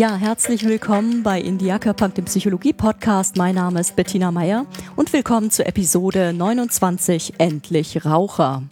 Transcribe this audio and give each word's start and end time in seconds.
Ja, 0.00 0.16
herzlich 0.16 0.64
willkommen 0.64 1.22
bei 1.22 1.42
Indiaka 1.42 1.92
Punk, 1.92 2.14
dem 2.14 2.24
Psychologie-Podcast. 2.24 3.36
Mein 3.36 3.56
Name 3.56 3.80
ist 3.80 3.96
Bettina 3.96 4.32
Meyer 4.32 4.64
und 4.96 5.12
willkommen 5.12 5.50
zur 5.50 5.66
Episode 5.66 6.32
29 6.32 7.34
Endlich 7.36 8.06
Raucher. 8.06 8.62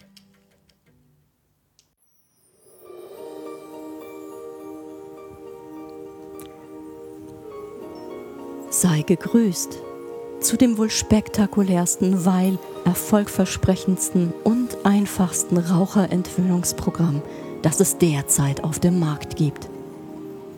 Sei 8.71 9.03
gegrüßt 9.03 9.77
zu 10.41 10.57
dem 10.57 10.79
wohl 10.79 10.89
spektakulärsten, 10.89 12.25
weil 12.25 12.57
erfolgversprechendsten 12.85 14.33
und 14.43 14.83
einfachsten 14.83 15.59
Raucherentwöhnungsprogramm, 15.59 17.21
das 17.61 17.79
es 17.81 17.99
derzeit 17.99 18.63
auf 18.63 18.79
dem 18.79 18.97
Markt 18.97 19.35
gibt. 19.35 19.69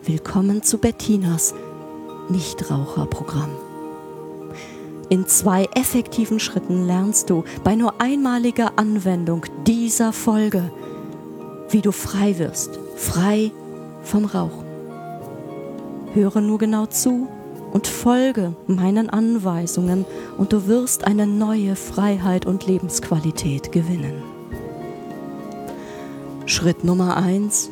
Willkommen 0.04 0.64
zu 0.64 0.78
Bettinas 0.78 1.54
Nichtraucherprogramm. 2.28 3.50
In 5.10 5.28
zwei 5.28 5.68
effektiven 5.76 6.40
Schritten 6.40 6.86
lernst 6.86 7.30
du 7.30 7.44
bei 7.62 7.76
nur 7.76 8.00
einmaliger 8.00 8.72
Anwendung 8.74 9.46
dieser 9.64 10.12
Folge, 10.12 10.72
wie 11.70 11.82
du 11.82 11.92
frei 11.92 12.36
wirst, 12.38 12.80
frei 12.96 13.52
vom 14.02 14.24
Rauchen. 14.24 14.64
Höre 16.14 16.40
nur 16.40 16.58
genau 16.58 16.86
zu 16.86 17.28
und 17.72 17.86
folge 17.86 18.56
meinen 18.66 19.08
Anweisungen 19.08 20.04
und 20.36 20.52
du 20.52 20.66
wirst 20.66 21.04
eine 21.04 21.28
neue 21.28 21.76
Freiheit 21.76 22.44
und 22.44 22.66
Lebensqualität 22.66 23.70
gewinnen. 23.70 24.24
Schritt 26.46 26.82
Nummer 26.82 27.16
eins: 27.18 27.70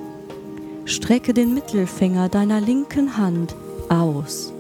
Strecke 0.85 1.35
den 1.35 1.55
Mittelfinger 1.55 2.29
deiner 2.29 2.61
linken 2.61 3.17
Hand 3.17 3.55
aus 3.89 4.53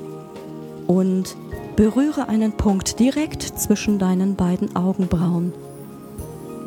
und 0.87 1.37
berühre 1.77 2.29
einen 2.29 2.53
Punkt 2.53 2.99
direkt 2.99 3.43
zwischen 3.43 3.99
deinen 3.99 4.37
beiden 4.37 4.77
Augenbrauen 4.77 5.53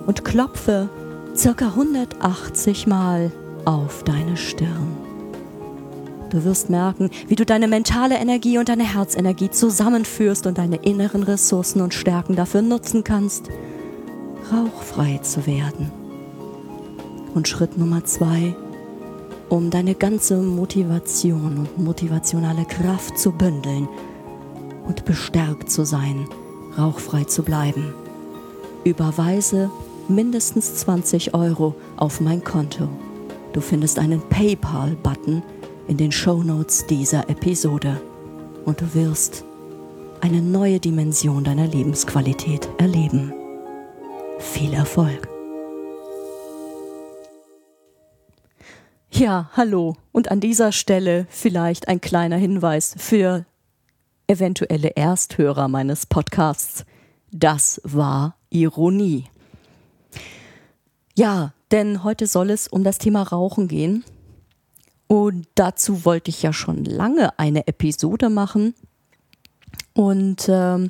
und 0.07 0.23
klopfe 0.23 0.89
circa 1.35 1.67
180 1.67 2.87
Mal 2.87 3.31
auf 3.65 4.03
deine 4.03 4.37
Stirn. 4.37 4.97
Du 6.29 6.43
wirst 6.45 6.69
merken, 6.69 7.11
wie 7.27 7.35
du 7.35 7.45
deine 7.45 7.67
mentale 7.67 8.15
Energie 8.15 8.57
und 8.57 8.67
deine 8.67 8.91
Herzenergie 8.91 9.51
zusammenführst 9.51 10.47
und 10.47 10.57
deine 10.57 10.77
inneren 10.77 11.21
Ressourcen 11.21 11.79
und 11.81 11.93
Stärken 11.93 12.35
dafür 12.35 12.63
nutzen 12.63 13.03
kannst, 13.03 13.49
rauchfrei 14.51 15.19
zu 15.19 15.45
werden. 15.45 15.91
Und 17.35 17.47
Schritt 17.47 17.77
Nummer 17.77 18.03
zwei, 18.05 18.55
um 19.53 19.69
deine 19.69 19.93
ganze 19.93 20.37
Motivation 20.37 21.59
und 21.59 21.77
motivationale 21.77 22.65
Kraft 22.65 23.19
zu 23.19 23.31
bündeln 23.31 23.87
und 24.87 25.05
bestärkt 25.05 25.69
zu 25.69 25.85
sein, 25.85 26.27
rauchfrei 26.75 27.25
zu 27.25 27.43
bleiben. 27.43 27.93
Überweise 28.83 29.69
mindestens 30.07 30.73
20 30.77 31.35
Euro 31.35 31.75
auf 31.97 32.19
mein 32.19 32.43
Konto. 32.43 32.89
Du 33.53 33.61
findest 33.61 33.99
einen 33.99 34.27
PayPal-Button 34.27 35.43
in 35.87 35.97
den 35.97 36.11
Shownotes 36.11 36.87
dieser 36.87 37.29
Episode 37.29 38.01
und 38.65 38.81
du 38.81 38.91
wirst 38.95 39.45
eine 40.21 40.41
neue 40.41 40.79
Dimension 40.79 41.43
deiner 41.43 41.67
Lebensqualität 41.67 42.67
erleben. 42.79 43.31
Viel 44.39 44.73
Erfolg! 44.73 45.32
Ja, 49.15 49.51
hallo. 49.55 49.95
Und 50.11 50.31
an 50.31 50.39
dieser 50.39 50.71
Stelle 50.71 51.27
vielleicht 51.29 51.87
ein 51.87 52.01
kleiner 52.01 52.35
Hinweis 52.35 52.95
für 52.97 53.45
eventuelle 54.25 54.95
Ersthörer 54.95 55.67
meines 55.67 56.07
Podcasts. 56.07 56.83
Das 57.31 57.79
war 57.83 58.37
Ironie. 58.49 59.25
Ja, 61.15 61.53
denn 61.69 62.03
heute 62.03 62.25
soll 62.25 62.49
es 62.49 62.67
um 62.67 62.83
das 62.83 62.97
Thema 62.97 63.21
Rauchen 63.21 63.67
gehen. 63.67 64.03
Und 65.05 65.47
dazu 65.53 66.05
wollte 66.05 66.31
ich 66.31 66.41
ja 66.41 66.51
schon 66.51 66.83
lange 66.83 67.37
eine 67.37 67.67
Episode 67.67 68.31
machen. 68.31 68.73
Und 69.93 70.49
ähm, 70.49 70.89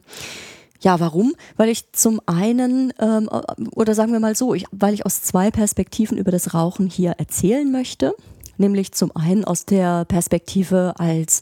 ja, 0.84 1.00
warum? 1.00 1.34
Weil 1.56 1.70
ich 1.70 1.92
zum 1.94 2.20
einen, 2.26 2.94
ähm, 3.00 3.30
oder 3.74 3.96
sagen 3.96 4.12
wir 4.12 4.20
mal 4.20 4.36
so, 4.36 4.54
ich, 4.54 4.66
weil 4.72 4.94
ich 4.94 5.06
aus 5.06 5.22
zwei 5.22 5.50
Perspektiven 5.50 6.18
über 6.18 6.32
das 6.32 6.54
Rauchen 6.54 6.88
hier 6.88 7.12
erzählen 7.12 7.72
möchte. 7.72 8.14
Nämlich 8.58 8.92
zum 8.92 9.16
einen 9.16 9.46
aus 9.46 9.66
der 9.66 10.06
Perspektive 10.06 10.94
als 10.98 11.42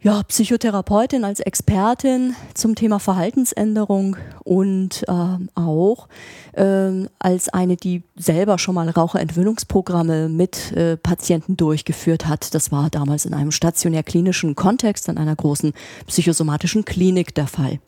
ja, 0.00 0.22
Psychotherapeutin, 0.22 1.24
als 1.24 1.40
Expertin 1.40 2.36
zum 2.54 2.76
Thema 2.76 3.00
Verhaltensänderung 3.00 4.16
und 4.44 5.04
äh, 5.08 5.38
auch 5.56 6.08
äh, 6.52 7.06
als 7.18 7.48
eine, 7.48 7.76
die 7.76 8.04
selber 8.14 8.58
schon 8.58 8.76
mal 8.76 8.88
Raucherentwöhnungsprogramme 8.88 10.28
mit 10.28 10.70
äh, 10.72 10.96
Patienten 10.96 11.56
durchgeführt 11.56 12.28
hat. 12.28 12.54
Das 12.54 12.70
war 12.70 12.90
damals 12.90 13.24
in 13.24 13.34
einem 13.34 13.50
stationär-klinischen 13.50 14.54
Kontext, 14.54 15.08
in 15.08 15.18
einer 15.18 15.34
großen 15.34 15.72
psychosomatischen 16.06 16.84
Klinik 16.84 17.34
der 17.34 17.48
Fall. 17.48 17.80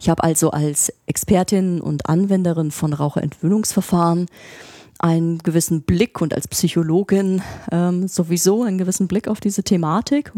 Ich 0.00 0.08
habe 0.08 0.22
also 0.22 0.50
als 0.50 0.92
Expertin 1.06 1.80
und 1.80 2.08
Anwenderin 2.08 2.70
von 2.70 2.92
Raucherentwöhnungsverfahren 2.92 4.26
einen 4.98 5.38
gewissen 5.38 5.82
Blick 5.82 6.20
und 6.20 6.34
als 6.34 6.48
Psychologin 6.48 7.42
ähm, 7.70 8.08
sowieso 8.08 8.62
einen 8.62 8.78
gewissen 8.78 9.08
Blick 9.08 9.28
auf 9.28 9.40
diese 9.40 9.62
Thematik. 9.62 10.32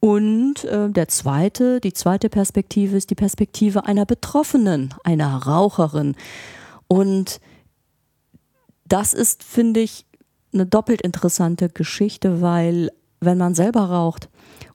Und 0.00 0.64
äh, 0.64 0.90
der 0.90 1.08
zweite, 1.08 1.80
die 1.80 1.92
zweite 1.92 2.28
Perspektive 2.28 2.96
ist 2.96 3.10
die 3.10 3.16
Perspektive 3.16 3.86
einer 3.86 4.06
Betroffenen, 4.06 4.94
einer 5.02 5.36
Raucherin. 5.36 6.14
Und 6.86 7.40
das 8.86 9.12
ist, 9.12 9.42
finde 9.42 9.80
ich, 9.80 10.06
eine 10.52 10.66
doppelt 10.66 11.02
interessante 11.02 11.68
Geschichte, 11.68 12.40
weil 12.40 12.90
wenn 13.20 13.38
man 13.38 13.54
selber 13.54 13.82
raucht, 13.82 14.28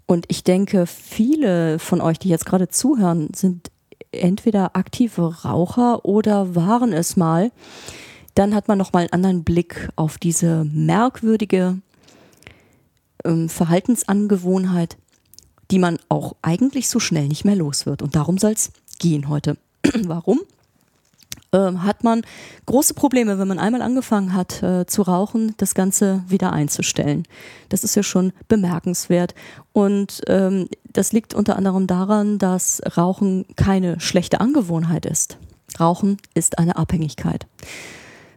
und 0.05 0.25
ich 0.27 0.43
denke, 0.43 0.85
viele 0.85 1.79
von 1.79 2.01
euch, 2.01 2.19
die 2.19 2.27
jetzt 2.27 2.45
gerade 2.45 2.67
zuhören, 2.67 3.29
sind 3.33 3.71
entweder 4.13 4.75
aktive 4.75 5.43
Raucher 5.43 6.05
oder 6.05 6.55
waren 6.55 6.93
es 6.93 7.17
mal, 7.17 7.51
dann 8.35 8.55
hat 8.55 8.67
man 8.67 8.77
nochmal 8.77 9.03
einen 9.03 9.13
anderen 9.13 9.43
Blick 9.43 9.89
auf 9.95 10.17
diese 10.17 10.65
merkwürdige 10.65 11.79
ähm, 13.23 13.49
Verhaltensangewohnheit, 13.49 14.97
die 15.71 15.79
man 15.79 15.97
auch 16.09 16.35
eigentlich 16.41 16.89
so 16.89 16.99
schnell 16.99 17.27
nicht 17.27 17.45
mehr 17.45 17.55
los 17.55 17.85
wird. 17.85 18.01
Und 18.01 18.15
darum 18.15 18.37
soll 18.37 18.51
es 18.51 18.71
gehen 18.99 19.29
heute. 19.29 19.57
Warum? 20.05 20.39
Ähm, 21.53 21.83
hat 21.83 22.03
man 22.03 22.23
große 22.65 22.95
Probleme, 22.95 23.37
wenn 23.37 23.47
man 23.47 23.59
einmal 23.59 23.83
angefangen 23.83 24.33
hat 24.33 24.63
äh, 24.63 24.87
zu 24.87 25.03
rauchen, 25.03 25.53
das 25.57 25.75
Ganze 25.75 26.23
wieder 26.27 26.51
einzustellen. 26.51 27.23
Das 27.69 27.83
ist 27.83 27.95
ja 27.95 28.01
schon 28.01 28.33
bemerkenswert. 28.47 29.35
Und 29.71 30.21
ähm, 30.27 30.67
das 30.91 31.13
liegt 31.13 31.35
unter 31.35 31.55
anderem 31.55 31.85
daran, 31.85 32.39
dass 32.39 32.81
Rauchen 32.97 33.45
keine 33.55 33.99
schlechte 33.99 34.41
Angewohnheit 34.41 35.05
ist. 35.05 35.37
Rauchen 35.79 36.17
ist 36.33 36.57
eine 36.57 36.75
Abhängigkeit. 36.75 37.45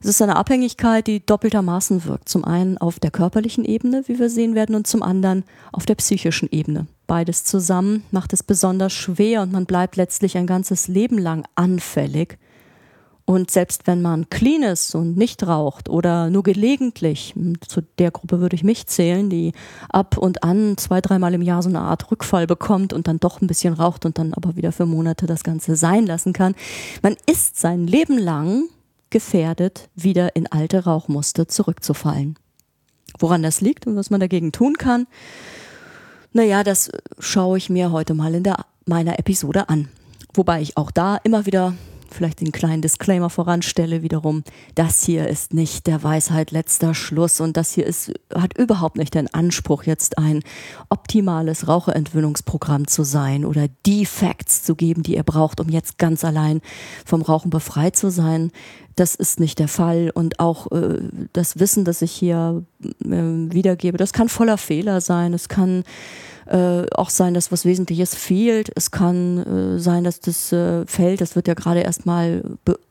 Es 0.00 0.10
ist 0.10 0.22
eine 0.22 0.36
Abhängigkeit, 0.36 1.07
die 1.07 1.24
doppeltermaßen 1.24 2.04
wirkt. 2.04 2.28
Zum 2.28 2.45
einen 2.45 2.77
auf 2.77 3.01
der 3.01 3.10
körperlichen 3.10 3.65
Ebene, 3.65 4.04
wie 4.07 4.18
wir 4.18 4.28
sehen 4.28 4.54
werden, 4.54 4.77
und 4.77 4.86
zum 4.86 5.03
anderen 5.03 5.45
auf 5.72 5.86
der 5.86 5.95
psychischen 5.97 6.48
Ebene. 6.53 6.86
Beides 7.07 7.45
zusammen 7.45 8.04
macht 8.10 8.33
es 8.33 8.42
besonders 8.42 8.92
schwer 8.92 9.42
und 9.42 9.53
man 9.53 9.65
bleibt 9.65 9.97
letztlich 9.97 10.36
ein 10.36 10.47
ganzes 10.47 10.86
Leben 10.86 11.18
lang 11.18 11.45
anfällig 11.54 12.39
und 13.27 13.51
selbst 13.51 13.89
wenn 13.89 14.03
man 14.03 14.31
clean 14.31 14.63
ist 14.63 14.95
und 14.95 15.17
nicht 15.17 15.45
raucht 15.45 15.89
oder 15.89 16.31
nur 16.31 16.45
gelegentlich, 16.45 17.34
zu 17.67 17.83
der 17.99 18.13
Gruppe 18.13 18.41
würde 18.41 18.55
ich 18.55 18.63
mich 18.63 18.87
zählen, 18.87 19.28
die 19.28 19.53
ab 19.89 20.17
und 20.17 20.45
an 20.45 20.77
zwei, 20.78 21.01
dreimal 21.01 21.34
im 21.34 21.43
Jahr 21.43 21.61
so 21.61 21.69
eine 21.69 21.81
Art 21.81 22.09
Rückfall 22.13 22.47
bekommt 22.47 22.93
und 22.93 23.09
dann 23.09 23.19
doch 23.19 23.43
ein 23.43 23.49
bisschen 23.49 23.75
raucht 23.75 24.07
und 24.07 24.19
dann 24.19 24.33
aber 24.33 24.55
wieder 24.55 24.71
für 24.71 24.87
Monate 24.87 25.27
das 25.27 25.43
Ganze 25.43 25.75
sein 25.75 26.07
lassen 26.07 26.33
kann. 26.33 26.55
Man 27.03 27.17
ist 27.27 27.59
sein 27.59 27.89
Leben 27.89 28.17
lang 28.17 28.69
gefährdet, 29.11 29.89
wieder 29.97 30.37
in 30.37 30.47
alte 30.47 30.84
Rauchmuster 30.84 31.49
zurückzufallen. 31.49 32.39
Woran 33.19 33.43
das 33.43 33.61
liegt 33.61 33.89
und 33.89 33.97
was 33.97 34.11
man 34.11 34.21
dagegen 34.21 34.53
tun 34.53 34.75
kann, 34.75 35.09
naja, 36.33 36.63
das 36.63 36.93
schaue 37.19 37.59
ich 37.59 37.71
mir 37.71 37.91
heute 37.91 38.15
mal 38.15 38.34
in 38.37 38.45
der, 38.45 38.67
meiner 38.84 39.19
Episode 39.19 39.69
an. 39.69 39.89
Wobei 40.34 40.61
ich 40.61 40.77
auch 40.77 40.93
da 40.93 41.17
immer 41.25 41.47
wieder 41.47 41.75
vielleicht 42.14 42.41
den 42.41 42.53
kleinen 42.53 42.82
Disclaimer 42.82 43.30
voranstelle 43.30 44.03
wiederum, 44.03 44.42
das 44.74 45.04
hier 45.04 45.28
ist 45.28 45.54
nicht 45.54 45.86
der 45.86 46.03
Weisheit 46.03 46.50
letzter 46.50 46.94
Schluss 46.94 47.41
und 47.41 47.56
das 47.56 47.72
hier 47.72 47.86
ist, 47.86 48.12
hat 48.34 48.56
überhaupt 48.58 48.97
nicht 48.97 49.14
den 49.14 49.32
Anspruch, 49.32 49.84
jetzt 49.84 50.18
ein 50.18 50.42
optimales 50.88 51.68
Raucherentwöhnungsprogramm 51.68 52.86
zu 52.86 53.04
sein 53.04 53.44
oder 53.44 53.66
die 53.84 54.06
Facts 54.06 54.62
zu 54.62 54.74
geben, 54.74 55.03
die 55.03 55.16
ihr 55.16 55.22
braucht, 55.22 55.60
um 55.60 55.68
jetzt 55.68 55.98
ganz 55.98 56.24
allein 56.24 56.60
vom 57.04 57.22
Rauchen 57.22 57.50
befreit 57.50 57.97
zu 57.97 58.10
sein. 58.10 58.50
das 58.97 59.14
ist 59.14 59.41
nicht 59.41 59.58
der 59.58 59.68
Fall. 59.68 60.10
Und 60.12 60.41
auch 60.41 60.72
äh, 60.72 61.00
das 61.32 61.58
Wissen, 61.58 61.84
das 61.84 62.03
ich 62.03 62.12
hier 62.12 62.64
äh, 62.82 63.08
wiedergebe, 63.08 63.98
das 63.98 64.12
kann 64.12 64.28
voller 64.28 64.58
Fehler 64.58 65.00
sein. 65.00 65.34
Es 65.34 65.48
kann 65.48 65.84
äh, 66.47 66.87
auch 66.93 67.10
sein, 67.10 67.34
dass 67.34 67.51
was 67.53 67.65
Wesentliches 67.65 68.15
fehlt. 68.15 68.71
Es 68.75 68.91
kann 68.91 69.39
äh, 69.39 69.78
sein, 69.78 70.04
dass 70.04 70.21
das 70.21 70.53
äh, 70.53 70.87
Feld, 70.87 71.21
das 71.21 71.37
wird 71.37 71.48
ja 71.48 71.54
gerade 71.54 71.81
erstmal 71.81 72.43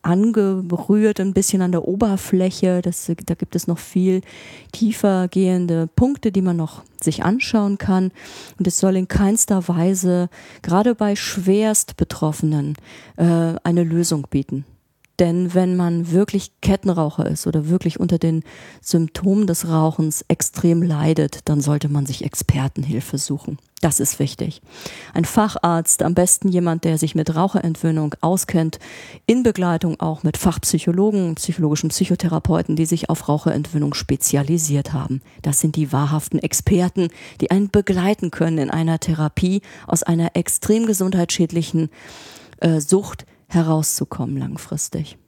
angerührt, 0.02 1.20
ein 1.20 1.32
bisschen 1.32 1.62
an 1.62 1.72
der 1.72 1.88
Oberfläche. 1.88 2.82
Das, 2.82 3.10
da 3.24 3.34
gibt 3.34 3.56
es 3.56 3.66
noch 3.66 3.78
viel 3.78 4.20
tiefer 4.72 5.28
gehende 5.28 5.88
Punkte, 5.96 6.32
die 6.32 6.42
man 6.42 6.56
noch 6.56 6.82
sich 7.02 7.24
anschauen 7.24 7.78
kann. 7.78 8.12
Und 8.58 8.66
es 8.66 8.78
soll 8.78 8.96
in 8.96 9.08
keinster 9.08 9.68
Weise, 9.68 10.28
gerade 10.62 10.94
bei 10.94 11.16
schwerst 11.16 11.96
Betroffenen, 11.96 12.74
äh, 13.16 13.54
eine 13.62 13.84
Lösung 13.84 14.26
bieten. 14.28 14.64
Denn 15.18 15.54
wenn 15.54 15.76
man 15.76 16.10
wirklich 16.10 16.52
Kettenraucher 16.60 17.26
ist 17.26 17.46
oder 17.46 17.68
wirklich 17.68 17.98
unter 17.98 18.18
den 18.18 18.42
Symptomen 18.82 19.46
des 19.46 19.68
Rauchens 19.68 20.24
extrem 20.28 20.82
leidet, 20.82 21.40
dann 21.46 21.60
sollte 21.60 21.88
man 21.88 22.06
sich 22.06 22.24
Expertenhilfe 22.24 23.16
suchen. 23.16 23.58
Das 23.82 24.00
ist 24.00 24.18
wichtig. 24.18 24.62
Ein 25.12 25.26
Facharzt, 25.26 26.02
am 26.02 26.14
besten 26.14 26.48
jemand, 26.48 26.84
der 26.84 26.96
sich 26.96 27.14
mit 27.14 27.34
Raucherentwöhnung 27.34 28.14
auskennt, 28.22 28.78
in 29.26 29.42
Begleitung 29.42 30.00
auch 30.00 30.22
mit 30.22 30.38
Fachpsychologen, 30.38 31.34
psychologischen 31.34 31.90
Psychotherapeuten, 31.90 32.74
die 32.74 32.86
sich 32.86 33.10
auf 33.10 33.28
Raucherentwöhnung 33.28 33.92
spezialisiert 33.92 34.94
haben. 34.94 35.20
Das 35.42 35.60
sind 35.60 35.76
die 35.76 35.92
wahrhaften 35.92 36.38
Experten, 36.38 37.08
die 37.42 37.50
einen 37.50 37.70
begleiten 37.70 38.30
können 38.30 38.58
in 38.58 38.70
einer 38.70 38.98
Therapie 38.98 39.60
aus 39.86 40.02
einer 40.02 40.30
extrem 40.34 40.86
gesundheitsschädlichen 40.86 41.90
äh, 42.60 42.80
Sucht, 42.80 43.26
herauszukommen 43.48 44.36
langfristig. 44.36 45.18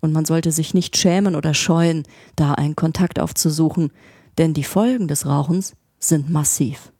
Und 0.00 0.12
man 0.12 0.24
sollte 0.24 0.52
sich 0.52 0.74
nicht 0.74 0.96
schämen 0.96 1.34
oder 1.34 1.54
scheuen, 1.54 2.04
da 2.36 2.52
einen 2.52 2.76
Kontakt 2.76 3.18
aufzusuchen, 3.18 3.90
denn 4.38 4.54
die 4.54 4.64
Folgen 4.64 5.08
des 5.08 5.26
Rauchens 5.26 5.74
sind 5.98 6.30
massiv. 6.30 6.92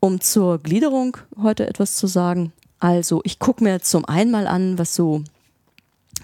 Um 0.00 0.20
zur 0.20 0.58
Gliederung 0.58 1.16
heute 1.40 1.66
etwas 1.66 1.96
zu 1.96 2.06
sagen, 2.06 2.52
also 2.78 3.22
ich 3.24 3.38
gucke 3.38 3.64
mir 3.64 3.80
zum 3.80 4.04
einen 4.04 4.30
mal 4.30 4.46
an, 4.46 4.78
was 4.78 4.94
so 4.94 5.24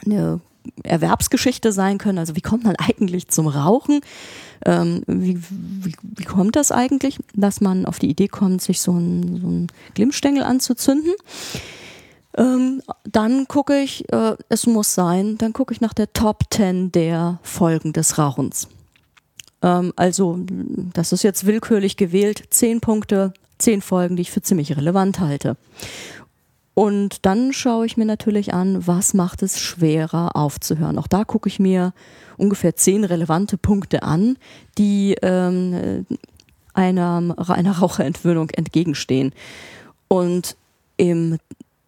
eine 0.05 0.41
Erwerbsgeschichte 0.83 1.73
sein 1.73 1.99
können. 1.99 2.19
Also 2.19 2.37
wie 2.37 2.43
kommt 2.43 2.65
man 2.65 2.77
eigentlich 2.77 3.29
zum 3.29 3.49
Rauchen? 3.49 4.01
Ähm, 4.67 5.03
wie, 5.07 5.41
wie, 5.41 5.95
wie, 6.03 6.25
kommt 6.25 6.57
das 6.57 6.71
eigentlich, 6.71 7.19
dass 7.35 7.63
man 7.63 7.87
auf 7.87 7.99
die 7.99 8.11
Idee 8.11 8.29
kommt, 8.29 8.61
sich 8.61 8.81
so 8.81 8.93
einen, 8.93 9.41
so 9.41 9.47
einen 9.47 9.67
Glimmstängel 9.95 10.43
anzuzünden? 10.43 11.13
Ähm, 12.37 12.83
dann 13.05 13.49
gucke 13.49 13.81
ich, 13.81 14.11
äh, 14.13 14.37
es 14.49 14.67
muss 14.67 14.95
sein, 14.95 15.37
dann 15.39 15.53
gucke 15.53 15.75
ich 15.75 15.81
nach 15.81 15.95
der 15.95 16.13
Top 16.13 16.45
10 16.51 16.93
der 16.93 17.39
Folgen 17.43 17.93
des 17.93 18.19
Rauchens. 18.19 18.69
Ähm, 19.63 19.93
also, 19.97 20.39
das 20.95 21.13
ist 21.13 21.25
jetzt 21.25 21.47
willkürlich 21.47 21.97
gewählt, 21.97 22.45
10 22.51 22.81
Punkte, 22.81 23.33
10 23.59 23.83
Folgen, 23.83 24.17
die 24.17 24.23
ich 24.23 24.31
für 24.31 24.43
ziemlich 24.43 24.77
relevant 24.77 25.19
halte. 25.21 25.57
Und 26.75 27.27
dann 27.27 27.53
schaue 27.53 27.85
ich 27.85 27.97
mir 27.97 28.07
natürlich 28.07 28.55
an, 28.55 28.87
was 28.87 29.13
macht 29.13 29.43
es 29.43 29.61
schwerer 29.61 30.37
aufzuhören. 30.37 30.99
Auch 30.99 31.09
da 31.09 31.25
gucke 31.25 31.49
ich 31.49 31.59
mir 31.59 31.93
ungefähr 32.39 32.75
zehn 32.75 33.05
relevante 33.05 33.59
Punkte 33.59 34.03
an, 34.03 34.39
die 34.79 35.15
ähm, 35.21 36.07
einer, 36.73 37.35
einer 37.49 37.73
Raucherentwöhnung 37.73 38.49
entgegenstehen. 38.51 39.35
Und 40.09 40.57
im 40.97 41.39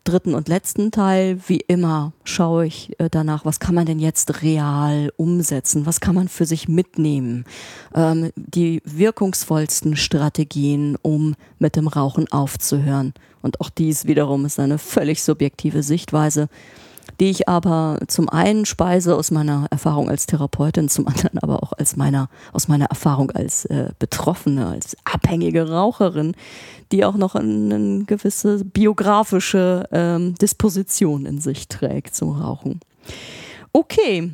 dritten 0.04 0.34
und 0.34 0.49
letzten 0.49 0.90
Teil, 0.90 1.40
wie 1.46 1.60
immer, 1.60 2.12
schaue 2.25 2.66
ich 2.66 2.99
äh, 2.99 3.08
danach, 3.10 3.44
was 3.44 3.60
kann 3.60 3.75
man 3.75 3.87
denn 3.87 3.99
jetzt 3.99 4.43
real 4.43 5.12
umsetzen, 5.16 5.87
was 5.87 6.00
kann 6.00 6.14
man 6.14 6.28
für 6.28 6.46
sich 6.46 6.69
mitnehmen, 6.69 7.44
ähm, 7.94 8.31
die 8.37 8.82
wirkungsvollsten 8.84 9.96
Strategien, 9.96 10.96
um 11.02 11.34
mit 11.58 11.76
dem 11.76 11.88
Rauchen 11.88 12.31
aufzuhören. 12.31 13.14
Und 13.43 13.60
auch 13.60 13.70
dies 13.70 14.06
wiederum 14.06 14.44
ist 14.44 14.58
eine 14.58 14.78
völlig 14.78 15.22
subjektive 15.22 15.82
Sichtweise 15.82 16.48
die 17.20 17.30
ich 17.30 17.48
aber 17.48 17.98
zum 18.06 18.28
einen 18.28 18.64
speise 18.66 19.16
aus 19.16 19.30
meiner 19.30 19.66
Erfahrung 19.70 20.08
als 20.08 20.26
Therapeutin, 20.26 20.88
zum 20.88 21.06
anderen 21.06 21.38
aber 21.38 21.62
auch 21.62 21.72
als 21.72 21.96
meiner, 21.96 22.28
aus 22.52 22.68
meiner 22.68 22.86
Erfahrung 22.86 23.30
als 23.30 23.64
äh, 23.66 23.90
Betroffene, 23.98 24.66
als 24.66 24.96
abhängige 25.04 25.70
Raucherin, 25.70 26.34
die 26.90 27.04
auch 27.04 27.16
noch 27.16 27.34
eine, 27.34 28.04
gewisse 28.04 28.64
biografische 28.64 29.88
ähm, 29.92 30.34
Disposition 30.36 31.26
in 31.26 31.40
sich 31.40 31.68
trägt 31.68 32.14
zum 32.14 32.30
Rauchen. 32.30 32.80
Okay, 33.72 34.32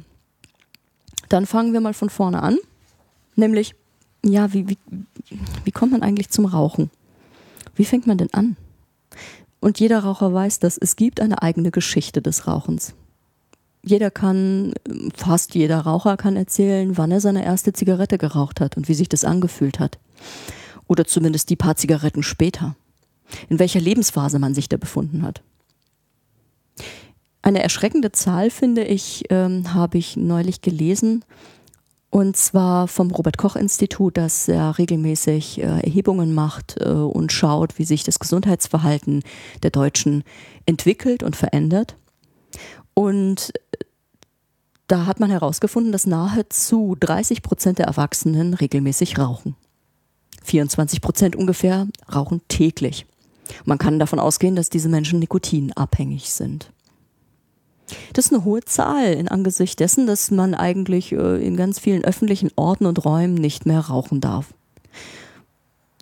dann 1.28 1.46
fangen 1.46 1.72
wir 1.72 1.80
mal 1.80 1.94
von 1.94 2.10
vorne 2.10 2.42
an. 2.42 2.58
Nämlich, 3.36 3.74
ja, 4.24 4.52
wie, 4.52 4.68
wie, 4.68 4.78
wie 5.64 5.70
kommt 5.70 5.92
man 5.92 6.02
eigentlich 6.02 6.30
zum 6.30 6.46
Rauchen? 6.46 6.90
Wie 7.76 7.84
fängt 7.84 8.06
man 8.06 8.18
denn 8.18 8.32
an? 8.32 8.56
Und 9.60 9.80
jeder 9.80 10.00
Raucher 10.00 10.32
weiß 10.32 10.60
dass 10.60 10.78
Es 10.78 10.96
gibt 10.96 11.20
eine 11.20 11.42
eigene 11.42 11.70
Geschichte 11.70 12.22
des 12.22 12.46
Rauchens. 12.46 12.94
Jeder 13.82 14.10
kann, 14.10 14.72
fast 15.16 15.54
jeder 15.54 15.80
Raucher 15.80 16.16
kann 16.16 16.36
erzählen, 16.36 16.96
wann 16.96 17.10
er 17.10 17.20
seine 17.20 17.44
erste 17.44 17.72
Zigarette 17.72 18.18
geraucht 18.18 18.60
hat 18.60 18.76
und 18.76 18.88
wie 18.88 18.94
sich 18.94 19.08
das 19.08 19.24
angefühlt 19.24 19.78
hat. 19.78 19.98
Oder 20.86 21.04
zumindest 21.04 21.50
die 21.50 21.56
paar 21.56 21.76
Zigaretten 21.76 22.22
später. 22.22 22.76
In 23.48 23.58
welcher 23.58 23.80
Lebensphase 23.80 24.38
man 24.38 24.54
sich 24.54 24.68
da 24.68 24.76
befunden 24.76 25.22
hat. 25.22 25.42
Eine 27.42 27.62
erschreckende 27.62 28.12
Zahl, 28.12 28.50
finde 28.50 28.84
ich, 28.84 29.24
ähm, 29.30 29.72
habe 29.74 29.98
ich 29.98 30.16
neulich 30.16 30.60
gelesen. 30.60 31.24
Und 32.10 32.36
zwar 32.36 32.88
vom 32.88 33.10
Robert 33.10 33.36
Koch 33.36 33.54
Institut, 33.54 34.16
das 34.16 34.46
ja 34.46 34.70
regelmäßig 34.70 35.58
äh, 35.58 35.62
Erhebungen 35.62 36.34
macht 36.34 36.76
äh, 36.80 36.88
und 36.88 37.32
schaut, 37.32 37.78
wie 37.78 37.84
sich 37.84 38.02
das 38.02 38.18
Gesundheitsverhalten 38.18 39.22
der 39.62 39.70
Deutschen 39.70 40.24
entwickelt 40.64 41.22
und 41.22 41.36
verändert. 41.36 41.96
Und 42.94 43.52
äh, 43.72 43.84
da 44.86 45.04
hat 45.04 45.20
man 45.20 45.30
herausgefunden, 45.30 45.92
dass 45.92 46.06
nahezu 46.06 46.96
30 46.98 47.42
Prozent 47.42 47.78
der 47.78 47.86
Erwachsenen 47.86 48.54
regelmäßig 48.54 49.18
rauchen. 49.18 49.54
24 50.44 51.02
Prozent 51.02 51.36
ungefähr 51.36 51.86
rauchen 52.12 52.40
täglich. 52.48 53.04
Man 53.66 53.76
kann 53.76 53.98
davon 53.98 54.18
ausgehen, 54.18 54.56
dass 54.56 54.70
diese 54.70 54.88
Menschen 54.88 55.18
nikotinabhängig 55.18 56.32
sind. 56.32 56.72
Das 58.12 58.26
ist 58.26 58.32
eine 58.32 58.44
hohe 58.44 58.64
Zahl 58.64 59.12
in 59.12 59.28
Angesicht 59.28 59.80
dessen, 59.80 60.06
dass 60.06 60.30
man 60.30 60.54
eigentlich 60.54 61.12
äh, 61.12 61.46
in 61.46 61.56
ganz 61.56 61.78
vielen 61.78 62.04
öffentlichen 62.04 62.50
Orten 62.56 62.86
und 62.86 63.04
Räumen 63.04 63.34
nicht 63.34 63.66
mehr 63.66 63.80
rauchen 63.80 64.20
darf. 64.20 64.52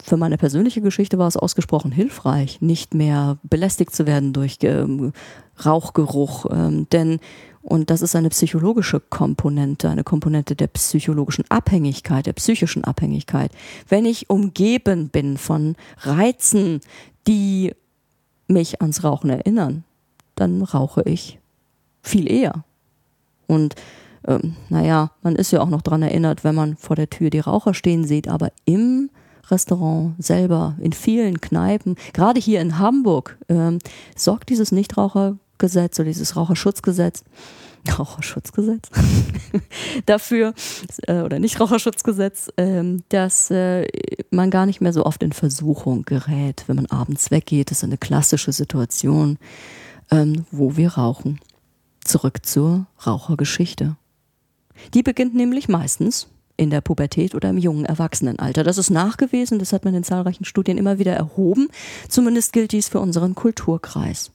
Für 0.02 0.16
meine 0.16 0.38
persönliche 0.38 0.80
Geschichte 0.80 1.18
war 1.18 1.26
es 1.26 1.36
ausgesprochen 1.36 1.90
hilfreich, 1.90 2.60
nicht 2.60 2.94
mehr 2.94 3.38
belästigt 3.42 3.94
zu 3.94 4.06
werden 4.06 4.32
durch 4.32 4.58
ähm, 4.62 5.12
Rauchgeruch, 5.64 6.46
ähm, 6.50 6.86
denn 6.90 7.18
und 7.66 7.90
das 7.90 8.00
ist 8.00 8.14
eine 8.14 8.28
psychologische 8.28 9.00
Komponente, 9.00 9.90
eine 9.90 10.04
Komponente 10.04 10.54
der 10.54 10.68
psychologischen 10.68 11.44
Abhängigkeit, 11.48 12.26
der 12.26 12.34
psychischen 12.34 12.84
Abhängigkeit. 12.84 13.50
Wenn 13.88 14.04
ich 14.04 14.30
umgeben 14.30 15.08
bin 15.08 15.36
von 15.36 15.74
Reizen, 15.98 16.80
die 17.26 17.72
mich 18.46 18.80
ans 18.80 19.02
Rauchen 19.02 19.30
erinnern, 19.30 19.82
dann 20.36 20.62
rauche 20.62 21.02
ich 21.02 21.40
viel 22.06 22.30
eher. 22.30 22.64
Und 23.46 23.74
ähm, 24.26 24.56
naja, 24.68 25.10
man 25.22 25.36
ist 25.36 25.52
ja 25.52 25.60
auch 25.60 25.68
noch 25.68 25.82
daran 25.82 26.02
erinnert, 26.02 26.44
wenn 26.44 26.54
man 26.54 26.76
vor 26.76 26.96
der 26.96 27.10
Tür 27.10 27.30
die 27.30 27.40
Raucher 27.40 27.74
stehen 27.74 28.04
sieht, 28.04 28.28
aber 28.28 28.50
im 28.64 29.10
Restaurant 29.50 30.14
selber, 30.18 30.76
in 30.80 30.92
vielen 30.92 31.40
Kneipen, 31.40 31.96
gerade 32.12 32.40
hier 32.40 32.60
in 32.60 32.78
Hamburg, 32.78 33.38
ähm, 33.48 33.78
sorgt 34.16 34.48
dieses 34.50 34.72
Nichtrauchergesetz 34.72 36.00
oder 36.00 36.08
dieses 36.08 36.34
Raucherschutzgesetz, 36.34 37.22
Raucherschutzgesetz 37.98 38.88
dafür, 40.06 40.54
äh, 41.06 41.20
oder 41.20 41.38
Nichtraucherschutzgesetz, 41.38 42.48
äh, 42.56 42.82
dass 43.10 43.52
äh, 43.52 43.86
man 44.32 44.50
gar 44.50 44.66
nicht 44.66 44.80
mehr 44.80 44.92
so 44.92 45.06
oft 45.06 45.22
in 45.22 45.32
Versuchung 45.32 46.02
gerät, 46.04 46.64
wenn 46.66 46.76
man 46.76 46.86
abends 46.86 47.30
weggeht. 47.30 47.70
Das 47.70 47.78
ist 47.78 47.84
eine 47.84 47.98
klassische 47.98 48.50
Situation, 48.50 49.38
ähm, 50.10 50.44
wo 50.50 50.76
wir 50.76 50.94
rauchen 50.94 51.38
zurück 52.06 52.44
zur 52.44 52.86
Rauchergeschichte. 53.06 53.96
Die 54.94 55.02
beginnt 55.02 55.34
nämlich 55.34 55.68
meistens 55.68 56.28
in 56.56 56.70
der 56.70 56.80
Pubertät 56.80 57.34
oder 57.34 57.50
im 57.50 57.58
jungen 57.58 57.84
Erwachsenenalter. 57.84 58.64
Das 58.64 58.78
ist 58.78 58.90
nachgewiesen, 58.90 59.58
das 59.58 59.72
hat 59.72 59.84
man 59.84 59.94
in 59.94 60.04
zahlreichen 60.04 60.44
Studien 60.44 60.78
immer 60.78 60.98
wieder 60.98 61.12
erhoben. 61.12 61.68
Zumindest 62.08 62.52
gilt 62.52 62.72
dies 62.72 62.88
für 62.88 63.00
unseren 63.00 63.34
Kulturkreis. 63.34 64.30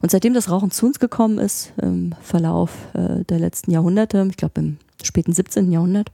Und 0.00 0.10
seitdem 0.10 0.34
das 0.34 0.48
Rauchen 0.48 0.70
zu 0.70 0.86
uns 0.86 1.00
gekommen 1.00 1.38
ist, 1.38 1.72
im 1.82 2.14
Verlauf 2.22 2.70
äh, 2.94 3.24
der 3.24 3.40
letzten 3.40 3.72
Jahrhunderte, 3.72 4.26
ich 4.30 4.36
glaube 4.36 4.60
im 4.60 4.78
späten 5.02 5.32
17. 5.32 5.72
Jahrhundert, 5.72 6.12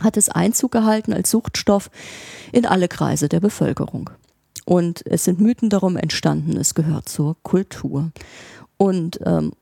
hat 0.00 0.16
es 0.16 0.28
Einzug 0.28 0.72
gehalten 0.72 1.12
als 1.12 1.30
Suchtstoff 1.30 1.90
in 2.50 2.66
alle 2.66 2.88
Kreise 2.88 3.28
der 3.28 3.40
Bevölkerung. 3.40 4.10
Und 4.64 5.04
es 5.06 5.24
sind 5.24 5.40
Mythen 5.40 5.70
darum 5.70 5.96
entstanden, 5.96 6.56
es 6.56 6.74
gehört 6.74 7.08
zur 7.08 7.36
Kultur. 7.42 8.12
Und 8.82 9.20
ähm, 9.24 9.52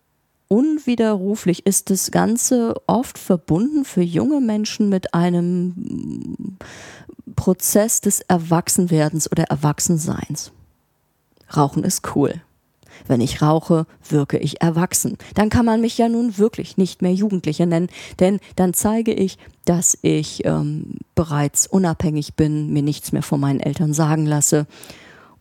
unwiderruflich 0.48 1.66
ist 1.66 1.90
das 1.90 2.10
Ganze 2.10 2.74
oft 2.86 3.18
verbunden 3.18 3.84
für 3.84 4.00
junge 4.00 4.40
Menschen 4.40 4.88
mit 4.88 5.12
einem 5.12 6.56
Prozess 7.36 8.00
des 8.00 8.22
Erwachsenwerdens 8.22 9.30
oder 9.30 9.42
Erwachsenseins. 9.44 10.52
Rauchen 11.54 11.84
ist 11.84 12.16
cool. 12.16 12.40
Wenn 13.08 13.20
ich 13.20 13.42
rauche, 13.42 13.86
wirke 14.08 14.38
ich 14.38 14.62
erwachsen. 14.62 15.18
Dann 15.34 15.50
kann 15.50 15.66
man 15.66 15.82
mich 15.82 15.98
ja 15.98 16.08
nun 16.08 16.38
wirklich 16.38 16.78
nicht 16.78 17.02
mehr 17.02 17.12
Jugendliche 17.12 17.66
nennen, 17.66 17.90
denn 18.20 18.40
dann 18.56 18.72
zeige 18.72 19.12
ich, 19.12 19.36
dass 19.66 19.98
ich 20.00 20.46
ähm, 20.46 20.94
bereits 21.14 21.66
unabhängig 21.66 22.36
bin, 22.36 22.72
mir 22.72 22.82
nichts 22.82 23.12
mehr 23.12 23.22
von 23.22 23.38
meinen 23.38 23.60
Eltern 23.60 23.92
sagen 23.92 24.24
lasse 24.24 24.66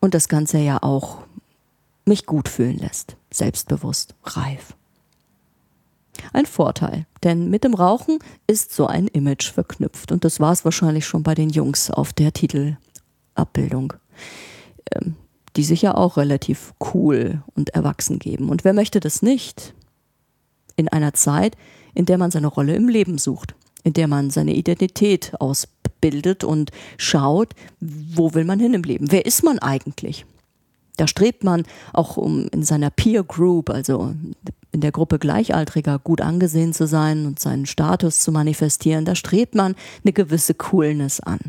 und 0.01 0.13
das 0.15 0.27
Ganze 0.27 0.57
ja 0.57 0.83
auch 0.83 1.19
mich 2.03 2.25
gut 2.25 2.49
fühlen 2.49 2.77
lässt, 2.77 3.15
selbstbewusst, 3.31 4.15
reif. 4.23 4.75
Ein 6.33 6.45
Vorteil, 6.45 7.05
denn 7.23 7.49
mit 7.49 7.63
dem 7.63 7.73
Rauchen 7.73 8.19
ist 8.45 8.73
so 8.73 8.87
ein 8.87 9.07
Image 9.07 9.51
verknüpft 9.51 10.11
und 10.11 10.25
das 10.25 10.39
war 10.39 10.51
es 10.51 10.65
wahrscheinlich 10.65 11.05
schon 11.05 11.23
bei 11.23 11.33
den 11.33 11.49
Jungs 11.49 11.89
auf 11.89 12.11
der 12.11 12.33
Titelabbildung. 12.33 13.93
Ähm, 14.91 15.15
die 15.55 15.63
sich 15.63 15.81
ja 15.81 15.95
auch 15.95 16.17
relativ 16.17 16.73
cool 16.93 17.43
und 17.55 17.69
erwachsen 17.71 18.19
geben. 18.19 18.49
Und 18.49 18.63
wer 18.63 18.73
möchte 18.73 18.99
das 18.99 19.21
nicht? 19.21 19.73
In 20.75 20.87
einer 20.87 21.13
Zeit, 21.13 21.57
in 21.93 22.05
der 22.05 22.17
man 22.17 22.31
seine 22.31 22.47
Rolle 22.47 22.75
im 22.75 22.87
Leben 22.87 23.17
sucht, 23.17 23.55
in 23.83 23.93
der 23.93 24.07
man 24.07 24.29
seine 24.29 24.53
Identität 24.53 25.33
ausbildet 25.39 26.43
und 26.43 26.71
schaut, 26.97 27.53
wo 27.79 28.33
will 28.33 28.45
man 28.45 28.59
hin 28.59 28.73
im 28.73 28.83
Leben? 28.83 29.11
Wer 29.11 29.25
ist 29.25 29.43
man 29.43 29.59
eigentlich? 29.59 30.25
Da 30.99 31.07
strebt 31.07 31.45
man 31.45 31.63
auch 31.93 32.17
um 32.17 32.47
in 32.49 32.63
seiner 32.63 32.89
Peer 32.89 33.23
Group, 33.23 33.69
also 33.69 34.13
in 34.71 34.81
der 34.81 34.91
Gruppe 34.91 35.17
Gleichaltriger 35.17 35.97
gut 35.97 36.19
angesehen 36.19 36.73
zu 36.73 36.87
sein 36.87 37.25
und 37.25 37.39
seinen 37.39 37.65
Status 37.65 38.19
zu 38.19 38.33
manifestieren. 38.33 39.05
Da 39.05 39.15
strebt 39.15 39.55
man 39.55 39.75
eine 40.03 40.11
gewisse 40.11 40.53
Coolness 40.55 41.21
an. 41.21 41.39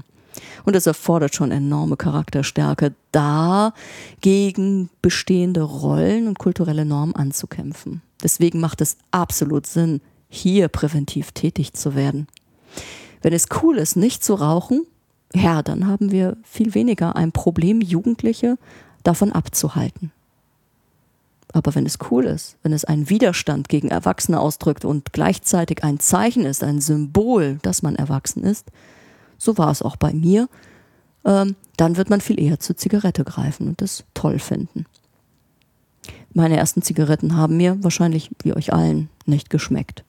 Und 0.64 0.76
es 0.76 0.87
erfordert 0.87 1.35
schon 1.35 1.50
enorme 1.50 1.97
Charakterstärke, 1.97 2.95
da 3.11 3.75
gegen 4.21 4.88
bestehende 5.02 5.62
Rollen 5.62 6.28
und 6.28 6.38
kulturelle 6.38 6.85
Normen 6.85 7.16
anzukämpfen. 7.16 8.02
Deswegen 8.23 8.61
macht 8.61 8.80
es 8.80 8.99
absolut 9.11 9.66
Sinn, 9.66 10.00
hier 10.28 10.69
präventiv 10.69 11.33
tätig 11.33 11.73
zu 11.73 11.97
werden. 11.97 12.28
Wenn 13.21 13.33
es 13.33 13.49
cool 13.62 13.78
ist, 13.78 13.97
nicht 13.97 14.23
zu 14.23 14.35
rauchen, 14.35 14.87
ja, 15.35 15.62
dann 15.62 15.88
haben 15.88 16.12
wir 16.12 16.37
viel 16.45 16.75
weniger 16.75 17.16
ein 17.16 17.33
Problem, 17.33 17.80
Jugendliche 17.80 18.57
davon 19.02 19.33
abzuhalten. 19.33 20.12
Aber 21.52 21.75
wenn 21.75 21.87
es 21.87 21.99
cool 22.11 22.26
ist, 22.26 22.57
wenn 22.62 22.73
es 22.73 22.85
einen 22.85 23.11
Widerstand 23.11 23.69
gegen 23.69 23.88
Erwachsene 23.88 24.38
ausdrückt 24.38 24.85
und 24.85 25.12
gleichzeitig 25.12 25.83
ein 25.83 25.99
Zeichen 25.99 26.45
ist, 26.45 26.62
ein 26.62 26.80
Symbol, 26.80 27.59
dass 27.62 27.83
man 27.83 27.97
erwachsen 27.97 28.45
ist, 28.45 28.66
so 29.37 29.59
war 29.59 29.71
es 29.71 29.83
auch 29.83 29.97
bei 29.97 30.12
mir, 30.12 30.49
ähm, 31.25 31.57
dann 31.76 31.97
wird 31.97 32.11
man 32.11 32.21
viel 32.21 32.40
eher 32.40 32.61
zur 32.61 32.76
Zigarette 32.76 33.25
greifen 33.25 33.69
und 33.69 33.80
das 33.80 34.04
toll 34.14 34.38
finden. 34.38 34.87
Meine 36.33 36.57
ersten 36.57 36.83
Zigaretten 36.83 37.37
haben 37.37 37.57
mir 37.57 37.83
wahrscheinlich 37.83 38.30
wie 38.42 38.54
euch 38.54 38.73
allen 38.73 39.09
nicht 39.26 39.50
geschmeckt. 39.50 40.04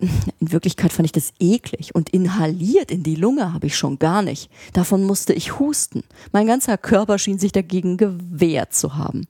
In 0.00 0.52
Wirklichkeit 0.52 0.92
fand 0.92 1.06
ich 1.06 1.12
das 1.12 1.32
eklig 1.40 1.94
und 1.94 2.10
inhaliert 2.10 2.90
in 2.90 3.02
die 3.02 3.16
Lunge 3.16 3.52
habe 3.52 3.66
ich 3.66 3.76
schon 3.76 3.98
gar 3.98 4.22
nicht. 4.22 4.50
Davon 4.72 5.04
musste 5.04 5.32
ich 5.32 5.58
husten. 5.58 6.04
Mein 6.32 6.46
ganzer 6.46 6.78
Körper 6.78 7.18
schien 7.18 7.38
sich 7.38 7.52
dagegen 7.52 7.96
gewehrt 7.96 8.74
zu 8.74 8.96
haben. 8.96 9.26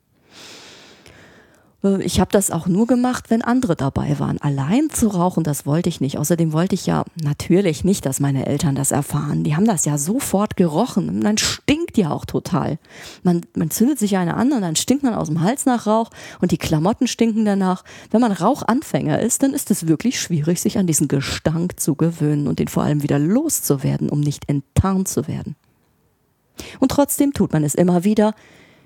Äh, 1.83 2.03
ich 2.03 2.21
habe 2.21 2.31
das 2.31 2.51
auch 2.51 2.67
nur 2.67 2.87
gemacht, 2.87 3.31
wenn 3.31 3.43
andere 3.43 3.77
dabei 3.77 4.19
waren. 4.19 4.41
Allein 4.41 4.91
zu 4.91 5.09
rauchen, 5.09 5.45
das 5.45 5.67
wollte 5.67 5.89
ich 5.89 6.01
nicht. 6.01 6.19
Außerdem 6.19 6.53
wollte 6.53 6.75
ich 6.75 6.87
ja 6.87 7.05
natürlich 7.23 7.85
nicht, 7.85 8.07
dass 8.07 8.21
meine 8.21 8.47
Eltern 8.47 8.75
das 8.75 8.91
erfahren. 8.91 9.45
Die 9.45 9.57
haben 9.57 9.67
das 9.67 9.85
ja 9.85 9.99
sofort 9.99 10.57
gerochen. 10.57 11.09
Und 11.09 11.21
dann 11.23 11.39
stinkt 11.39 11.97
ja 11.97 12.11
auch 12.11 12.25
total. 12.25 12.79
Man, 13.23 13.43
man 13.55 13.71
zündet 13.71 13.99
sich 13.99 14.17
eine 14.17 14.35
an 14.35 14.53
und 14.53 14.63
dann 14.63 14.77
stinkt 14.77 15.03
man 15.03 15.15
aus 15.15 15.29
dem 15.29 15.41
Hals 15.41 15.67
nach 15.67 15.87
Rauch 15.87 16.11
und 16.41 16.53
die 16.53 16.59
Klamotten 16.59 17.07
stinken 17.07 17.45
danach. 17.45 17.85
Wenn 18.11 18.21
man 18.21 18.33
Rauchanfänger 18.33 19.21
ist, 19.21 19.43
dann 19.43 19.53
ist 19.53 19.71
es 19.71 19.87
wirklich 19.87 20.21
schwierig, 20.21 20.61
sich 20.61 20.79
an 20.79 20.87
diesen 20.87 21.09
Gestank 21.09 21.79
zu 21.81 21.95
gewöhnen 21.95 22.49
und 22.49 22.59
den 22.59 22.69
vor 22.69 22.83
allem 22.83 23.03
wieder 23.03 23.19
loszuwerden, 23.19 24.09
um 24.11 24.21
nicht 24.21 24.49
enttarnt 24.49 25.09
zu 25.09 25.29
werden. 25.29 25.57
Und 26.81 26.91
trotzdem 26.91 27.33
tut 27.33 27.53
man 27.53 27.63
es 27.63 27.75
immer 27.75 28.03
wieder 28.03 28.35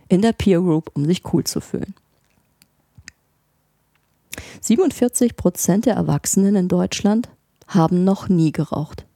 in 0.09 0.21
der 0.21 0.33
Peer 0.33 0.61
Group, 0.61 0.91
um 0.95 1.07
sich 1.07 1.23
cool 1.33 1.45
zu 1.45 1.61
fühlen. 1.61 1.95
47 4.61 5.37
Prozent 5.37 5.87
der 5.87 5.95
Erwachsenen 5.95 6.57
in 6.57 6.69
Deutschland 6.69 7.29
haben 7.67 8.05
noch 8.05 8.29
nie 8.29 8.53
geraucht. 8.53 9.07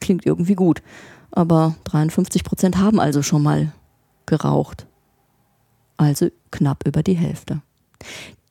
Klingt 0.00 0.26
irgendwie 0.26 0.54
gut, 0.54 0.82
aber 1.30 1.74
53 1.84 2.44
Prozent 2.44 2.78
haben 2.78 3.00
also 3.00 3.22
schon 3.22 3.42
mal 3.42 3.72
geraucht. 4.26 4.86
Also 5.96 6.28
knapp 6.50 6.86
über 6.86 7.02
die 7.02 7.14
Hälfte. 7.14 7.62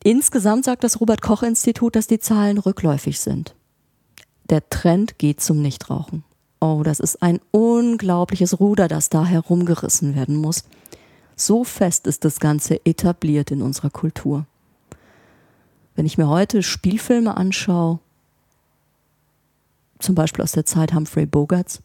Insgesamt 0.03 0.65
sagt 0.65 0.83
das 0.83 0.99
Robert 0.99 1.21
Koch 1.21 1.43
Institut, 1.43 1.95
dass 1.95 2.07
die 2.07 2.19
Zahlen 2.19 2.57
rückläufig 2.57 3.19
sind. 3.19 3.55
Der 4.49 4.67
Trend 4.69 5.17
geht 5.17 5.39
zum 5.39 5.61
Nichtrauchen. 5.61 6.23
Oh, 6.59 6.81
das 6.83 6.99
ist 6.99 7.21
ein 7.21 7.39
unglaubliches 7.51 8.59
Ruder, 8.59 8.87
das 8.87 9.09
da 9.09 9.25
herumgerissen 9.25 10.15
werden 10.15 10.35
muss. 10.35 10.63
So 11.35 11.63
fest 11.63 12.07
ist 12.07 12.25
das 12.25 12.39
Ganze 12.39 12.85
etabliert 12.85 13.51
in 13.51 13.61
unserer 13.61 13.89
Kultur. 13.89 14.45
Wenn 15.95 16.05
ich 16.05 16.17
mir 16.17 16.27
heute 16.27 16.63
Spielfilme 16.63 17.37
anschaue, 17.37 17.99
zum 19.99 20.15
Beispiel 20.15 20.43
aus 20.43 20.51
der 20.51 20.65
Zeit 20.65 20.93
Humphrey 20.93 21.25
Bogarts, 21.25 21.81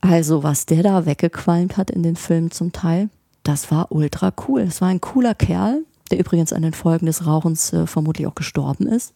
also 0.00 0.42
was 0.42 0.66
der 0.66 0.82
da 0.82 1.06
weggequalmt 1.06 1.76
hat 1.76 1.90
in 1.90 2.02
den 2.02 2.16
Filmen 2.16 2.50
zum 2.50 2.72
Teil, 2.72 3.10
das 3.42 3.70
war 3.70 3.92
ultra 3.92 4.32
cool. 4.48 4.62
Es 4.62 4.80
war 4.80 4.88
ein 4.88 5.00
cooler 5.00 5.34
Kerl, 5.34 5.84
der 6.10 6.18
übrigens 6.18 6.52
an 6.52 6.62
den 6.62 6.72
Folgen 6.72 7.06
des 7.06 7.26
Rauchens 7.26 7.72
äh, 7.72 7.86
vermutlich 7.86 8.26
auch 8.26 8.34
gestorben 8.34 8.86
ist, 8.86 9.12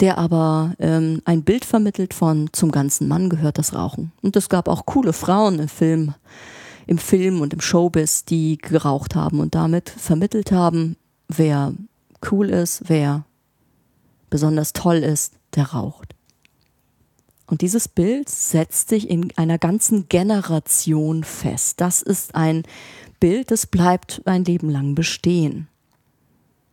der 0.00 0.18
aber 0.18 0.74
ähm, 0.78 1.22
ein 1.24 1.42
Bild 1.42 1.64
vermittelt 1.64 2.14
von 2.14 2.48
zum 2.52 2.72
ganzen 2.72 3.06
Mann 3.06 3.28
gehört 3.28 3.58
das 3.58 3.74
Rauchen. 3.74 4.12
Und 4.22 4.36
es 4.36 4.48
gab 4.48 4.68
auch 4.68 4.86
coole 4.86 5.12
Frauen 5.12 5.58
im 5.58 5.68
Film, 5.68 6.14
im 6.86 6.98
Film 6.98 7.40
und 7.40 7.52
im 7.52 7.60
Showbiz, 7.60 8.24
die 8.24 8.58
geraucht 8.58 9.14
haben 9.14 9.40
und 9.40 9.54
damit 9.54 9.88
vermittelt 9.90 10.52
haben, 10.52 10.96
wer 11.28 11.74
cool 12.30 12.50
ist, 12.50 12.84
wer 12.88 13.24
besonders 14.30 14.72
toll 14.72 14.96
ist, 14.96 15.34
der 15.54 15.72
raucht. 15.72 16.14
Und 17.46 17.60
dieses 17.60 17.86
Bild 17.86 18.28
setzt 18.28 18.88
sich 18.88 19.08
in 19.08 19.32
einer 19.36 19.58
ganzen 19.58 20.08
Generation 20.08 21.22
fest. 21.22 21.80
Das 21.80 22.02
ist 22.02 22.34
ein 22.34 22.64
Bild, 23.20 23.50
das 23.50 23.66
bleibt 23.66 24.22
ein 24.24 24.44
Leben 24.44 24.68
lang 24.68 24.94
bestehen. 24.94 25.68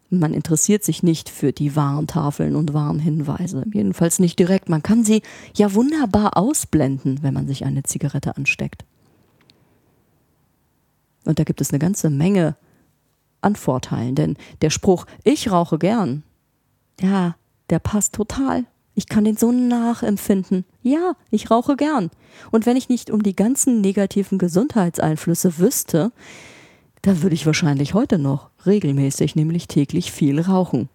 Man 0.10 0.34
interessiert 0.34 0.84
sich 0.84 1.02
nicht 1.02 1.30
für 1.30 1.54
die 1.54 1.76
Warntafeln 1.76 2.56
und 2.56 2.74
Warnhinweise. 2.74 3.66
Jedenfalls 3.74 4.20
nicht 4.20 4.38
direkt. 4.38 4.70
Man 4.70 4.84
kann 4.84 5.04
sie 5.04 5.22
ja 5.56 5.74
wunderbar 5.74 6.38
ausblenden, 6.38 7.24
wenn 7.24 7.34
man 7.34 7.48
sich 7.48 7.66
eine 7.66 7.84
Zigarette 7.84 8.38
ansteckt. 8.38 8.86
Und 11.26 11.40
da 11.40 11.44
gibt 11.44 11.62
es 11.62 11.72
eine 11.72 11.80
ganze 11.80 12.10
Menge 12.10 12.56
an 13.44 13.56
Vorteilen. 13.56 14.16
Denn 14.16 14.38
der 14.62 14.70
Spruch, 14.70 15.06
ich 15.24 15.52
rauche 15.52 15.78
gern, 15.78 16.24
ja, 17.00 17.36
der 17.70 17.80
passt 17.80 18.14
total. 18.14 18.66
Ich 18.96 19.08
kann 19.08 19.24
den 19.24 19.38
so 19.38 19.52
nachempfinden. 19.52 20.66
Ja, 20.84 21.16
ich 21.32 21.50
rauche 21.50 21.76
gern. 21.76 22.12
Und 22.52 22.66
wenn 22.66 22.78
ich 22.78 22.90
nicht 22.90 23.10
um 23.10 23.24
die 23.24 23.36
ganzen 23.36 23.82
negativen 23.82 24.38
Gesundheitseinflüsse 24.38 25.58
wüsste, 25.58 26.12
dann 27.02 27.22
würde 27.22 27.36
ich 27.36 27.46
wahrscheinlich 27.46 27.94
heute 27.94 28.18
noch 28.18 28.50
regelmäßig, 28.66 29.36
nämlich 29.36 29.68
täglich 29.68 30.12
viel 30.12 30.40
rauchen. 30.40 30.90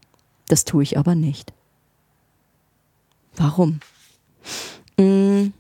Das 0.47 0.65
tue 0.65 0.83
ich 0.83 0.97
aber 0.97 1.15
nicht. 1.15 1.53
Warum? 3.37 3.81
Mm, 4.97 5.53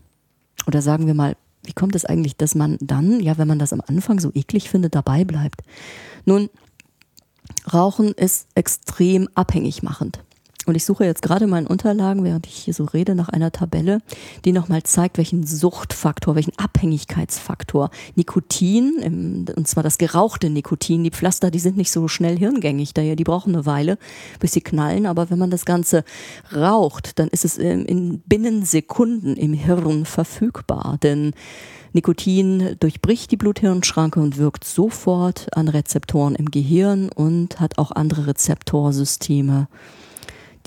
oder 0.67 0.81
sagen 0.81 1.07
wir 1.07 1.15
mal, 1.15 1.37
wie 1.65 1.73
kommt 1.73 1.95
es 1.95 2.05
eigentlich, 2.05 2.37
dass 2.37 2.55
man 2.55 2.79
dann, 2.81 3.21
ja, 3.21 3.37
wenn 3.37 3.49
man 3.49 3.59
das 3.59 3.73
am 3.73 3.83
Anfang 3.87 4.21
so 4.21 4.31
eklig 4.35 4.71
findet, 4.71 4.95
dabei 4.95 5.25
bleibt? 5.25 5.61
Nun, 6.25 6.49
Rauchen 7.73 8.13
ist 8.13 8.47
extrem 8.55 9.29
abhängig 9.35 9.83
machend. 9.83 10.21
Und 10.69 10.75
ich 10.75 10.85
suche 10.85 11.07
jetzt 11.07 11.23
gerade 11.23 11.45
in 11.45 11.51
meinen 11.51 11.67
Unterlagen, 11.67 12.25
während 12.25 12.47
ich 12.47 12.55
hier 12.55 12.75
so 12.75 12.85
rede, 12.85 13.15
nach 13.15 13.31
einer 13.31 13.51
Tabelle, 13.51 14.03
die 14.45 14.53
nochmal 14.53 14.83
zeigt, 14.83 15.17
welchen 15.17 15.47
Suchtfaktor, 15.47 16.35
welchen 16.35 16.53
Abhängigkeitsfaktor 16.59 17.89
Nikotin, 18.17 19.47
und 19.57 19.67
zwar 19.67 19.83
das 19.83 19.97
gerauchte 19.97 20.51
Nikotin, 20.51 21.05
die 21.05 21.11
Pflaster, 21.11 21.51
die 21.51 21.59
sind 21.59 21.79
nicht 21.79 21.91
so 21.91 22.07
schnell 22.07 22.37
hirngängig, 22.37 22.93
daher 22.93 23.17
die 23.17 23.25
brauchen 23.25 23.55
eine 23.55 23.65
Weile, 23.65 23.97
bis 24.41 24.53
sie 24.53 24.61
knallen. 24.61 25.07
Aber 25.07 25.31
wenn 25.31 25.39
man 25.39 25.51
das 25.51 25.65
Ganze 25.65 26.05
raucht, 26.55 27.19
dann 27.19 27.29
ist 27.29 27.47
es 27.47 27.57
in 27.57 28.21
binnen 28.27 28.63
Sekunden 28.67 29.37
im 29.37 29.55
Hirn 29.55 30.05
verfügbar. 30.05 30.99
Denn 31.03 31.33
Nikotin 31.93 32.77
durchbricht 32.81 33.31
die 33.31 33.37
Blut-Hirn-Schranke 33.37 34.21
und 34.21 34.37
wirkt 34.37 34.65
sofort 34.65 35.49
an 35.57 35.69
Rezeptoren 35.69 36.35
im 36.35 36.51
Gehirn 36.51 37.09
und 37.09 37.61
hat 37.61 37.79
auch 37.79 37.93
andere 37.93 38.27
Rezeptorsysteme 38.29 39.69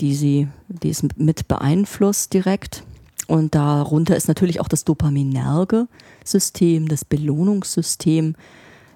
die 0.02 0.14
sie, 0.14 0.48
die 0.68 0.90
es 0.90 1.02
mit 1.16 1.48
beeinflusst 1.48 2.34
direkt. 2.34 2.82
Und 3.28 3.54
darunter 3.54 4.16
ist 4.16 4.28
natürlich 4.28 4.60
auch 4.60 4.68
das 4.68 4.84
dopaminerge 4.84 5.86
System, 6.24 6.88
das 6.88 7.04
Belohnungssystem, 7.04 8.34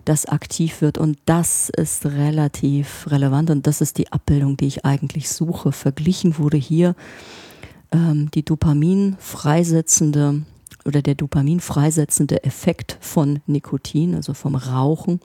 das 0.05 0.27
aktiv 0.27 0.81
wird. 0.81 0.99
Und 0.99 1.19
das 1.25 1.71
ist 1.71 2.07
relativ 2.07 3.07
relevant 3.09 3.51
und 3.51 3.67
das 3.67 3.81
ist 3.81 3.99
die 3.99 4.13
Abbildung, 4.13 4.57
die 4.57 4.67
ich 4.67 4.85
eigentlich 4.85 5.31
suche. 5.31 5.71
Verglichen 5.71 6.39
wurde 6.39 6.57
hier 6.57 6.97
ähm, 7.93 8.29
die 8.33 8.45
Dopamin 8.45 9.17
freisetzende 9.21 10.43
oder 10.87 11.03
der 11.03 11.15
Dopamin 11.15 11.61
freisetzende 11.61 12.45
Effekt 12.45 12.97
von 13.01 13.41
Nikotin, 13.47 14.15
also 14.15 14.35
vom 14.35 14.55
Rauchen, 14.55 15.21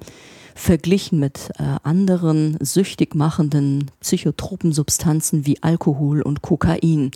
verglichen 0.55 1.19
mit 1.19 1.51
äh, 1.57 1.77
anderen 1.83 2.57
süchtig 2.61 3.15
machenden 3.15 3.89
psychotropen 4.01 4.73
Substanzen 4.73 5.45
wie 5.45 5.61
Alkohol 5.61 6.21
und 6.21 6.41
Kokain. 6.41 7.11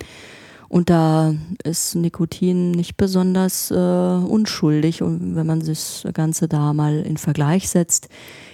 Und 0.68 0.90
da 0.90 1.34
ist 1.64 1.96
Nikotin 1.96 2.72
nicht 2.72 2.98
besonders 2.98 3.72
äh, 3.72 3.76
unschuldig, 3.76 5.02
wenn 5.02 5.46
man 5.46 5.60
das 5.60 6.06
Ganze 6.14 6.48
da 6.48 6.74
mal 6.74 7.02
in 7.02 7.18
Vergleich 7.18 7.70
setzt. 7.70 8.10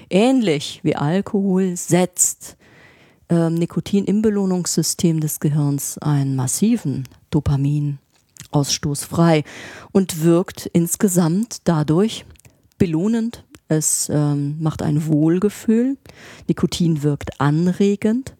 Ähnlich 0.09 0.81
wie 0.83 0.95
Alkohol 0.95 1.75
setzt 1.77 2.57
äh, 3.29 3.49
Nikotin 3.49 4.05
im 4.05 4.21
Belohnungssystem 4.21 5.21
des 5.21 5.39
Gehirns 5.39 5.97
einen 5.99 6.35
massiven 6.35 7.07
Dopaminausstoß 7.29 8.10
frei 9.07 9.43
und 9.91 10.23
wirkt 10.23 10.67
insgesamt 10.73 11.61
dadurch 11.65 12.25
belohnend, 12.77 13.43
es 13.67 14.09
ähm, 14.09 14.57
macht 14.59 14.81
ein 14.81 15.07
Wohlgefühl. 15.07 15.97
Nikotin 16.47 17.03
wirkt 17.03 17.39
anregend 17.39 18.35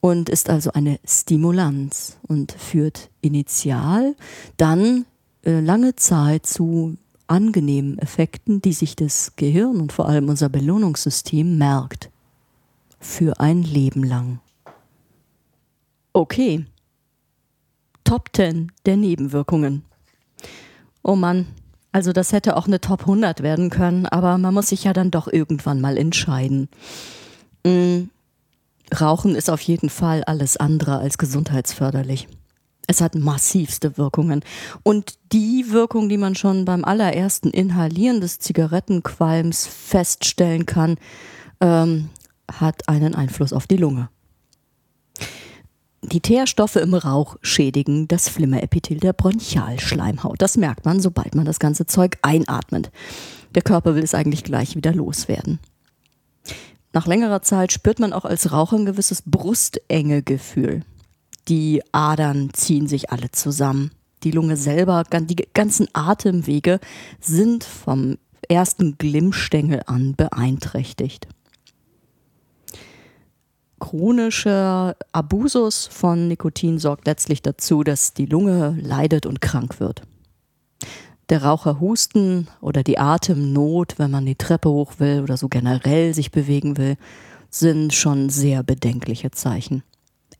und 0.00 0.28
ist 0.28 0.50
also 0.50 0.72
eine 0.72 0.98
Stimulanz 1.04 2.18
und 2.26 2.52
führt 2.52 3.10
initial 3.20 4.16
dann 4.56 5.06
äh, 5.44 5.60
lange 5.60 5.94
Zeit 5.94 6.46
zu 6.46 6.96
angenehmen 7.28 7.98
Effekten, 7.98 8.60
die 8.60 8.72
sich 8.72 8.96
das 8.96 9.34
Gehirn 9.36 9.80
und 9.80 9.92
vor 9.92 10.08
allem 10.08 10.28
unser 10.28 10.48
Belohnungssystem 10.48 11.58
merkt. 11.58 12.10
Für 12.98 13.38
ein 13.38 13.62
Leben 13.62 14.02
lang. 14.02 14.40
Okay. 16.12 16.66
Top 18.06 18.30
10 18.32 18.70
der 18.86 18.96
Nebenwirkungen. 18.96 19.84
Oh 21.02 21.16
Mann, 21.16 21.48
also 21.90 22.12
das 22.12 22.32
hätte 22.32 22.56
auch 22.56 22.66
eine 22.66 22.80
Top 22.80 23.00
100 23.00 23.42
werden 23.42 23.68
können, 23.68 24.06
aber 24.06 24.38
man 24.38 24.54
muss 24.54 24.68
sich 24.68 24.84
ja 24.84 24.92
dann 24.92 25.10
doch 25.10 25.26
irgendwann 25.26 25.80
mal 25.80 25.98
entscheiden. 25.98 26.68
Mhm. 27.64 28.10
Rauchen 29.00 29.34
ist 29.34 29.50
auf 29.50 29.60
jeden 29.62 29.90
Fall 29.90 30.22
alles 30.22 30.56
andere 30.56 30.98
als 30.98 31.18
gesundheitsförderlich. 31.18 32.28
Es 32.86 33.00
hat 33.00 33.16
massivste 33.16 33.98
Wirkungen. 33.98 34.44
Und 34.84 35.18
die 35.32 35.72
Wirkung, 35.72 36.08
die 36.08 36.18
man 36.18 36.36
schon 36.36 36.64
beim 36.64 36.84
allerersten 36.84 37.50
Inhalieren 37.50 38.20
des 38.20 38.38
Zigarettenqualms 38.38 39.66
feststellen 39.66 40.64
kann, 40.64 40.96
ähm, 41.60 42.10
hat 42.48 42.88
einen 42.88 43.16
Einfluss 43.16 43.52
auf 43.52 43.66
die 43.66 43.76
Lunge. 43.76 44.08
Die 46.12 46.20
Teerstoffe 46.20 46.76
im 46.76 46.94
Rauch 46.94 47.36
schädigen 47.42 48.06
das 48.06 48.28
Flimmerepithel 48.28 48.98
der 48.98 49.12
Bronchialschleimhaut. 49.12 50.40
Das 50.40 50.56
merkt 50.56 50.84
man, 50.84 51.00
sobald 51.00 51.34
man 51.34 51.44
das 51.44 51.58
ganze 51.58 51.86
Zeug 51.86 52.18
einatmet. 52.22 52.92
Der 53.56 53.62
Körper 53.62 53.96
will 53.96 54.04
es 54.04 54.14
eigentlich 54.14 54.44
gleich 54.44 54.76
wieder 54.76 54.94
loswerden. 54.94 55.58
Nach 56.92 57.08
längerer 57.08 57.42
Zeit 57.42 57.72
spürt 57.72 57.98
man 57.98 58.12
auch 58.12 58.24
als 58.24 58.52
Raucher 58.52 58.76
ein 58.76 58.86
gewisses 58.86 59.22
Brustengegefühl. 59.26 60.82
Die 61.48 61.82
Adern 61.90 62.50
ziehen 62.52 62.86
sich 62.86 63.10
alle 63.10 63.32
zusammen. 63.32 63.90
Die 64.22 64.30
Lunge 64.30 64.56
selber, 64.56 65.02
die 65.12 65.36
ganzen 65.54 65.88
Atemwege 65.92 66.78
sind 67.20 67.64
vom 67.64 68.16
ersten 68.48 68.96
Glimmstängel 68.96 69.82
an 69.86 70.14
beeinträchtigt 70.14 71.26
chronischer 73.80 74.96
Abusus 75.12 75.86
von 75.86 76.28
Nikotin 76.28 76.78
sorgt 76.78 77.06
letztlich 77.06 77.42
dazu, 77.42 77.82
dass 77.82 78.14
die 78.14 78.26
Lunge 78.26 78.76
leidet 78.80 79.26
und 79.26 79.40
krank 79.40 79.80
wird. 79.80 80.02
Der 81.28 81.42
Raucher 81.42 81.80
Husten 81.80 82.48
oder 82.60 82.82
die 82.82 82.98
Atemnot, 82.98 83.98
wenn 83.98 84.10
man 84.10 84.26
die 84.26 84.36
Treppe 84.36 84.68
hoch 84.70 84.94
will 84.98 85.22
oder 85.22 85.36
so 85.36 85.48
generell 85.48 86.14
sich 86.14 86.30
bewegen 86.30 86.76
will, 86.76 86.96
sind 87.50 87.92
schon 87.92 88.28
sehr 88.28 88.62
bedenkliche 88.62 89.30
Zeichen. 89.32 89.82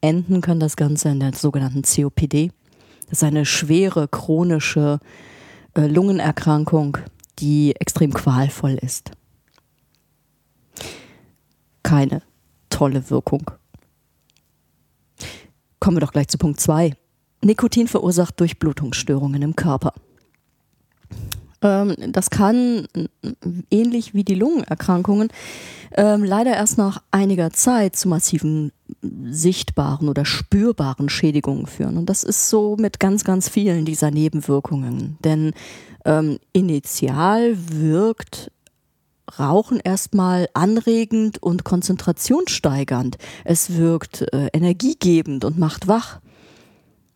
Enden 0.01 0.41
kann 0.41 0.61
das 0.61 0.77
Ganze 0.77 1.09
in 1.09 1.21
der 1.21 1.35
sogenannten 1.35 1.83
COPD. 1.83 2.53
Das 3.09 3.19
ist 3.19 3.25
eine 3.25 3.45
schwere 3.45 4.07
chronische 4.09 5.01
äh, 5.75 5.87
Lungenerkrankung, 5.87 6.99
die 7.39 7.75
extrem 7.77 8.13
qualvoll 8.13 8.79
ist. 8.81 9.11
Keine 11.83 12.23
tolle 12.77 13.09
Wirkung. 13.09 13.51
Kommen 15.81 15.97
wir 15.97 16.03
doch 16.03 16.13
gleich 16.13 16.29
zu 16.29 16.37
Punkt 16.37 16.61
2. 16.61 16.93
Nikotin 17.43 17.89
verursacht 17.89 18.39
Durchblutungsstörungen 18.39 19.41
im 19.41 19.57
Körper. 19.57 19.95
Ähm, 21.63 21.95
das 22.09 22.29
kann 22.29 22.87
ähnlich 23.71 24.13
wie 24.13 24.25
die 24.25 24.35
Lungenerkrankungen 24.35 25.29
ähm, 25.97 26.23
leider 26.23 26.53
erst 26.53 26.77
nach 26.77 27.03
einiger 27.11 27.51
Zeit 27.51 27.97
zu 27.97 28.09
massiven 28.09 28.73
sichtbaren 29.01 30.11
oder 30.11 30.27
spürbaren 30.27 31.09
Schädigungen 31.09 31.67
führen. 31.67 31.97
Und 31.97 32.11
das 32.11 32.25
ist 32.25 32.51
so 32.51 32.77
mit 32.79 33.01
ganz, 33.01 33.25
ganz 33.25 33.49
vielen 33.49 33.87
dieser 33.87 34.11
Nebenwirkungen. 34.11 35.17
Denn 35.25 35.55
ähm, 36.05 36.39
initial 36.53 37.57
wirkt 37.71 38.51
Rauchen 39.39 39.81
erstmal 39.81 40.49
anregend 40.55 41.43
und 41.43 41.65
konzentrationssteigernd. 41.65 43.19
Es 43.45 43.77
wirkt 43.77 44.23
äh, 44.33 44.49
energiegebend 44.53 45.45
und 45.45 45.59
macht 45.59 45.89
wach. 45.89 46.21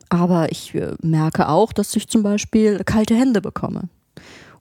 Aber 0.08 0.50
ich 0.50 0.74
äh, 0.74 0.94
merke 1.02 1.48
auch, 1.48 1.72
dass 1.72 1.94
ich 1.94 2.08
zum 2.08 2.22
Beispiel 2.22 2.82
kalte 2.84 3.14
Hände 3.14 3.40
bekomme 3.40 3.88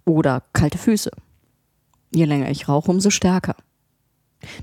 oder 0.05 0.43
kalte 0.53 0.77
Füße. 0.77 1.11
Je 2.13 2.25
länger 2.25 2.49
ich 2.49 2.67
rauche, 2.67 2.91
umso 2.91 3.09
stärker. 3.09 3.55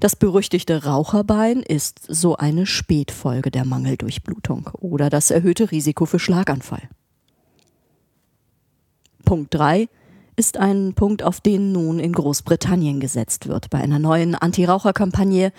Das 0.00 0.16
berüchtigte 0.16 0.84
Raucherbein 0.84 1.62
ist 1.62 2.00
so 2.08 2.36
eine 2.36 2.66
Spätfolge 2.66 3.50
der 3.50 3.64
Mangeldurchblutung 3.64 4.70
oder 4.72 5.10
das 5.10 5.30
erhöhte 5.30 5.70
Risiko 5.70 6.06
für 6.06 6.18
Schlaganfall. 6.18 6.88
Punkt 9.24 9.52
3 9.52 9.88
ist 10.36 10.58
ein 10.58 10.92
Punkt, 10.94 11.22
auf 11.22 11.40
den 11.40 11.72
nun 11.72 11.98
in 11.98 12.12
Großbritannien 12.12 13.00
gesetzt 13.00 13.48
wird. 13.48 13.70
Bei 13.70 13.78
einer 13.78 13.98
neuen 13.98 14.34
Anti-Raucher-Kampagne, 14.34 15.52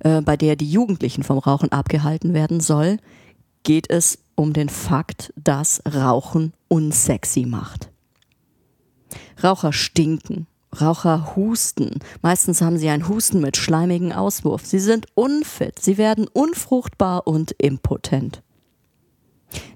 äh, 0.00 0.22
bei 0.22 0.36
der 0.36 0.56
die 0.56 0.70
Jugendlichen 0.70 1.22
vom 1.22 1.38
Rauchen 1.38 1.70
abgehalten 1.70 2.34
werden 2.34 2.60
soll, 2.60 2.98
geht 3.62 3.90
es 3.90 4.18
um 4.34 4.52
den 4.52 4.68
Fakt, 4.68 5.32
dass 5.36 5.82
Rauchen 5.86 6.52
unsexy 6.68 7.46
macht. 7.46 7.90
Raucher 9.42 9.72
stinken, 9.72 10.46
Raucher 10.80 11.36
husten. 11.36 12.00
Meistens 12.22 12.60
haben 12.60 12.78
sie 12.78 12.88
einen 12.88 13.08
Husten 13.08 13.40
mit 13.40 13.56
schleimigen 13.56 14.12
Auswurf. 14.12 14.66
Sie 14.66 14.78
sind 14.78 15.06
unfit, 15.14 15.78
sie 15.78 15.98
werden 15.98 16.26
unfruchtbar 16.32 17.26
und 17.26 17.52
impotent. 17.52 18.42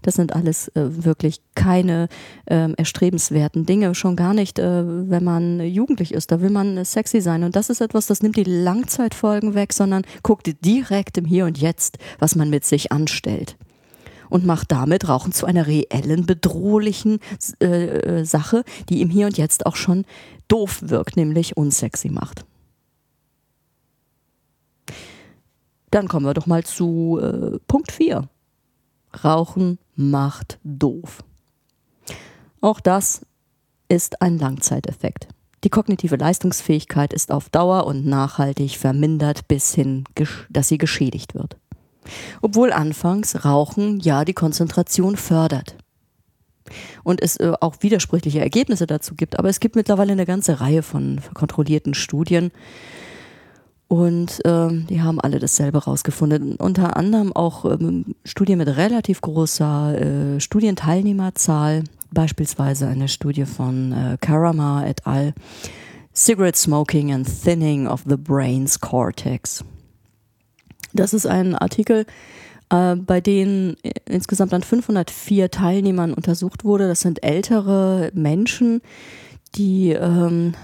Das 0.02 0.14
sind 0.14 0.34
alles 0.34 0.68
äh, 0.68 1.04
wirklich 1.04 1.40
keine 1.54 2.08
äh, 2.46 2.72
erstrebenswerten 2.72 3.66
Dinge, 3.66 3.94
schon 3.94 4.16
gar 4.16 4.34
nicht, 4.34 4.58
äh, 4.58 4.84
wenn 4.84 5.24
man 5.24 5.60
jugendlich 5.60 6.12
ist. 6.12 6.32
Da 6.32 6.40
will 6.40 6.50
man 6.50 6.84
sexy 6.84 7.20
sein. 7.20 7.44
Und 7.44 7.56
das 7.56 7.70
ist 7.70 7.80
etwas, 7.80 8.06
das 8.06 8.22
nimmt 8.22 8.36
die 8.36 8.44
Langzeitfolgen 8.44 9.54
weg, 9.54 9.72
sondern 9.72 10.02
guckt 10.22 10.50
direkt 10.64 11.18
im 11.18 11.24
Hier 11.24 11.46
und 11.46 11.58
Jetzt, 11.58 11.98
was 12.18 12.34
man 12.34 12.50
mit 12.50 12.64
sich 12.64 12.92
anstellt. 12.92 13.56
Und 14.28 14.46
macht 14.46 14.70
damit 14.70 15.08
Rauchen 15.08 15.32
zu 15.32 15.46
einer 15.46 15.66
reellen, 15.66 16.24
bedrohlichen 16.24 17.18
äh, 17.60 18.20
äh, 18.20 18.24
Sache, 18.24 18.64
die 18.88 19.02
im 19.02 19.10
Hier 19.10 19.26
und 19.26 19.38
Jetzt 19.38 19.66
auch 19.66 19.76
schon 19.76 20.04
doof 20.46 20.82
wirkt, 20.82 21.16
nämlich 21.16 21.56
unsexy 21.56 22.10
macht. 22.10 22.44
Dann 25.90 26.06
kommen 26.06 26.26
wir 26.26 26.34
doch 26.34 26.46
mal 26.46 26.62
zu 26.62 27.18
äh, 27.20 27.58
Punkt 27.66 27.90
4. 27.90 28.28
Rauchen 29.24 29.78
macht 29.96 30.58
doof. 30.64 31.24
Auch 32.60 32.80
das 32.80 33.26
ist 33.88 34.22
ein 34.22 34.38
Langzeiteffekt. 34.38 35.28
Die 35.64 35.70
kognitive 35.70 36.16
Leistungsfähigkeit 36.16 37.12
ist 37.12 37.32
auf 37.32 37.50
Dauer 37.50 37.86
und 37.86 38.06
nachhaltig 38.06 38.78
vermindert 38.78 39.46
bis 39.46 39.74
hin, 39.74 40.04
dass 40.48 40.68
sie 40.68 40.78
geschädigt 40.78 41.34
wird. 41.34 41.56
Obwohl 42.40 42.72
anfangs 42.72 43.44
Rauchen 43.44 44.00
ja 44.00 44.24
die 44.24 44.32
Konzentration 44.32 45.16
fördert. 45.16 45.76
Und 47.02 47.20
es 47.20 47.36
äh, 47.36 47.52
auch 47.60 47.76
widersprüchliche 47.80 48.40
Ergebnisse 48.40 48.86
dazu 48.86 49.14
gibt, 49.14 49.38
aber 49.38 49.48
es 49.48 49.60
gibt 49.60 49.76
mittlerweile 49.76 50.12
eine 50.12 50.26
ganze 50.26 50.60
Reihe 50.60 50.82
von 50.82 51.20
kontrollierten 51.34 51.94
Studien, 51.94 52.52
und 53.90 54.40
ähm, 54.44 54.86
die 54.86 55.02
haben 55.02 55.20
alle 55.20 55.40
dasselbe 55.40 55.78
rausgefunden. 55.78 56.54
Unter 56.54 56.96
anderem 56.96 57.32
auch 57.32 57.64
ähm, 57.64 58.14
Studien 58.24 58.58
mit 58.58 58.68
relativ 58.68 59.20
großer 59.20 60.36
äh, 60.36 60.40
Studienteilnehmerzahl, 60.40 61.82
beispielsweise 62.12 62.86
eine 62.86 63.08
Studie 63.08 63.46
von 63.46 63.90
äh, 63.90 64.16
Karama 64.20 64.86
et 64.86 65.08
al. 65.08 65.34
Cigarette 66.14 66.56
Smoking 66.56 67.12
and 67.12 67.26
Thinning 67.42 67.88
of 67.88 68.04
the 68.08 68.16
Brain's 68.16 68.78
Cortex. 68.78 69.64
Das 70.92 71.12
ist 71.12 71.26
ein 71.26 71.56
Artikel, 71.56 72.06
äh, 72.68 72.94
bei 72.94 73.20
dem 73.20 73.74
insgesamt 74.08 74.54
an 74.54 74.62
504 74.62 75.50
Teilnehmern 75.50 76.14
untersucht 76.14 76.64
wurde. 76.64 76.86
Das 76.86 77.00
sind 77.00 77.24
ältere 77.24 78.12
Menschen, 78.14 78.82
die 79.56 79.90
ähm, 79.90 80.54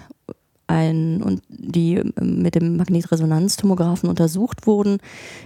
ein, 0.66 1.22
und 1.22 1.42
die 1.48 1.94
ähm, 1.94 2.42
mit 2.42 2.54
dem 2.54 2.76
Magnetresonanztomographen 2.76 4.08
untersucht 4.08 4.66
wurden 4.66 4.98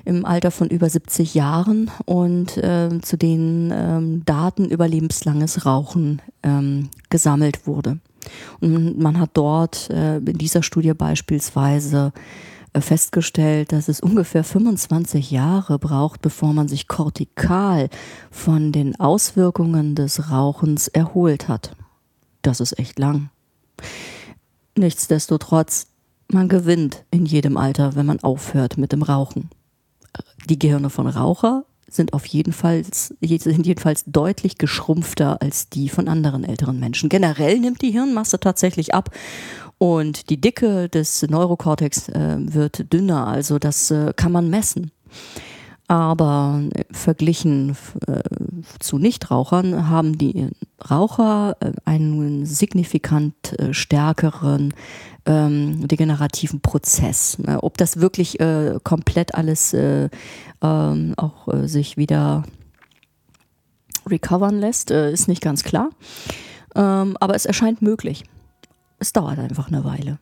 im 0.05 0.25
Alter 0.25 0.51
von 0.51 0.69
über 0.69 0.89
70 0.89 1.35
Jahren 1.35 1.91
und 2.05 2.57
äh, 2.57 2.89
zu 3.03 3.17
denen 3.17 3.71
ähm, 3.73 4.23
Daten 4.25 4.67
über 4.67 4.89
lebenslanges 4.89 5.67
Rauchen 5.67 6.23
ähm, 6.43 6.89
gesammelt 7.11 7.67
wurde. 7.67 7.99
Und 8.61 8.99
man 8.99 9.19
hat 9.19 9.31
dort 9.35 9.91
äh, 9.91 10.19
in 10.19 10.39
dieser 10.39 10.63
Studie 10.63 10.95
beispielsweise 10.95 12.13
äh, 12.73 12.81
festgestellt, 12.81 13.73
dass 13.73 13.89
es 13.89 14.01
ungefähr 14.01 14.45
25 14.45 15.31
Jahre 15.31 15.79
braucht, 15.79 16.23
bevor 16.23 16.53
man 16.53 16.69
sich 16.69 16.87
kortikal 16.87 17.89
von 18.31 18.73
den 18.73 18.99
Auswirkungen 19.01 19.95
des 19.95 20.31
Rauchens 20.31 20.89
erholt 20.89 21.49
hat. 21.49 21.73
Das 22.43 22.61
ist 22.61 22.79
echt 22.79 22.99
lang. 22.99 23.31
Nichtsdestotrotz, 24.77 25.89
man 26.29 26.49
gewinnt 26.49 27.05
in 27.11 27.27
jedem 27.27 27.57
Alter, 27.57 27.97
wenn 27.97 28.07
man 28.07 28.21
aufhört 28.21 28.79
mit 28.79 28.93
dem 28.93 29.03
Rauchen. 29.03 29.51
Die 30.49 30.59
Gehirne 30.59 30.91
von 30.91 31.07
Raucher 31.07 31.65
sind 31.89 32.13
auf 32.13 32.25
jeden 32.27 32.53
Fall, 32.53 32.85
sind 32.85 33.67
jedenfalls 33.67 34.05
deutlich 34.07 34.59
geschrumpfter 34.59 35.43
als 35.43 35.69
die 35.69 35.89
von 35.89 36.09
anderen 36.09 36.45
älteren 36.45 36.79
Menschen. 36.79 37.09
Generell 37.09 37.59
nimmt 37.59 37.83
die 37.83 37.91
Hirnmasse 37.91 38.39
tatsächlich 38.39 38.95
ab 38.95 39.11
und 39.79 40.31
die 40.31 40.41
Dicke 40.41 40.89
des 40.89 41.23
Neurokortex 41.23 42.09
äh, 42.11 42.37
wird 42.39 42.93
dünner, 42.93 43.27
also 43.27 43.59
das 43.59 43.91
äh, 43.91 44.13
kann 44.15 44.31
man 44.31 44.51
messen. 44.51 44.93
Aber 45.91 46.63
verglichen 46.93 47.77
äh, 48.07 48.21
zu 48.79 48.99
Nichtrauchern 48.99 49.89
haben 49.89 50.19
die 50.19 50.47
Raucher 50.89 51.57
äh, 51.59 51.73
einen 51.85 52.47
signifikant 52.47 53.59
äh, 53.59 53.75
stärkeren 53.75 54.73
ähm, 55.27 55.89
degenerativen 55.89 56.61
Prozess. 56.61 57.39
Ob 57.57 57.77
das 57.77 57.97
wirklich 57.97 58.39
äh, 58.39 58.79
komplett 58.85 59.35
alles 59.35 59.75
äh, 59.75 60.11
ähm, 60.63 61.15
auch 61.17 61.49
äh, 61.49 61.67
sich 61.67 61.97
wieder 61.97 62.45
recovern 64.07 64.61
lässt, 64.61 64.93
ist 64.93 65.27
nicht 65.27 65.43
ganz 65.43 65.65
klar. 65.65 65.91
Ähm, 66.77 67.17
aber 67.19 67.35
es 67.35 67.47
erscheint 67.47 67.83
möglich. 67.83 68.23
Es 69.01 69.13
dauert 69.13 69.41
einfach 69.41 69.67
eine 69.67 69.83
Weile. 69.83 70.21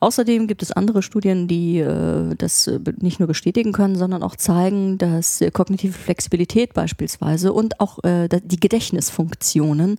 Außerdem 0.00 0.46
gibt 0.46 0.62
es 0.62 0.70
andere 0.70 1.02
Studien, 1.02 1.48
die 1.48 1.78
äh, 1.78 2.34
das 2.36 2.68
äh, 2.68 2.78
nicht 3.00 3.18
nur 3.18 3.26
bestätigen 3.26 3.72
können, 3.72 3.96
sondern 3.96 4.22
auch 4.22 4.36
zeigen, 4.36 4.96
dass 4.96 5.40
äh, 5.40 5.50
kognitive 5.50 5.92
Flexibilität 5.92 6.72
beispielsweise 6.72 7.52
und 7.52 7.80
auch 7.80 8.02
äh, 8.04 8.28
die 8.28 8.60
Gedächtnisfunktionen 8.60 9.98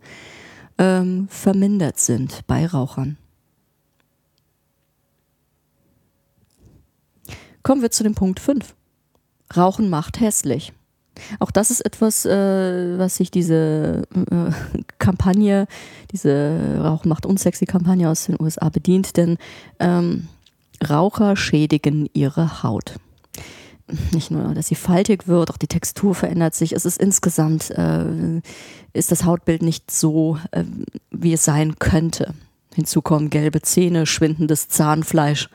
ähm, 0.78 1.28
vermindert 1.30 2.00
sind 2.00 2.48
bei 2.48 2.66
Rauchern. 2.66 3.18
Kommen 7.62 7.82
wir 7.82 7.92
zu 7.92 8.04
dem 8.04 8.16
Punkt 8.16 8.40
5. 8.40 8.74
Rauchen 9.56 9.90
macht 9.90 10.22
hässlich. 10.22 10.72
Auch 11.40 11.52
das 11.52 11.72
ist 11.72 11.82
etwas, 11.82 12.26
äh, 12.26 12.98
was 12.98 13.18
sich 13.18 13.32
diese 13.32 14.04
äh, 14.14 14.52
Kampagne, 14.98 15.68
diese 16.12 16.80
Rauch 16.84 17.06
macht 17.06 17.26
unsexy 17.26 17.66
Kampagne 17.66 18.10
aus 18.10 18.26
den 18.26 18.38
USA 18.40 18.70
bedient, 18.70 19.18
denn 19.18 19.38
ähm, 19.80 20.28
Raucher 20.88 21.36
schädigen 21.36 22.10
ihre 22.14 22.64
Haut. 22.64 22.96
Nicht 24.12 24.30
nur, 24.30 24.54
dass 24.54 24.68
sie 24.68 24.76
faltig 24.76 25.28
wird, 25.28 25.50
auch 25.50 25.58
die 25.58 25.68
Textur 25.68 26.14
verändert 26.14 26.54
sich. 26.54 26.74
Es 26.74 26.86
ist 26.86 27.00
insgesamt, 27.00 27.72
äh, 27.72 28.42
ist 28.94 29.12
das 29.12 29.26
Hautbild 29.26 29.64
nicht 29.64 29.90
so, 29.90 30.38
äh, 30.52 30.64
wie 31.10 31.34
es 31.34 31.44
sein 31.44 31.80
könnte. 31.80 32.34
Hinzu 32.76 33.02
kommen 33.02 33.32
gelbe 33.32 33.62
Zähne, 33.62 34.06
schwindendes 34.06 34.70
Zahnfleisch. 34.70 35.50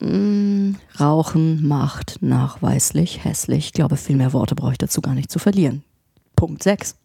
Mm, 0.00 0.76
Rauchen 0.98 1.66
macht 1.66 2.18
nachweislich 2.20 3.24
hässlich. 3.24 3.66
Ich 3.66 3.72
glaube, 3.72 3.96
viel 3.96 4.16
mehr 4.16 4.32
Worte 4.32 4.54
brauche 4.54 4.72
ich 4.72 4.78
dazu 4.78 5.00
gar 5.00 5.14
nicht 5.14 5.30
zu 5.30 5.38
verlieren. 5.38 5.82
Punkt 6.36 6.62
6. 6.62 6.96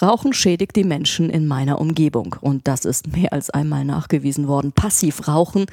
Rauchen 0.00 0.32
schädigt 0.32 0.76
die 0.76 0.84
Menschen 0.84 1.30
in 1.30 1.46
meiner 1.46 1.80
Umgebung. 1.80 2.36
Und 2.40 2.68
das 2.68 2.84
ist 2.84 3.12
mehr 3.12 3.32
als 3.32 3.50
einmal 3.50 3.84
nachgewiesen 3.84 4.48
worden. 4.48 4.72
Passivrauchen 4.72 5.66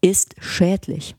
ist 0.00 0.34
schädlich. 0.38 1.14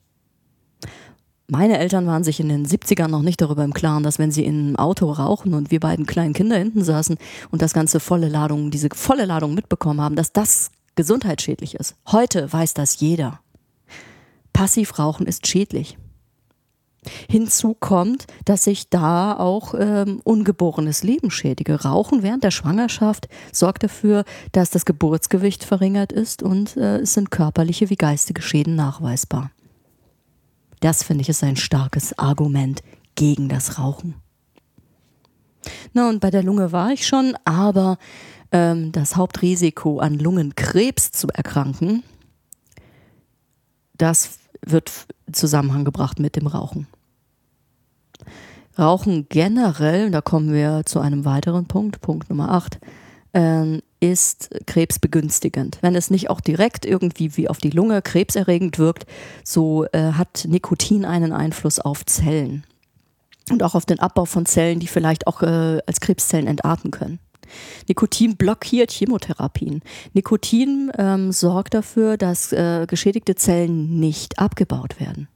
Meine 1.49 1.77
Eltern 1.79 2.05
waren 2.07 2.25
sich 2.25 2.41
in 2.41 2.49
den 2.49 2.67
70ern 2.67 3.07
noch 3.07 3.21
nicht 3.21 3.39
darüber 3.39 3.63
im 3.63 3.73
Klaren, 3.73 4.03
dass 4.03 4.19
wenn 4.19 4.31
sie 4.31 4.43
in 4.43 4.59
einem 4.59 4.75
Auto 4.75 5.09
rauchen 5.09 5.53
und 5.53 5.71
wir 5.71 5.79
beiden 5.79 6.05
kleinen 6.05 6.33
Kinder 6.33 6.57
hinten 6.57 6.83
saßen 6.83 7.17
und 7.51 7.61
das 7.61 7.73
ganze 7.73 8.01
volle 8.01 8.27
Ladung, 8.27 8.69
diese 8.69 8.89
volle 8.93 9.23
Ladung 9.23 9.53
mitbekommen 9.53 10.01
haben, 10.01 10.17
dass 10.17 10.33
das 10.33 10.71
gesundheitsschädlich 10.95 11.75
ist. 11.75 11.95
Heute 12.11 12.51
weiß 12.51 12.73
das 12.73 12.99
jeder. 12.99 13.39
Passivrauchen 14.57 15.27
ist 15.27 15.45
schädlich. 15.45 15.99
Hinzu 17.29 17.75
kommt, 17.79 18.25
dass 18.43 18.65
ich 18.65 18.89
da 18.89 19.37
auch 19.37 19.75
ähm, 19.77 20.19
ungeborenes 20.23 21.03
Leben 21.03 21.29
schädige. 21.29 21.83
Rauchen 21.83 22.23
während 22.23 22.43
der 22.43 22.49
Schwangerschaft 22.49 23.27
sorgt 23.51 23.83
dafür, 23.83 24.25
dass 24.53 24.71
das 24.71 24.85
Geburtsgewicht 24.85 25.63
verringert 25.63 26.11
ist 26.11 26.41
und 26.41 26.75
äh, 26.75 26.97
es 26.97 27.13
sind 27.13 27.29
körperliche 27.29 27.91
wie 27.91 27.97
geistige 27.97 28.41
Schäden 28.41 28.75
nachweisbar. 28.75 29.51
Das 30.79 31.03
finde 31.03 31.21
ich 31.21 31.29
ist 31.29 31.43
ein 31.43 31.55
starkes 31.55 32.17
Argument 32.17 32.81
gegen 33.13 33.49
das 33.49 33.77
Rauchen. 33.77 34.15
Na 35.93 36.09
und 36.09 36.19
bei 36.19 36.31
der 36.31 36.41
Lunge 36.41 36.71
war 36.71 36.89
ich 36.89 37.05
schon, 37.05 37.35
aber 37.45 37.99
ähm, 38.51 38.91
das 38.91 39.17
Hauptrisiko 39.17 39.99
an 39.99 40.17
Lungenkrebs 40.17 41.11
zu 41.11 41.27
erkranken, 41.27 42.01
das 43.97 44.39
wird 44.65 45.07
in 45.27 45.33
Zusammenhang 45.33 45.85
gebracht 45.85 46.19
mit 46.19 46.35
dem 46.35 46.47
Rauchen. 46.47 46.87
Rauchen 48.77 49.27
generell, 49.29 50.11
da 50.11 50.21
kommen 50.21 50.53
wir 50.53 50.83
zu 50.85 50.99
einem 50.99 51.25
weiteren 51.25 51.65
Punkt, 51.65 52.01
Punkt 52.01 52.29
Nummer 52.29 52.51
8, 52.51 52.79
äh, 53.33 53.81
ist 53.99 54.49
krebsbegünstigend. 54.67 55.79
Wenn 55.81 55.95
es 55.95 56.11
nicht 56.11 56.29
auch 56.29 56.41
direkt 56.41 56.85
irgendwie 56.85 57.35
wie 57.37 57.49
auf 57.49 57.57
die 57.57 57.71
Lunge 57.71 58.01
krebserregend 58.01 58.77
wirkt, 58.77 59.05
so 59.43 59.85
äh, 59.85 60.13
hat 60.13 60.45
Nikotin 60.47 61.05
einen 61.05 61.33
Einfluss 61.33 61.79
auf 61.79 62.05
Zellen 62.05 62.63
und 63.49 63.63
auch 63.63 63.75
auf 63.75 63.85
den 63.85 63.99
Abbau 63.99 64.25
von 64.25 64.45
Zellen, 64.45 64.79
die 64.79 64.87
vielleicht 64.87 65.25
auch 65.25 65.41
äh, 65.41 65.79
als 65.85 65.99
Krebszellen 65.99 66.47
entarten 66.47 66.91
können. 66.91 67.19
Nikotin 67.87 68.37
blockiert 68.37 68.91
Chemotherapien. 68.91 69.81
Nikotin 70.13 70.91
ähm, 70.97 71.31
sorgt 71.31 71.73
dafür, 71.73 72.17
dass 72.17 72.51
äh, 72.53 72.85
geschädigte 72.87 73.35
Zellen 73.35 73.99
nicht 73.99 74.39
abgebaut 74.39 74.99
werden. 74.99 75.27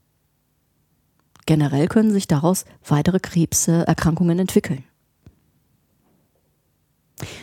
Generell 1.46 1.88
können 1.88 2.12
sich 2.12 2.28
daraus 2.28 2.66
weitere 2.86 3.20
Krebserkrankungen 3.20 4.40
entwickeln. 4.40 4.84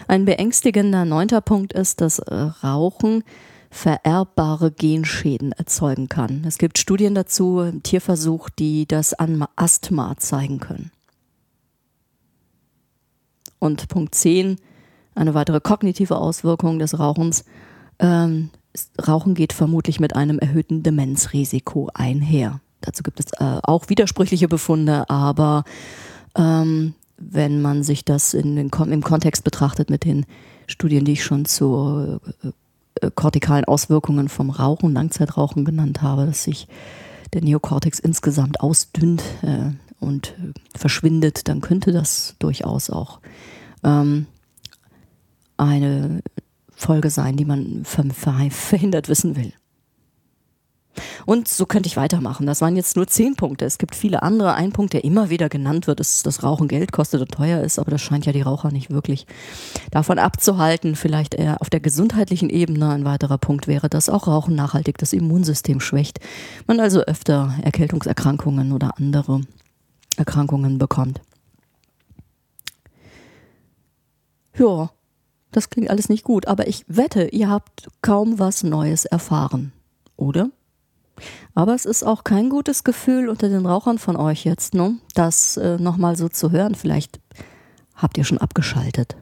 Ein 0.07 0.25
beängstigender 0.25 1.05
neunter 1.05 1.41
Punkt 1.41 1.73
ist, 1.73 2.01
dass 2.01 2.19
äh, 2.19 2.35
Rauchen 2.35 3.23
vererbbare 3.71 4.71
Genschäden 4.73 5.53
erzeugen 5.53 6.09
kann. 6.09 6.45
Es 6.47 6.59
gibt 6.59 6.79
Studien 6.79 7.15
dazu 7.15 7.61
im 7.61 7.83
Tierversuch, 7.83 8.49
die 8.51 8.87
das 8.87 9.15
Asthma 9.57 10.17
zeigen 10.17 10.59
können. 10.59 10.91
Und 13.59 13.89
Punkt 13.89 14.15
10, 14.15 14.57
eine 15.15 15.35
weitere 15.35 15.61
kognitive 15.61 16.17
Auswirkung 16.17 16.79
des 16.79 16.99
Rauchens. 16.99 17.45
Ähm, 17.99 18.51
Rauchen 19.07 19.35
geht 19.35 19.53
vermutlich 19.53 19.99
mit 20.01 20.15
einem 20.15 20.39
erhöhten 20.39 20.83
Demenzrisiko 20.83 21.91
einher. 21.95 22.61
dazu 22.81 23.03
gibt 23.03 23.19
es 23.19 23.33
äh, 23.41 23.61
auch 23.63 23.89
widersprüchliche 23.89 24.47
Befunde, 24.47 25.11
aber 25.11 25.65
ähm, 26.37 26.95
wenn 27.17 27.61
man 27.61 27.83
sich 27.83 28.05
das 28.05 28.35
in 28.35 28.55
den, 28.55 28.71
im 28.71 29.03
Kontext 29.03 29.43
betrachtet 29.43 29.91
mit 29.91 30.05
den 30.05 30.25
Studien, 30.69 31.05
die 31.05 31.13
ich 31.13 31.25
schon 31.25 31.45
zu 31.45 32.21
äh, 32.45 32.49
äh, 33.01 33.11
kortikalen 33.15 33.65
Auswirkungen 33.65 34.29
vom 34.29 34.51
Rauchen, 34.51 34.93
Langzeitrauchen 34.93 35.65
genannt 35.65 36.03
habe, 36.03 36.27
dass 36.27 36.45
sich 36.45 36.69
der 37.33 37.43
Neokortex 37.43 37.99
insgesamt 37.99 38.61
ausdünnt 38.61 39.23
äh, 39.43 39.71
und 40.01 40.29
äh, 40.29 40.79
verschwindet, 40.79 41.49
dann 41.49 41.61
könnte 41.61 41.93
das 41.93 42.37
durchaus 42.39 42.91
auch 42.91 43.21
ähm, 43.85 44.27
eine 45.57 46.23
Folge 46.75 47.11
sein, 47.11 47.37
die 47.37 47.45
man 47.45 47.85
verhindert 47.85 49.09
wissen 49.09 49.37
will. 49.37 49.53
Und 51.27 51.49
so 51.49 51.67
könnte 51.67 51.89
ich 51.89 51.97
weitermachen. 51.97 52.47
Das 52.47 52.61
waren 52.61 52.77
jetzt 52.77 52.97
nur 52.97 53.07
zehn 53.07 53.37
Punkte. 53.37 53.65
Es 53.65 53.79
gibt 53.79 53.95
viele 53.95 54.23
andere. 54.23 54.55
Ein 54.55 54.73
Punkt, 54.73 54.93
der 54.93 55.05
immer 55.05 55.31
wieder 55.31 55.49
genannt 55.49 55.87
wird, 55.87 56.01
ist, 56.01 56.27
dass 56.27 56.43
Rauchen 56.43 56.69
Geld 56.69 56.93
kostet 56.93 57.21
und 57.21 57.31
teuer 57.31 57.63
ist, 57.63 57.79
aber 57.79 57.91
das 57.91 58.03
scheint 58.03 58.27
ja 58.27 58.33
die 58.33 58.43
Raucher 58.43 58.71
nicht 58.71 58.91
wirklich 58.91 59.27
davon 59.91 60.19
abzuhalten. 60.19 60.97
Vielleicht 60.97 61.35
eher 61.35 61.61
auf 61.61 61.71
der 61.71 61.81
gesundheitlichen 61.81 62.51
Ebene 62.51 62.91
ein 62.91 63.05
weiterer 63.05 63.39
Punkt 63.39 63.67
wäre, 63.67 63.89
dass 63.89 64.09
auch 64.09 64.27
Rauchen 64.27 64.55
nachhaltig 64.55 64.99
das 64.99 65.13
Immunsystem 65.13 65.81
schwächt. 65.81 66.21
Man 66.67 66.81
also 66.81 67.01
öfter 67.01 67.55
Erkältungserkrankungen 67.63 68.73
oder 68.73 68.99
andere 68.99 69.43
Erkrankungen 70.19 70.79
bekommt. 70.79 71.21
Ja, 74.57 74.91
das 75.53 75.71
klingt 75.71 75.89
alles 75.89 76.09
nicht 76.09 76.25
gut, 76.25 76.47
aber 76.49 76.67
ich 76.67 76.85
wette, 76.89 77.29
ihr 77.29 77.49
habt 77.49 77.89
kaum 78.03 78.39
was 78.39 78.65
Neues 78.65 79.05
erfahren, 79.05 79.73
oder? 80.17 80.51
Aber 81.55 81.75
es 81.75 81.85
ist 81.85 82.05
auch 82.05 82.25
kein 82.25 82.49
gutes 82.49 82.85
Gefühl 82.85 83.29
unter 83.29 83.49
den 83.49 83.67
Rauchern 83.67 83.99
von 83.99 84.17
euch 84.17 84.45
jetzt, 84.45 84.75
ne? 84.75 84.99
das 85.15 85.57
äh, 85.57 85.79
nochmal 85.79 86.17
so 86.17 86.29
zu 86.29 86.51
hören. 86.51 86.75
Vielleicht 86.75 87.21
habt 87.95 88.19
ihr 88.19 88.25
schon 88.25 88.39
abgeschaltet. 88.39 89.17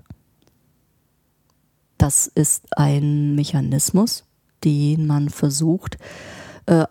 Das 1.97 2.27
ist 2.27 2.67
ein 2.77 3.35
Mechanismus, 3.35 4.25
den 4.65 5.07
man 5.07 5.31
versucht 5.31 5.97
äh, 6.67 6.85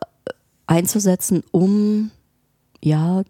einzusetzen, 0.66 1.44
um 1.52 2.12
ja 2.82 3.24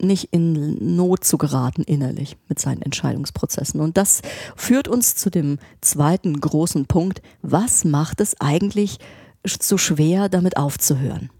nicht 0.00 0.28
in 0.32 0.96
Not 0.96 1.24
zu 1.24 1.38
geraten 1.38 1.82
innerlich 1.82 2.36
mit 2.48 2.58
seinen 2.58 2.82
Entscheidungsprozessen. 2.82 3.80
Und 3.80 3.96
das 3.96 4.22
führt 4.56 4.88
uns 4.88 5.16
zu 5.16 5.30
dem 5.30 5.58
zweiten 5.80 6.40
großen 6.40 6.86
Punkt. 6.86 7.22
Was 7.42 7.84
macht 7.84 8.20
es 8.20 8.40
eigentlich 8.40 8.98
so 9.44 9.78
schwer, 9.78 10.28
damit 10.28 10.56
aufzuhören? 10.56 11.30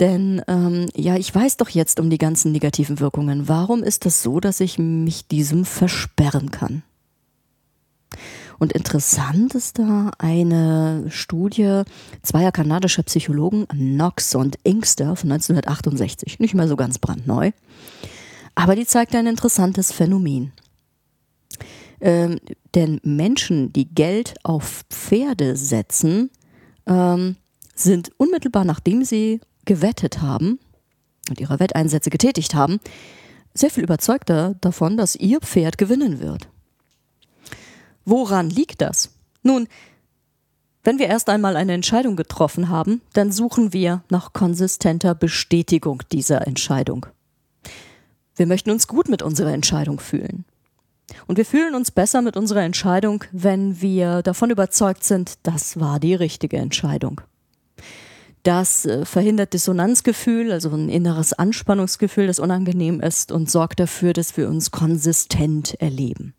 Denn 0.00 0.42
ähm, 0.48 0.88
ja, 0.96 1.16
ich 1.16 1.34
weiß 1.34 1.58
doch 1.58 1.68
jetzt 1.68 2.00
um 2.00 2.10
die 2.10 2.18
ganzen 2.18 2.52
negativen 2.52 2.98
Wirkungen. 2.98 3.48
Warum 3.48 3.82
ist 3.82 4.06
das 4.06 4.22
so, 4.22 4.40
dass 4.40 4.60
ich 4.60 4.78
mich 4.78 5.28
diesem 5.28 5.64
versperren 5.64 6.50
kann? 6.50 6.82
Und 8.62 8.74
interessant 8.74 9.56
ist 9.56 9.80
da 9.80 10.12
eine 10.18 11.06
Studie 11.08 11.82
zweier 12.22 12.52
kanadischer 12.52 13.02
Psychologen, 13.02 13.66
Knox 13.66 14.36
und 14.36 14.56
Inkster 14.62 15.16
von 15.16 15.32
1968, 15.32 16.38
nicht 16.38 16.54
mehr 16.54 16.68
so 16.68 16.76
ganz 16.76 17.00
brandneu. 17.00 17.50
Aber 18.54 18.76
die 18.76 18.86
zeigt 18.86 19.16
ein 19.16 19.26
interessantes 19.26 19.90
Phänomen. 19.90 20.52
Ähm, 22.00 22.38
denn 22.76 23.00
Menschen, 23.02 23.72
die 23.72 23.92
Geld 23.92 24.34
auf 24.44 24.84
Pferde 24.88 25.56
setzen, 25.56 26.30
ähm, 26.86 27.34
sind 27.74 28.12
unmittelbar 28.16 28.64
nachdem 28.64 29.04
sie 29.04 29.40
gewettet 29.64 30.22
haben 30.22 30.60
und 31.28 31.40
ihre 31.40 31.58
Wetteinsätze 31.58 32.10
getätigt 32.10 32.54
haben, 32.54 32.78
sehr 33.54 33.70
viel 33.70 33.82
überzeugter 33.82 34.54
davon, 34.60 34.96
dass 34.96 35.16
ihr 35.16 35.40
Pferd 35.40 35.78
gewinnen 35.78 36.20
wird. 36.20 36.46
Woran 38.04 38.50
liegt 38.50 38.80
das? 38.80 39.10
Nun, 39.42 39.68
wenn 40.84 40.98
wir 40.98 41.06
erst 41.06 41.28
einmal 41.28 41.56
eine 41.56 41.74
Entscheidung 41.74 42.16
getroffen 42.16 42.68
haben, 42.68 43.02
dann 43.12 43.30
suchen 43.30 43.72
wir 43.72 44.02
nach 44.10 44.32
konsistenter 44.32 45.14
Bestätigung 45.14 46.02
dieser 46.10 46.46
Entscheidung. 46.46 47.06
Wir 48.34 48.46
möchten 48.46 48.70
uns 48.70 48.88
gut 48.88 49.08
mit 49.08 49.22
unserer 49.22 49.52
Entscheidung 49.52 50.00
fühlen. 50.00 50.44
Und 51.26 51.36
wir 51.36 51.44
fühlen 51.44 51.74
uns 51.74 51.90
besser 51.90 52.22
mit 52.22 52.36
unserer 52.36 52.62
Entscheidung, 52.62 53.24
wenn 53.32 53.80
wir 53.80 54.22
davon 54.22 54.50
überzeugt 54.50 55.04
sind, 55.04 55.34
das 55.42 55.78
war 55.78 56.00
die 56.00 56.14
richtige 56.14 56.56
Entscheidung. 56.56 57.20
Das 58.42 58.86
äh, 58.86 59.04
verhindert 59.04 59.52
Dissonanzgefühl, 59.52 60.50
also 60.50 60.70
ein 60.70 60.88
inneres 60.88 61.32
Anspannungsgefühl, 61.32 62.26
das 62.26 62.40
unangenehm 62.40 63.00
ist 63.00 63.30
und 63.30 63.50
sorgt 63.50 63.78
dafür, 63.78 64.12
dass 64.14 64.36
wir 64.36 64.48
uns 64.48 64.70
konsistent 64.72 65.80
erleben. 65.80 66.34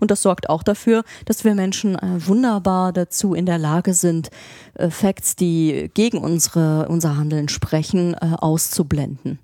Und 0.00 0.10
das 0.10 0.22
sorgt 0.22 0.48
auch 0.48 0.62
dafür, 0.62 1.04
dass 1.24 1.44
wir 1.44 1.54
Menschen 1.54 1.96
äh, 1.96 2.26
wunderbar 2.26 2.92
dazu 2.92 3.34
in 3.34 3.46
der 3.46 3.58
Lage 3.58 3.94
sind, 3.94 4.30
äh, 4.74 4.90
Facts, 4.90 5.36
die 5.36 5.90
gegen 5.94 6.18
unsere, 6.18 6.88
unser 6.88 7.16
Handeln 7.16 7.48
sprechen, 7.48 8.14
äh, 8.14 8.34
auszublenden. 8.38 9.38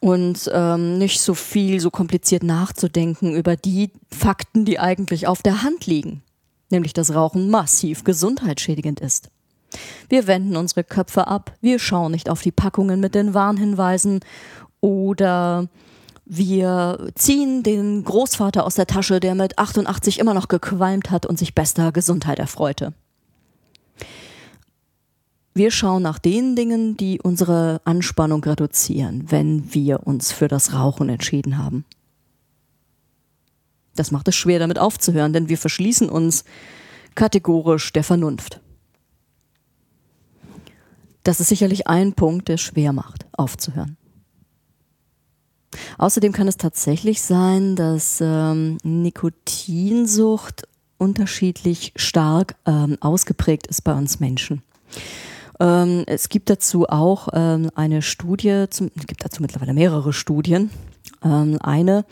Und 0.00 0.50
ähm, 0.52 0.96
nicht 0.98 1.20
so 1.20 1.34
viel, 1.34 1.78
so 1.78 1.90
kompliziert 1.90 2.42
nachzudenken 2.42 3.34
über 3.34 3.56
die 3.56 3.90
Fakten, 4.10 4.64
die 4.64 4.78
eigentlich 4.78 5.26
auf 5.26 5.42
der 5.42 5.62
Hand 5.62 5.86
liegen. 5.86 6.22
Nämlich, 6.70 6.94
dass 6.94 7.14
Rauchen 7.14 7.50
massiv 7.50 8.04
gesundheitsschädigend 8.04 9.00
ist. 9.00 9.28
Wir 10.08 10.26
wenden 10.26 10.56
unsere 10.56 10.84
Köpfe 10.84 11.26
ab, 11.26 11.52
wir 11.60 11.78
schauen 11.78 12.12
nicht 12.12 12.28
auf 12.28 12.42
die 12.42 12.50
Packungen 12.50 12.98
mit 13.00 13.14
den 13.14 13.34
Warnhinweisen 13.34 14.20
oder 14.80 15.68
wir 16.32 17.10
ziehen 17.16 17.64
den 17.64 18.04
Großvater 18.04 18.64
aus 18.64 18.76
der 18.76 18.86
Tasche, 18.86 19.18
der 19.18 19.34
mit 19.34 19.58
88 19.58 20.20
immer 20.20 20.32
noch 20.32 20.46
gequalmt 20.46 21.10
hat 21.10 21.26
und 21.26 21.40
sich 21.40 21.56
bester 21.56 21.90
Gesundheit 21.90 22.38
erfreute. 22.38 22.94
Wir 25.54 25.72
schauen 25.72 26.04
nach 26.04 26.20
den 26.20 26.54
Dingen, 26.54 26.96
die 26.96 27.20
unsere 27.20 27.80
Anspannung 27.82 28.44
reduzieren, 28.44 29.24
wenn 29.26 29.74
wir 29.74 30.06
uns 30.06 30.30
für 30.30 30.46
das 30.46 30.72
Rauchen 30.72 31.08
entschieden 31.08 31.58
haben. 31.58 31.84
Das 33.96 34.12
macht 34.12 34.28
es 34.28 34.36
schwer, 34.36 34.60
damit 34.60 34.78
aufzuhören, 34.78 35.32
denn 35.32 35.48
wir 35.48 35.58
verschließen 35.58 36.08
uns 36.08 36.44
kategorisch 37.16 37.92
der 37.92 38.04
Vernunft. 38.04 38.60
Das 41.24 41.40
ist 41.40 41.48
sicherlich 41.48 41.88
ein 41.88 42.12
Punkt, 42.12 42.46
der 42.46 42.56
schwer 42.56 42.92
macht, 42.92 43.26
aufzuhören. 43.32 43.96
Außerdem 45.98 46.32
kann 46.32 46.48
es 46.48 46.56
tatsächlich 46.56 47.22
sein, 47.22 47.76
dass 47.76 48.20
ähm, 48.20 48.78
Nikotinsucht 48.82 50.66
unterschiedlich 50.98 51.92
stark 51.96 52.56
ähm, 52.66 52.98
ausgeprägt 53.00 53.66
ist 53.66 53.82
bei 53.82 53.94
uns 53.94 54.20
Menschen. 54.20 54.62
Ähm, 55.58 56.04
es 56.06 56.28
gibt 56.28 56.50
dazu 56.50 56.88
auch 56.88 57.28
ähm, 57.32 57.70
eine 57.74 58.02
Studie, 58.02 58.66
zum, 58.70 58.90
es 58.96 59.06
gibt 59.06 59.24
dazu 59.24 59.42
mittlerweile 59.42 59.74
mehrere 59.74 60.12
Studien. 60.12 60.70
Ähm, 61.22 61.58
eine 61.60 62.04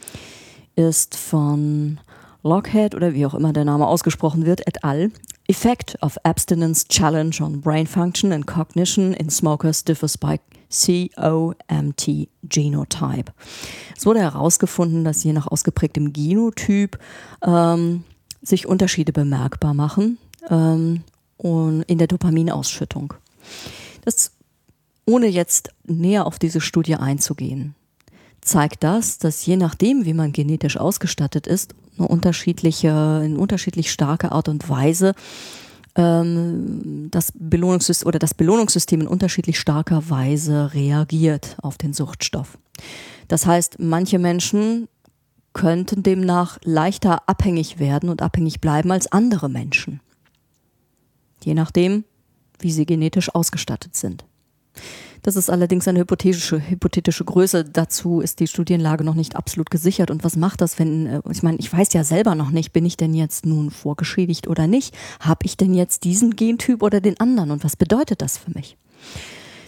ist 0.77 1.17
von 1.17 1.99
Lockhead 2.43 2.95
oder 2.95 3.15
wie 3.15 3.27
auch 3.27 3.35
immer 3.35 3.53
der 3.53 3.65
Name 3.65 3.87
ausgesprochen 3.87 4.47
wird, 4.47 4.67
et 4.67 4.85
al. 4.85 5.11
Effect 5.49 5.97
of 6.03 6.19
Abstinence 6.25 6.87
Challenge 6.89 7.35
on 7.41 7.61
Brain 7.63 7.87
Function 7.87 8.33
and 8.33 8.47
Cognition 8.47 9.15
in 9.15 9.31
Smokers 9.31 9.83
differs 9.83 10.19
by 10.19 10.39
COMT 10.71 12.29
Genotype. 12.43 13.33
Es 13.97 14.07
wurde 14.07 14.21
herausgefunden, 14.21 15.05
dass 15.05 15.25
je 15.25 15.33
nach 15.33 15.47
ausgeprägtem 15.47 16.13
Genotyp 16.13 16.99
ähm, 17.43 18.05
sich 18.43 18.67
Unterschiede 18.67 19.13
bemerkbar 19.13 19.75
machen 19.75 20.19
ähm, 20.49 21.03
und 21.37 21.83
in 21.83 21.99
der 21.99 22.07
Dopaminausschüttung. 22.07 23.15
Das, 24.05 24.33
ohne 25.07 25.27
jetzt 25.27 25.71
näher 25.85 26.27
auf 26.27 26.39
diese 26.39 26.61
Studie 26.61 26.97
einzugehen, 26.97 27.75
zeigt 28.41 28.85
das, 28.85 29.19
dass 29.19 29.45
je 29.45 29.57
nachdem, 29.57 30.05
wie 30.05 30.15
man 30.15 30.33
genetisch 30.33 30.77
ausgestattet 30.77 31.47
ist, 31.47 31.75
eine 31.99 32.09
unterschiedliche, 32.09 33.23
in 33.25 33.37
unterschiedlich 33.37 33.91
starker 33.91 34.33
Art 34.33 34.49
und 34.49 34.69
Weise 34.69 35.15
ähm, 35.99 37.09
das 37.11 37.33
Belohnungssystem 37.35 38.07
oder 38.07 38.19
das 38.19 38.33
Belohnungssystem 38.33 39.03
in 39.03 39.09
unterschiedlich 39.09 39.59
starker 39.59 40.09
Weise 40.09 40.73
reagiert 40.73 41.57
auf 41.61 41.77
den 41.77 41.93
Suchtstoff. 41.93 42.57
Das 43.27 43.45
heißt, 43.45 43.79
manche 43.81 44.19
Menschen 44.19 44.89
könnten 45.53 46.03
demnach 46.03 46.59
leichter 46.63 47.29
abhängig 47.29 47.79
werden 47.79 48.09
und 48.09 48.23
abhängig 48.23 48.61
bleiben 48.61 48.93
als 48.93 49.11
andere 49.11 49.51
Menschen. 49.51 50.01
Je 51.43 51.55
nachdem, 51.55 52.05
wie 52.61 52.73
sie 52.73 52.87
genetisch 52.87 53.35
ausgestattet 53.35 53.97
sind. 53.97 54.25
Das 55.23 55.37
ist 55.37 55.51
allerdings 55.51 55.89
eine 55.89 56.01
hypothetische, 56.01 56.61
hypothetische 56.69 57.25
Größe. 57.25 57.65
Dazu 57.65 58.21
ist 58.21 58.41
die 58.41 58.47
Studienlage 58.47 59.05
noch 59.05 59.15
nicht 59.15 59.37
absolut 59.37 59.71
gesichert. 59.71 60.11
Und 60.11 60.25
was 60.25 60.37
macht 60.37 60.61
das, 60.61 60.79
wenn, 60.79 61.07
äh, 61.07 61.21
ich 61.31 61.43
meine, 61.43 61.59
ich 61.59 61.73
weiß 61.73 61.93
ja 61.93 62.05
selber 62.05 62.35
noch 62.35 62.51
nicht, 62.51 62.73
bin 62.73 62.87
ich 62.87 62.97
denn 62.97 63.15
jetzt 63.15 63.47
nun 63.47 63.71
vorgeschädigt 63.71 64.49
oder 64.49 64.67
nicht? 64.67 64.97
Habe 65.21 65.45
ich 65.45 65.57
denn 65.57 65.75
jetzt 65.75 66.05
diesen 66.05 66.37
Gentyp 66.37 66.83
oder 66.83 67.01
den 67.01 67.19
anderen? 67.21 67.51
Und 67.51 67.65
was 67.65 67.77
bedeutet 67.77 68.23
das 68.23 68.39
für 68.39 68.51
mich? 68.53 68.77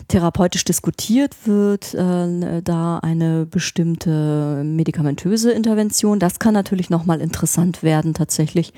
Therapeutisch 0.09 0.65
diskutiert 0.65 1.37
wird 1.47 1.95
äh, 1.95 2.63
da 2.63 2.99
eine 2.99 3.47
bestimmte 3.47 4.63
medikamentöse 4.65 5.53
Intervention. 5.53 6.19
Das 6.19 6.41
kann 6.41 6.53
natürlich 6.53 6.91
nochmal 6.91 7.21
interessant 7.21 7.85
werden, 7.85 8.13
tatsächlich, 8.13 8.73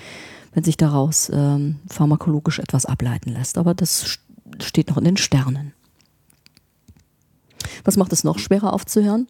wenn 0.53 0.63
sich 0.63 0.77
daraus 0.77 1.31
ähm, 1.33 1.77
pharmakologisch 1.89 2.59
etwas 2.59 2.85
ableiten 2.85 3.31
lässt. 3.31 3.57
Aber 3.57 3.73
das 3.73 4.19
steht 4.61 4.91
noch 4.91 4.99
in 4.99 5.05
den 5.05 5.17
Sternen. 5.17 5.73
Was 7.85 7.97
macht 7.97 8.13
es 8.13 8.25
noch 8.25 8.39
schwerer 8.39 8.73
aufzuhören? 8.73 9.29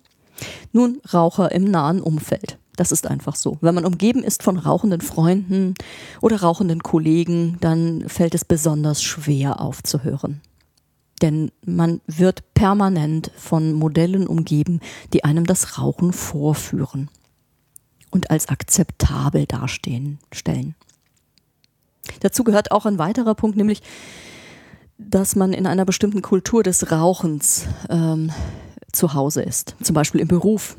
Nun, 0.73 1.01
Raucher 1.13 1.53
im 1.53 1.65
nahen 1.65 2.01
Umfeld. 2.01 2.59
Das 2.77 2.91
ist 2.91 3.07
einfach 3.07 3.37
so. 3.37 3.59
Wenn 3.61 3.75
man 3.75 3.85
umgeben 3.85 4.23
ist 4.23 4.43
von 4.43 4.57
rauchenden 4.57 5.03
Freunden 5.03 5.75
oder 6.21 6.41
rauchenden 6.41 6.83
Kollegen, 6.83 7.59
dann 7.61 8.09
fällt 8.09 8.35
es 8.35 8.45
besonders 8.45 9.03
schwer 9.03 9.61
aufzuhören. 9.61 10.41
Denn 11.21 11.53
man 11.65 12.01
wird 12.07 12.55
permanent 12.55 13.31
von 13.37 13.75
Modellen 13.75 14.27
umgeben, 14.27 14.81
die 15.13 15.23
einem 15.23 15.47
das 15.47 15.79
Rauchen 15.79 16.13
vorführen 16.13 17.11
und 18.11 18.31
als 18.31 18.49
akzeptabel 18.49 19.47
dastehen 19.47 20.19
stellen. 20.33 20.75
Dazu 22.21 22.43
gehört 22.43 22.73
auch 22.73 22.87
ein 22.87 22.99
weiterer 22.99 23.35
Punkt, 23.35 23.57
nämlich 23.57 23.83
dass 25.11 25.37
man 25.37 25.53
in 25.53 25.67
einer 25.67 25.85
bestimmten 25.85 26.23
Kultur 26.23 26.63
des 26.63 26.91
Rauchens 26.91 27.67
ähm, 27.91 28.31
zu 28.93 29.15
Hause 29.15 29.43
ist, 29.43 29.77
zum 29.83 29.95
Beispiel 29.95 30.21
im 30.21 30.29
Beruf. 30.29 30.77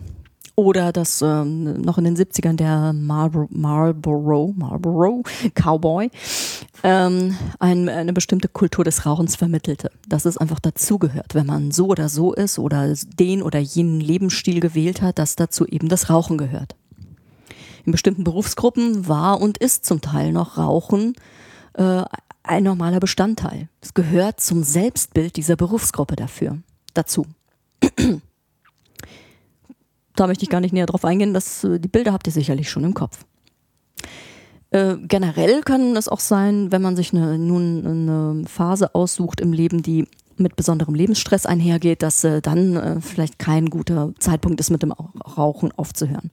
Oder 0.56 0.92
dass 0.92 1.24
ähm, 1.24 1.82
noch 1.82 1.98
in 1.98 2.04
den 2.04 2.16
70ern 2.16 2.58
der 2.58 2.94
Marlboro, 2.94 4.54
Marlboro, 4.56 5.24
Cowboy 5.56 6.12
ähm, 6.84 7.36
ein, 7.58 7.90
eine 7.90 8.14
bestimmte 8.14 8.50
Kultur 8.50 8.86
des 8.86 9.04
Rauchens 9.08 9.36
vermittelte. 9.36 9.90
Dass 10.08 10.26
es 10.26 10.38
einfach 10.38 10.60
dazugehört, 10.60 11.34
wenn 11.34 11.48
man 11.48 11.72
so 11.72 11.88
oder 11.88 12.08
so 12.08 12.34
ist 12.34 12.60
oder 12.60 12.94
den 13.20 13.42
oder 13.42 13.58
jenen 13.58 14.00
Lebensstil 14.00 14.60
gewählt 14.60 15.02
hat, 15.02 15.18
dass 15.18 15.36
dazu 15.36 15.66
eben 15.66 15.90
das 15.90 16.12
Rauchen 16.12 16.38
gehört. 16.38 16.76
In 17.86 17.92
bestimmten 17.92 18.24
Berufsgruppen 18.24 19.08
war 19.08 19.42
und 19.42 19.58
ist 19.58 19.86
zum 19.86 20.02
Teil 20.02 20.32
noch 20.32 20.60
Rauchen 20.60 21.16
äh, 21.74 22.04
ein 22.44 22.64
normaler 22.64 23.00
Bestandteil. 23.00 23.70
Es 23.82 23.94
gehört 23.94 24.42
zum 24.42 24.64
Selbstbild 24.64 25.36
dieser 25.36 25.56
Berufsgruppe 25.56 26.16
dafür, 26.16 26.60
dazu. 26.94 27.26
da 30.16 30.28
möchte 30.28 30.44
ich 30.44 30.50
gar 30.50 30.62
nicht 30.62 30.74
näher 30.74 30.86
drauf 30.86 31.06
eingehen, 31.06 31.34
das, 31.34 31.64
äh, 31.64 31.80
die 31.80 31.88
Bilder 31.88 32.14
habt 32.14 32.28
ihr 32.28 32.34
sicherlich 32.34 32.70
schon 32.70 32.84
im 32.84 32.94
Kopf. 32.94 33.26
Äh, 34.72 34.98
generell 35.02 35.62
kann 35.62 35.96
es 35.96 36.08
auch 36.10 36.20
sein, 36.20 36.72
wenn 36.72 36.82
man 36.82 36.96
sich 36.96 37.14
eine, 37.14 37.38
nun 37.38 37.86
eine 37.86 38.48
Phase 38.48 38.96
aussucht 38.96 39.40
im 39.40 39.54
Leben, 39.54 39.84
die 39.84 40.08
mit 40.38 40.56
besonderem 40.56 40.96
Lebensstress 40.96 41.46
einhergeht, 41.46 42.02
dass 42.02 42.24
äh, 42.24 42.42
dann 42.42 42.76
äh, 42.76 43.02
vielleicht 43.02 43.38
kein 43.40 43.70
guter 43.70 44.14
Zeitpunkt 44.18 44.60
ist, 44.60 44.72
mit 44.72 44.82
dem 44.82 44.92
Rauchen 44.92 45.72
aufzuhören. 45.74 46.32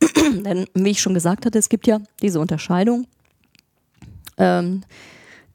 Denn 0.44 0.66
wie 0.74 0.90
ich 0.90 1.00
schon 1.00 1.14
gesagt 1.14 1.46
hatte, 1.46 1.58
es 1.58 1.70
gibt 1.70 1.86
ja 1.86 2.00
diese 2.20 2.40
Unterscheidung. 2.40 3.06
Ähm, 4.36 4.82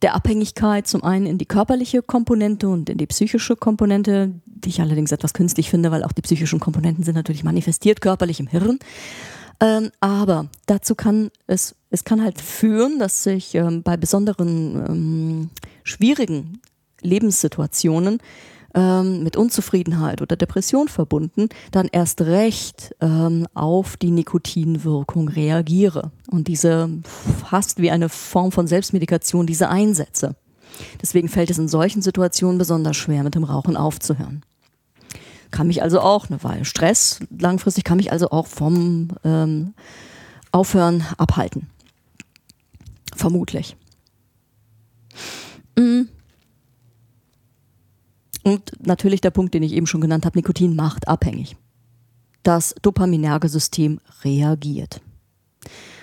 der 0.01 0.15
Abhängigkeit 0.15 0.87
zum 0.87 1.03
einen 1.03 1.25
in 1.25 1.37
die 1.37 1.45
körperliche 1.45 2.01
Komponente 2.01 2.69
und 2.69 2.89
in 2.89 2.97
die 2.97 3.07
psychische 3.07 3.55
Komponente, 3.55 4.31
die 4.45 4.69
ich 4.69 4.81
allerdings 4.81 5.11
etwas 5.11 5.33
künstlich 5.33 5.69
finde, 5.69 5.91
weil 5.91 6.03
auch 6.03 6.11
die 6.11 6.21
psychischen 6.21 6.59
Komponenten 6.59 7.03
sind 7.03 7.15
natürlich 7.15 7.43
manifestiert 7.43 8.01
körperlich 8.01 8.39
im 8.39 8.47
Hirn. 8.47 8.79
Ähm, 9.59 9.89
aber 9.99 10.47
dazu 10.67 10.93
kann 10.93 11.31
es, 11.47 11.75
es 11.89 12.03
kann 12.03 12.23
halt 12.23 12.39
führen, 12.39 12.99
dass 12.99 13.23
sich 13.23 13.55
ähm, 13.55 13.81
bei 13.81 13.97
besonderen 13.97 14.85
ähm, 14.87 15.49
schwierigen 15.83 16.61
Lebenssituationen 17.01 18.19
ähm, 18.77 19.23
mit 19.23 19.35
Unzufriedenheit 19.35 20.21
oder 20.21 20.35
Depression 20.35 20.87
verbunden, 20.87 21.49
dann 21.71 21.87
erst 21.91 22.21
recht 22.21 22.95
ähm, 23.01 23.47
auf 23.55 23.97
die 23.97 24.11
Nikotinwirkung 24.11 25.29
reagiere 25.29 26.11
und 26.29 26.47
diese 26.47 26.87
fast 27.49 27.81
wie 27.81 27.89
eine 27.89 28.07
Form 28.07 28.51
von 28.51 28.67
Selbstmedikation 28.67 29.47
diese 29.47 29.69
einsetze. 29.69 30.35
Deswegen 31.01 31.27
fällt 31.27 31.49
es 31.49 31.57
in 31.57 31.67
solchen 31.67 32.03
Situationen 32.03 32.59
besonders 32.59 32.95
schwer, 32.95 33.23
mit 33.23 33.33
dem 33.33 33.43
Rauchen 33.43 33.75
aufzuhören. 33.75 34.43
Kann 35.49 35.65
mich 35.65 35.81
also 35.81 35.99
auch 35.99 36.29
eine 36.29 36.43
Weile 36.43 36.65
Stress 36.65 37.19
langfristig 37.35 37.83
kann 37.83 37.97
mich 37.97 38.11
also 38.11 38.29
auch 38.29 38.45
vom 38.45 39.09
ähm, 39.23 39.73
Aufhören 40.51 41.03
abhalten. 41.17 41.67
Vermutlich. 43.15 43.75
Mhm. 45.75 46.09
Und 48.47 48.71
natürlich 48.79 49.19
der 49.19 49.31
Punkt, 49.31 49.53
den 49.53 49.61
ich 49.61 49.73
eben 49.73 49.87
schon 49.87 49.99
genannt 49.99 50.25
habe, 50.25 50.37
Nikotin 50.37 50.73
macht 50.73 51.09
abhängig. 51.09 51.57
Das 52.43 52.73
dopaminerge 52.81 53.49
System 53.49 53.99
reagiert. 54.23 55.01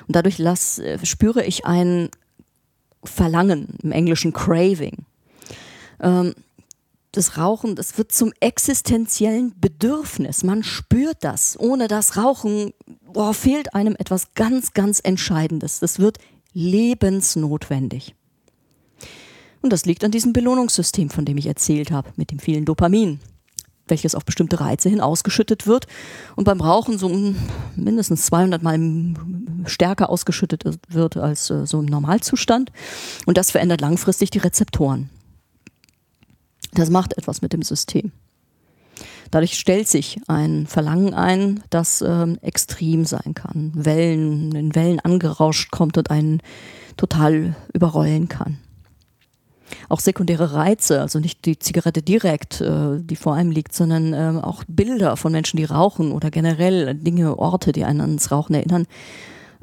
Und 0.06 0.14
dadurch 0.14 0.36
lass, 0.36 0.78
äh, 0.78 0.98
spüre 1.06 1.42
ich 1.42 1.64
ein 1.64 2.10
Verlangen, 3.02 3.78
im 3.82 3.92
Englischen 3.92 4.34
Craving. 4.34 5.06
Ähm, 6.00 6.34
das 7.12 7.38
Rauchen, 7.38 7.76
das 7.76 7.96
wird 7.96 8.12
zum 8.12 8.30
existenziellen 8.40 9.58
Bedürfnis. 9.58 10.44
Man 10.44 10.62
spürt 10.62 11.24
das. 11.24 11.58
Ohne 11.58 11.88
das 11.88 12.18
Rauchen 12.18 12.74
boah, 13.10 13.32
fehlt 13.32 13.74
einem 13.74 13.96
etwas 13.98 14.34
ganz, 14.34 14.74
ganz 14.74 15.00
Entscheidendes. 15.02 15.80
Das 15.80 15.98
wird 15.98 16.18
lebensnotwendig. 16.52 18.14
Und 19.64 19.72
das 19.72 19.86
liegt 19.86 20.04
an 20.04 20.10
diesem 20.10 20.34
Belohnungssystem, 20.34 21.08
von 21.08 21.24
dem 21.24 21.38
ich 21.38 21.46
erzählt 21.46 21.90
habe, 21.90 22.10
mit 22.16 22.30
dem 22.30 22.38
vielen 22.38 22.66
Dopamin, 22.66 23.18
welches 23.88 24.14
auf 24.14 24.26
bestimmte 24.26 24.60
Reize 24.60 24.90
hin 24.90 25.00
ausgeschüttet 25.00 25.66
wird 25.66 25.86
und 26.36 26.44
beim 26.44 26.60
Rauchen 26.60 26.98
so 26.98 27.08
mindestens 27.74 28.26
200 28.26 28.62
Mal 28.62 28.78
stärker 29.64 30.10
ausgeschüttet 30.10 30.64
wird 30.90 31.16
als 31.16 31.48
äh, 31.48 31.66
so 31.66 31.80
im 31.80 31.86
Normalzustand. 31.86 32.72
Und 33.24 33.38
das 33.38 33.52
verändert 33.52 33.80
langfristig 33.80 34.28
die 34.28 34.38
Rezeptoren. 34.38 35.08
Das 36.74 36.90
macht 36.90 37.16
etwas 37.16 37.40
mit 37.40 37.54
dem 37.54 37.62
System. 37.62 38.12
Dadurch 39.30 39.58
stellt 39.58 39.88
sich 39.88 40.20
ein 40.26 40.66
Verlangen 40.66 41.14
ein, 41.14 41.64
das 41.70 42.02
ähm, 42.02 42.36
extrem 42.42 43.06
sein 43.06 43.32
kann, 43.32 43.72
Wellen, 43.74 44.54
in 44.54 44.74
Wellen 44.74 45.00
angerauscht 45.00 45.70
kommt 45.70 45.96
und 45.96 46.10
einen 46.10 46.42
total 46.98 47.56
überrollen 47.72 48.28
kann 48.28 48.58
auch 49.88 50.00
sekundäre 50.00 50.52
Reize, 50.52 51.00
also 51.00 51.18
nicht 51.18 51.44
die 51.44 51.58
Zigarette 51.58 52.02
direkt, 52.02 52.60
äh, 52.60 53.00
die 53.00 53.16
vor 53.16 53.34
einem 53.34 53.50
liegt, 53.50 53.74
sondern 53.74 54.12
äh, 54.12 54.40
auch 54.42 54.64
Bilder 54.68 55.16
von 55.16 55.32
Menschen, 55.32 55.56
die 55.56 55.64
rauchen 55.64 56.12
oder 56.12 56.30
generell 56.30 56.94
Dinge, 56.94 57.38
Orte, 57.38 57.72
die 57.72 57.84
einen 57.84 58.00
ans 58.00 58.30
Rauchen 58.30 58.54
erinnern, 58.54 58.86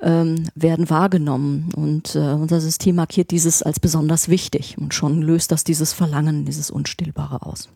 ähm, 0.02 0.50
werden 0.56 0.90
wahrgenommen. 0.90 1.70
Und 1.76 2.16
äh, 2.16 2.20
unser 2.20 2.60
System 2.60 2.96
markiert 2.96 3.32
dieses 3.32 3.64
als 3.64 3.80
besonders 3.80 4.30
wichtig 4.30 4.78
und 4.78 4.94
schon 4.94 5.22
löst 5.22 5.52
das 5.52 5.64
dieses 5.64 5.94
Verlangen, 5.94 6.46
dieses 6.46 6.72
Unstillbare 6.72 7.46
aus. 7.46 7.70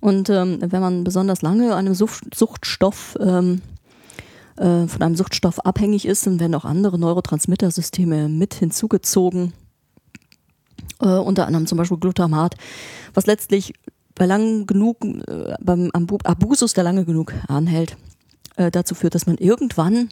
Und 0.00 0.30
ähm, 0.30 0.58
wenn 0.60 0.80
man 0.80 1.04
besonders 1.04 1.42
lange 1.42 1.76
einem 1.76 1.94
Sucht 1.94 2.34
Suchtstoff 2.34 3.16
ähm, 3.20 3.62
äh, 4.56 4.86
von 4.86 5.02
einem 5.02 5.16
Suchtstoff 5.16 5.60
abhängig 5.60 6.06
ist, 6.06 6.26
dann 6.26 6.40
werden 6.40 6.54
auch 6.54 6.64
andere 6.64 6.98
Neurotransmittersysteme 6.98 8.28
mit 8.28 8.54
hinzugezogen. 8.54 9.52
Äh, 11.00 11.06
unter 11.06 11.46
anderem 11.46 11.66
zum 11.66 11.78
Beispiel 11.78 11.98
Glutamat, 11.98 12.54
was 13.14 13.26
letztlich 13.26 13.74
bei 14.14 14.26
lang 14.26 14.66
genug, 14.66 15.04
äh, 15.04 15.54
beim 15.60 15.90
Abusus, 15.92 16.74
der 16.74 16.84
lange 16.84 17.04
genug 17.04 17.32
anhält, 17.48 17.96
äh, 18.56 18.70
dazu 18.70 18.94
führt, 18.94 19.14
dass 19.14 19.26
man 19.26 19.38
irgendwann 19.38 20.08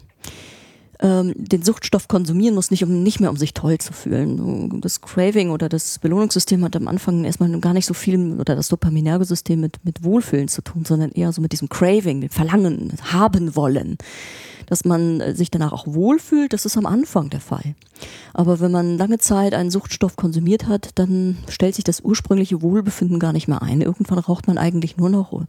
ähm, 1.01 1.33
den 1.35 1.63
Suchtstoff 1.63 2.07
konsumieren 2.07 2.55
muss, 2.55 2.71
nicht, 2.71 2.83
um, 2.83 3.03
nicht 3.03 3.19
mehr 3.19 3.29
um 3.29 3.37
sich 3.37 3.53
toll 3.53 3.79
zu 3.79 3.91
fühlen. 3.91 4.81
Das 4.81 5.01
Craving 5.01 5.49
oder 5.49 5.67
das 5.67 5.99
Belohnungssystem 5.99 6.63
hat 6.63 6.75
am 6.75 6.87
Anfang 6.87 7.25
erstmal 7.25 7.59
gar 7.59 7.73
nicht 7.73 7.85
so 7.87 7.93
viel, 7.93 8.39
oder 8.39 8.55
das 8.55 8.69
dopaminerge 8.69 9.25
System 9.25 9.61
mit, 9.61 9.83
mit 9.83 10.03
Wohlfühlen 10.03 10.47
zu 10.47 10.61
tun, 10.61 10.85
sondern 10.85 11.11
eher 11.11 11.31
so 11.31 11.41
mit 11.41 11.51
diesem 11.51 11.69
Craving, 11.69 12.19
mit 12.19 12.33
Verlangen, 12.33 12.93
haben 13.11 13.55
wollen 13.55 13.97
dass 14.71 14.85
man 14.85 15.19
äh, 15.19 15.35
sich 15.35 15.51
danach 15.51 15.73
auch 15.73 15.85
wohlfühlt, 15.85 16.53
das 16.53 16.65
ist 16.65 16.77
am 16.77 16.85
Anfang 16.85 17.29
der 17.29 17.41
Fall. 17.41 17.75
Aber 18.33 18.61
wenn 18.61 18.71
man 18.71 18.97
lange 18.97 19.17
Zeit 19.17 19.53
einen 19.53 19.69
Suchtstoff 19.69 20.15
konsumiert 20.15 20.65
hat, 20.65 20.91
dann 20.95 21.35
stellt 21.49 21.75
sich 21.75 21.83
das 21.83 21.99
ursprüngliche 21.99 22.61
Wohlbefinden 22.61 23.19
gar 23.19 23.33
nicht 23.33 23.49
mehr 23.49 23.61
ein. 23.61 23.81
Irgendwann 23.81 24.17
raucht 24.17 24.47
man 24.47 24.57
eigentlich 24.57 24.95
nur 24.95 25.09
noch, 25.09 25.43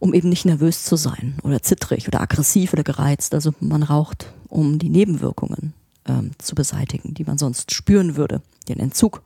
um 0.00 0.14
eben 0.14 0.28
nicht 0.28 0.46
nervös 0.46 0.84
zu 0.84 0.96
sein 0.96 1.36
oder 1.44 1.62
zittrig 1.62 2.08
oder 2.08 2.20
aggressiv 2.20 2.72
oder 2.72 2.82
gereizt. 2.82 3.34
Also 3.34 3.54
man 3.60 3.84
raucht, 3.84 4.32
um 4.48 4.80
die 4.80 4.90
Nebenwirkungen 4.90 5.72
ähm, 6.04 6.32
zu 6.38 6.56
beseitigen, 6.56 7.14
die 7.14 7.22
man 7.22 7.38
sonst 7.38 7.72
spüren 7.72 8.16
würde, 8.16 8.42
den 8.68 8.80
Entzug. 8.80 9.22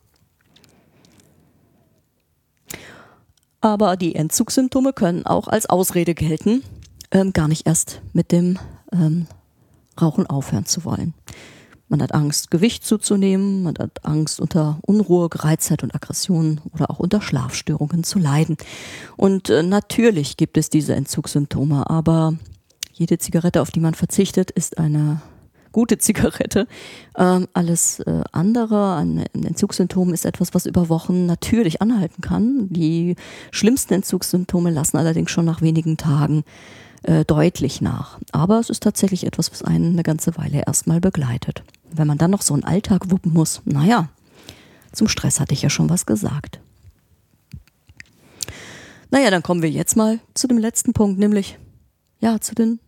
Aber 3.59 3.97
die 3.97 4.13
Entzugssymptome 4.13 4.93
können 4.93 5.25
auch 5.25 5.47
als 5.47 5.65
Ausrede 5.65 6.13
gelten, 6.13 6.61
ähm, 7.09 7.33
gar 7.33 7.47
nicht 7.47 7.65
erst 7.65 8.01
mit 8.13 8.31
dem 8.31 8.59
ähm, 8.91 9.27
Rauchen 9.99 10.27
aufhören 10.27 10.65
zu 10.65 10.85
wollen. 10.85 11.13
Man 11.91 12.01
hat 12.01 12.13
Angst, 12.13 12.51
Gewicht 12.51 12.85
zuzunehmen, 12.85 13.63
man 13.63 13.75
hat 13.77 14.05
Angst, 14.05 14.39
unter 14.39 14.79
Unruhe, 14.83 15.27
Gereiztheit 15.27 15.83
und 15.83 15.93
Aggression 15.93 16.61
oder 16.73 16.89
auch 16.89 16.99
unter 16.99 17.21
Schlafstörungen 17.21 18.05
zu 18.05 18.17
leiden. 18.17 18.55
Und 19.17 19.49
äh, 19.49 19.61
natürlich 19.61 20.37
gibt 20.37 20.57
es 20.57 20.69
diese 20.69 20.95
Entzugssymptome, 20.95 21.89
aber 21.89 22.35
jede 22.93 23.17
Zigarette, 23.17 23.61
auf 23.61 23.71
die 23.71 23.81
man 23.81 23.93
verzichtet, 23.93 24.51
ist 24.51 24.77
eine 24.77 25.21
gute 25.73 25.97
Zigarette. 25.97 26.67
Ähm, 27.17 27.47
alles 27.53 27.99
äh, 27.99 28.21
andere 28.31 28.93
an 28.93 29.25
Entzugssymptomen 29.33 30.13
ist 30.13 30.25
etwas, 30.25 30.53
was 30.53 30.65
über 30.65 30.87
Wochen 30.87 31.25
natürlich 31.25 31.81
anhalten 31.81 32.21
kann. 32.21 32.69
Die 32.69 33.15
schlimmsten 33.51 33.95
Entzugssymptome 33.95 34.69
lassen 34.69 34.97
allerdings 34.97 35.31
schon 35.31 35.45
nach 35.45 35.61
wenigen 35.61 35.97
Tagen 35.97 36.43
äh, 37.03 37.25
deutlich 37.25 37.81
nach. 37.81 38.19
Aber 38.31 38.59
es 38.59 38.69
ist 38.69 38.83
tatsächlich 38.83 39.25
etwas, 39.25 39.51
was 39.51 39.63
einen 39.63 39.93
eine 39.93 40.03
ganze 40.03 40.37
Weile 40.37 40.63
erstmal 40.65 40.99
begleitet. 40.99 41.63
Wenn 41.91 42.07
man 42.07 42.17
dann 42.17 42.31
noch 42.31 42.41
so 42.41 42.53
einen 42.53 42.63
Alltag 42.63 43.11
wuppen 43.11 43.33
muss, 43.33 43.61
naja, 43.65 44.09
zum 44.91 45.07
Stress 45.07 45.39
hatte 45.39 45.53
ich 45.53 45.61
ja 45.61 45.69
schon 45.69 45.89
was 45.89 46.05
gesagt. 46.05 46.59
Naja, 49.09 49.29
dann 49.29 49.43
kommen 49.43 49.61
wir 49.61 49.69
jetzt 49.69 49.97
mal 49.97 50.19
zu 50.33 50.47
dem 50.47 50.57
letzten 50.57 50.93
Punkt, 50.93 51.19
nämlich 51.19 51.57
ja, 52.19 52.39
zu 52.39 52.55
den 52.55 52.79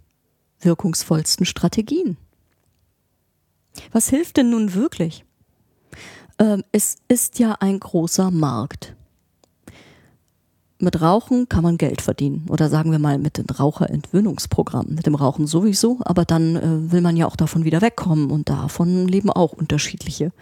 wirkungsvollsten 0.62 1.46
Strategien. 1.46 2.18
Was 3.92 4.10
hilft 4.10 4.38
denn 4.38 4.50
nun 4.50 4.74
wirklich? 4.74 5.26
Ähm, 6.40 6.64
es 6.72 6.98
ist 7.08 7.40
ja 7.40 7.58
ein 7.60 7.80
großer 7.80 8.32
Markt. 8.32 8.96
Mit 10.84 11.02
Rauchen 11.02 11.48
kann 11.48 11.64
man 11.64 11.78
Geld 11.78 12.02
verdienen. 12.02 12.46
Oder 12.50 12.68
sagen 12.68 12.92
wir 12.92 13.00
mal 13.00 13.18
mit 13.18 13.38
dem 13.38 13.46
Raucherentwöhnungsprogramm. 13.46 14.88
Mit 14.90 15.06
dem 15.06 15.16
Rauchen 15.16 15.48
sowieso, 15.48 16.00
aber 16.04 16.26
dann 16.26 16.58
äh, 16.58 16.92
will 16.92 17.00
man 17.00 17.16
ja 17.16 17.26
auch 17.26 17.38
davon 17.38 17.64
wieder 17.64 17.82
wegkommen 17.82 18.30
und 18.30 18.50
davon 18.50 19.08
leben 19.08 19.30
auch 19.30 19.54
unterschiedliche. 19.54 20.34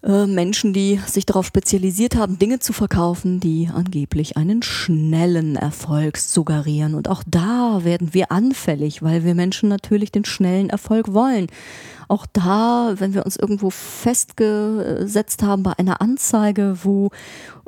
Äh, 0.00 0.26
Menschen, 0.26 0.72
die 0.72 1.00
sich 1.06 1.26
darauf 1.26 1.46
spezialisiert 1.46 2.14
haben, 2.14 2.38
Dinge 2.38 2.60
zu 2.60 2.72
verkaufen, 2.72 3.40
die 3.40 3.68
angeblich 3.74 4.36
einen 4.36 4.62
schnellen 4.62 5.56
Erfolg 5.56 6.18
suggerieren. 6.18 6.94
Und 6.94 7.08
auch 7.08 7.24
da 7.26 7.80
werden 7.82 8.14
wir 8.14 8.30
anfällig, 8.30 9.02
weil 9.02 9.24
wir 9.24 9.34
Menschen 9.34 9.68
natürlich 9.68 10.12
den 10.12 10.24
schnellen 10.24 10.70
Erfolg 10.70 11.12
wollen. 11.12 11.48
Auch 12.06 12.26
da, 12.32 12.94
wenn 12.98 13.12
wir 13.12 13.26
uns 13.26 13.36
irgendwo 13.36 13.70
festgesetzt 13.70 15.42
haben 15.42 15.64
bei 15.64 15.72
einer 15.76 16.00
Anzeige, 16.00 16.78
wo 16.84 17.10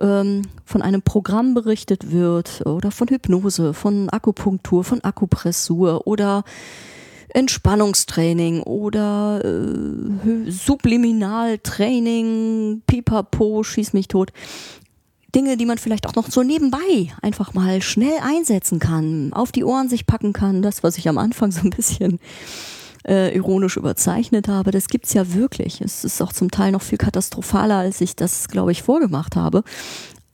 ähm, 0.01 0.43
von 0.64 0.83
einem 0.83 1.03
Programm 1.03 1.53
berichtet 1.53 2.12
wird 2.12 2.64
oder 2.64 2.93
von 2.93 3.09
Hypnose, 3.09 3.74
von 3.74 4.09
Akupunktur, 4.09 4.85
von 4.85 5.03
Akupressur 5.03 6.07
oder 6.07 6.45
Entspannungstraining 7.35 8.62
oder 8.62 9.45
äh, 9.45 10.51
Subliminaltraining, 10.51 12.81
Pipapo, 12.87 13.62
schieß 13.62 13.93
mich 13.93 14.09
tot. 14.09 14.33
Dinge, 15.35 15.57
die 15.57 15.66
man 15.66 15.78
vielleicht 15.78 16.07
auch 16.07 16.14
noch 16.14 16.31
so 16.31 16.43
nebenbei 16.43 17.12
einfach 17.22 17.55
mal 17.55 17.83
schnell 17.83 18.18
einsetzen 18.22 18.78
kann, 18.78 19.33
auf 19.33 19.53
die 19.53 19.64
Ohren 19.64 19.89
sich 19.89 20.07
packen 20.07 20.33
kann. 20.33 20.62
Das, 20.62 20.83
was 20.83 20.99
ich 20.99 21.09
am 21.09 21.18
Anfang 21.18 21.53
so 21.53 21.61
ein 21.61 21.70
bisschen 21.70 22.18
äh, 23.07 23.35
ironisch 23.35 23.76
überzeichnet 23.76 24.49
habe, 24.49 24.72
das 24.72 24.89
gibt's 24.89 25.12
ja 25.12 25.33
wirklich. 25.33 25.81
Es 25.81 26.05
ist 26.05 26.20
auch 26.20 26.33
zum 26.33 26.51
Teil 26.51 26.72
noch 26.72 26.83
viel 26.83 26.99
katastrophaler, 26.99 27.76
als 27.76 28.01
ich 28.01 28.16
das, 28.16 28.49
glaube 28.49 28.72
ich, 28.72 28.83
vorgemacht 28.83 29.37
habe. 29.37 29.62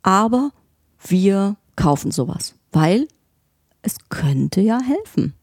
Aber 0.02 0.50
wir 1.06 1.56
kaufen 1.76 2.10
sowas, 2.10 2.54
weil 2.72 3.06
es 3.82 3.96
könnte 4.08 4.60
ja 4.60 4.80
helfen. 4.80 5.34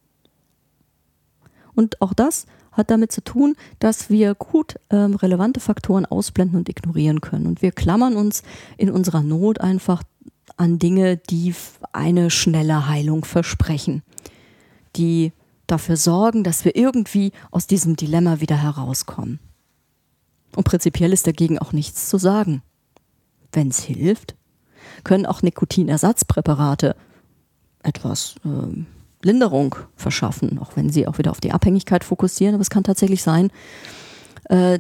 Und 1.75 2.01
auch 2.01 2.13
das 2.13 2.45
hat 2.71 2.89
damit 2.89 3.11
zu 3.11 3.23
tun, 3.23 3.55
dass 3.79 4.09
wir 4.09 4.35
gut 4.35 4.75
ähm, 4.89 5.15
relevante 5.15 5.59
Faktoren 5.59 6.05
ausblenden 6.05 6.57
und 6.57 6.69
ignorieren 6.69 7.21
können. 7.21 7.45
Und 7.45 7.61
wir 7.61 7.71
klammern 7.71 8.15
uns 8.15 8.43
in 8.77 8.89
unserer 8.89 9.21
Not 9.21 9.61
einfach 9.61 10.03
an 10.57 10.79
Dinge, 10.79 11.17
die 11.17 11.53
eine 11.91 12.29
schnelle 12.29 12.87
Heilung 12.87 13.25
versprechen, 13.25 14.03
die 14.95 15.31
dafür 15.67 15.97
sorgen, 15.97 16.43
dass 16.43 16.65
wir 16.65 16.75
irgendwie 16.75 17.31
aus 17.51 17.67
diesem 17.67 17.95
Dilemma 17.95 18.39
wieder 18.39 18.57
herauskommen. 18.57 19.39
Und 20.55 20.65
prinzipiell 20.65 21.13
ist 21.13 21.25
dagegen 21.25 21.57
auch 21.59 21.73
nichts 21.73 22.09
zu 22.09 22.17
sagen. 22.17 22.61
Wenn 23.51 23.69
es 23.69 23.79
hilft, 23.79 24.35
können 25.03 25.25
auch 25.25 25.41
Nikotinersatzpräparate 25.41 26.95
etwas 27.81 28.35
äh, 28.45 28.83
Linderung 29.23 29.75
verschaffen, 29.95 30.59
auch 30.59 30.75
wenn 30.75 30.89
sie 30.89 31.07
auch 31.07 31.17
wieder 31.17 31.31
auf 31.31 31.41
die 31.41 31.51
Abhängigkeit 31.51 32.03
fokussieren. 32.03 32.55
Aber 32.55 32.61
es 32.61 32.69
kann 32.69 32.83
tatsächlich 32.83 33.23
sein, 33.23 33.49
äh, 34.49 34.79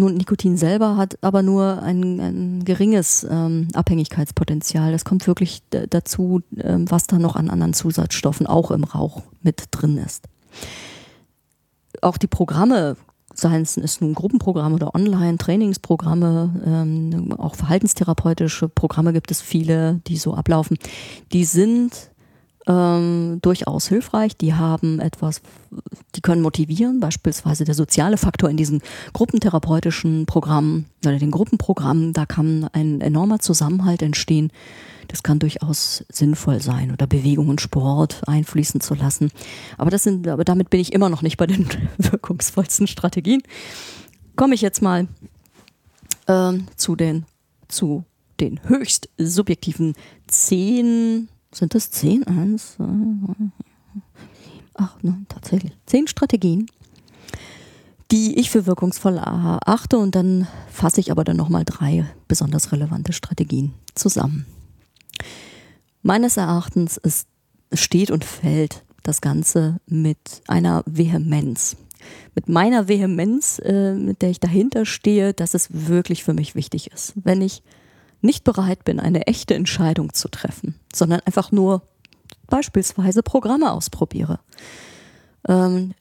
nun, 0.00 0.14
Nikotin 0.14 0.56
selber 0.56 0.96
hat 0.96 1.18
aber 1.22 1.42
nur 1.42 1.82
ein, 1.82 2.20
ein 2.20 2.64
geringes 2.64 3.26
ähm, 3.28 3.68
Abhängigkeitspotenzial. 3.74 4.92
Das 4.92 5.04
kommt 5.04 5.26
wirklich 5.26 5.62
dazu, 5.70 6.40
ähm, 6.56 6.88
was 6.88 7.08
da 7.08 7.18
noch 7.18 7.34
an 7.34 7.50
anderen 7.50 7.74
Zusatzstoffen 7.74 8.46
auch 8.46 8.70
im 8.70 8.84
Rauch 8.84 9.22
mit 9.42 9.64
drin 9.72 9.98
ist. 9.98 10.26
Auch 12.00 12.16
die 12.16 12.28
Programme, 12.28 12.96
seien 13.34 13.62
es 13.62 14.00
nun 14.00 14.14
Gruppenprogramme 14.14 14.76
oder 14.76 14.94
Online-Trainingsprogramme, 14.94 16.62
ähm, 16.64 17.32
auch 17.36 17.56
verhaltenstherapeutische 17.56 18.68
Programme 18.68 19.12
gibt 19.12 19.32
es 19.32 19.40
viele, 19.40 20.00
die 20.06 20.16
so 20.16 20.34
ablaufen, 20.34 20.78
die 21.32 21.44
sind 21.44 22.12
ähm, 22.68 23.38
durchaus 23.40 23.88
hilfreich. 23.88 24.36
Die 24.36 24.54
haben 24.54 25.00
etwas, 25.00 25.40
die 26.14 26.20
können 26.20 26.42
motivieren, 26.42 27.00
beispielsweise 27.00 27.64
der 27.64 27.74
soziale 27.74 28.18
Faktor 28.18 28.50
in 28.50 28.56
diesen 28.56 28.82
gruppentherapeutischen 29.14 30.26
Programmen 30.26 30.86
oder 31.04 31.18
den 31.18 31.30
Gruppenprogrammen, 31.30 32.12
da 32.12 32.26
kann 32.26 32.68
ein 32.72 33.00
enormer 33.00 33.40
Zusammenhalt 33.40 34.02
entstehen. 34.02 34.52
Das 35.08 35.22
kann 35.22 35.38
durchaus 35.38 36.04
sinnvoll 36.10 36.60
sein 36.60 36.92
oder 36.92 37.06
Bewegung 37.06 37.48
und 37.48 37.62
Sport 37.62 38.28
einfließen 38.28 38.82
zu 38.82 38.94
lassen. 38.94 39.30
Aber 39.78 39.90
das 39.90 40.02
sind, 40.02 40.28
aber 40.28 40.44
damit 40.44 40.68
bin 40.68 40.80
ich 40.80 40.92
immer 40.92 41.08
noch 41.08 41.22
nicht 41.22 41.38
bei 41.38 41.46
den 41.46 41.66
wirkungsvollsten 41.98 42.86
Strategien. 42.86 43.42
Komme 44.36 44.54
ich 44.54 44.60
jetzt 44.60 44.82
mal 44.82 45.08
ähm, 46.28 46.66
zu 46.76 46.94
den 46.94 47.24
zu 47.68 48.04
den 48.40 48.60
höchst 48.68 49.08
subjektiven 49.18 49.94
zehn 50.26 51.28
sind 51.52 51.74
das 51.74 51.90
zehn? 51.90 52.24
Eins, 52.26 52.74
zwei, 52.74 52.84
acht, 54.74 55.00
tatsächlich. 55.28 55.72
Zehn 55.86 56.06
Strategien, 56.06 56.70
die 58.10 58.38
ich 58.38 58.50
für 58.50 58.66
wirkungsvoll 58.66 59.16
erachte 59.16 59.98
und 59.98 60.14
dann 60.14 60.46
fasse 60.70 61.00
ich 61.00 61.10
aber 61.10 61.24
dann 61.24 61.36
nochmal 61.36 61.64
drei 61.64 62.06
besonders 62.26 62.72
relevante 62.72 63.12
Strategien 63.12 63.74
zusammen. 63.94 64.46
Meines 66.02 66.36
Erachtens 66.36 66.96
ist, 66.96 67.28
steht 67.72 68.10
und 68.10 68.24
fällt 68.24 68.84
das 69.02 69.20
Ganze 69.20 69.80
mit 69.86 70.18
einer 70.46 70.82
Vehemenz. 70.86 71.76
Mit 72.34 72.48
meiner 72.48 72.88
Vehemenz, 72.88 73.58
äh, 73.64 73.94
mit 73.94 74.22
der 74.22 74.30
ich 74.30 74.38
dahinter 74.40 74.86
stehe, 74.86 75.34
dass 75.34 75.54
es 75.54 75.68
wirklich 75.70 76.22
für 76.22 76.34
mich 76.34 76.54
wichtig 76.54 76.92
ist. 76.92 77.14
Wenn 77.16 77.42
ich 77.42 77.62
nicht 78.20 78.44
bereit 78.44 78.84
bin, 78.84 79.00
eine 79.00 79.26
echte 79.26 79.54
Entscheidung 79.54 80.12
zu 80.12 80.28
treffen, 80.28 80.74
sondern 80.94 81.20
einfach 81.20 81.52
nur 81.52 81.82
beispielsweise 82.48 83.22
Programme 83.22 83.72
ausprobiere, 83.72 84.40
ähm, 85.46 85.94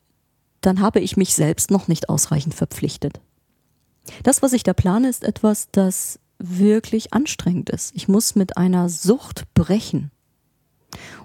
dann 0.61 0.81
habe 0.81 0.99
ich 0.99 1.17
mich 1.17 1.35
selbst 1.35 1.71
noch 1.71 1.87
nicht 1.87 2.09
ausreichend 2.09 2.55
verpflichtet. 2.55 3.19
Das, 4.23 4.41
was 4.41 4.53
ich 4.53 4.63
da 4.63 4.73
plane, 4.73 5.09
ist 5.09 5.23
etwas, 5.23 5.69
das 5.71 6.19
wirklich 6.39 7.13
anstrengend 7.13 7.69
ist. 7.69 7.95
Ich 7.95 8.07
muss 8.07 8.35
mit 8.35 8.57
einer 8.57 8.89
Sucht 8.89 9.45
brechen 9.53 10.11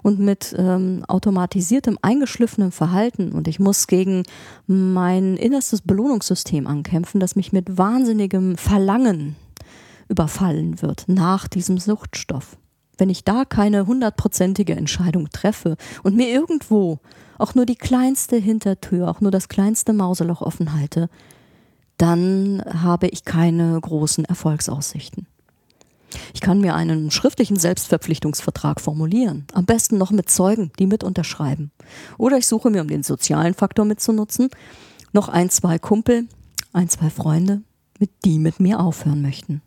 und 0.01 0.19
mit 0.19 0.53
ähm, 0.57 1.03
automatisiertem, 1.07 1.97
eingeschliffenem 2.01 2.71
Verhalten 2.71 3.31
und 3.31 3.47
ich 3.47 3.59
muss 3.59 3.87
gegen 3.87 4.23
mein 4.67 5.37
innerstes 5.37 5.81
Belohnungssystem 5.81 6.67
ankämpfen, 6.67 7.19
das 7.19 7.35
mich 7.35 7.53
mit 7.53 7.77
wahnsinnigem 7.77 8.57
Verlangen 8.57 9.35
überfallen 10.13 10.81
wird 10.83 11.05
nach 11.07 11.47
diesem 11.47 11.79
Suchtstoff. 11.79 12.57
Wenn 12.99 13.09
ich 13.09 13.23
da 13.23 13.45
keine 13.45 13.87
hundertprozentige 13.87 14.75
Entscheidung 14.75 15.29
treffe 15.31 15.75
und 16.03 16.15
mir 16.15 16.29
irgendwo 16.29 16.99
auch 17.39 17.55
nur 17.55 17.65
die 17.65 17.75
kleinste 17.75 18.37
Hintertür, 18.37 19.09
auch 19.09 19.19
nur 19.19 19.31
das 19.31 19.49
kleinste 19.49 19.91
Mauseloch 19.91 20.41
offen 20.41 20.73
halte, 20.73 21.09
dann 21.97 22.63
habe 22.83 23.07
ich 23.07 23.25
keine 23.25 23.79
großen 23.81 24.25
Erfolgsaussichten. 24.25 25.25
Ich 26.35 26.41
kann 26.41 26.61
mir 26.61 26.75
einen 26.75 27.09
schriftlichen 27.09 27.57
Selbstverpflichtungsvertrag 27.57 28.79
formulieren, 28.79 29.47
am 29.53 29.65
besten 29.65 29.97
noch 29.97 30.11
mit 30.11 30.29
Zeugen, 30.29 30.71
die 30.77 30.85
mit 30.85 31.03
unterschreiben. 31.03 31.71
Oder 32.19 32.37
ich 32.37 32.45
suche 32.45 32.69
mir, 32.69 32.81
um 32.81 32.87
den 32.87 33.01
sozialen 33.01 33.55
Faktor 33.55 33.85
mitzunutzen, 33.85 34.49
noch 35.11 35.27
ein, 35.27 35.49
zwei 35.49 35.79
Kumpel, 35.79 36.27
ein, 36.71 36.87
zwei 36.87 37.09
Freunde, 37.09 37.63
mit 37.99 38.11
die 38.25 38.37
mit 38.37 38.59
mir 38.59 38.79
aufhören 38.79 39.23
möchten. 39.23 39.63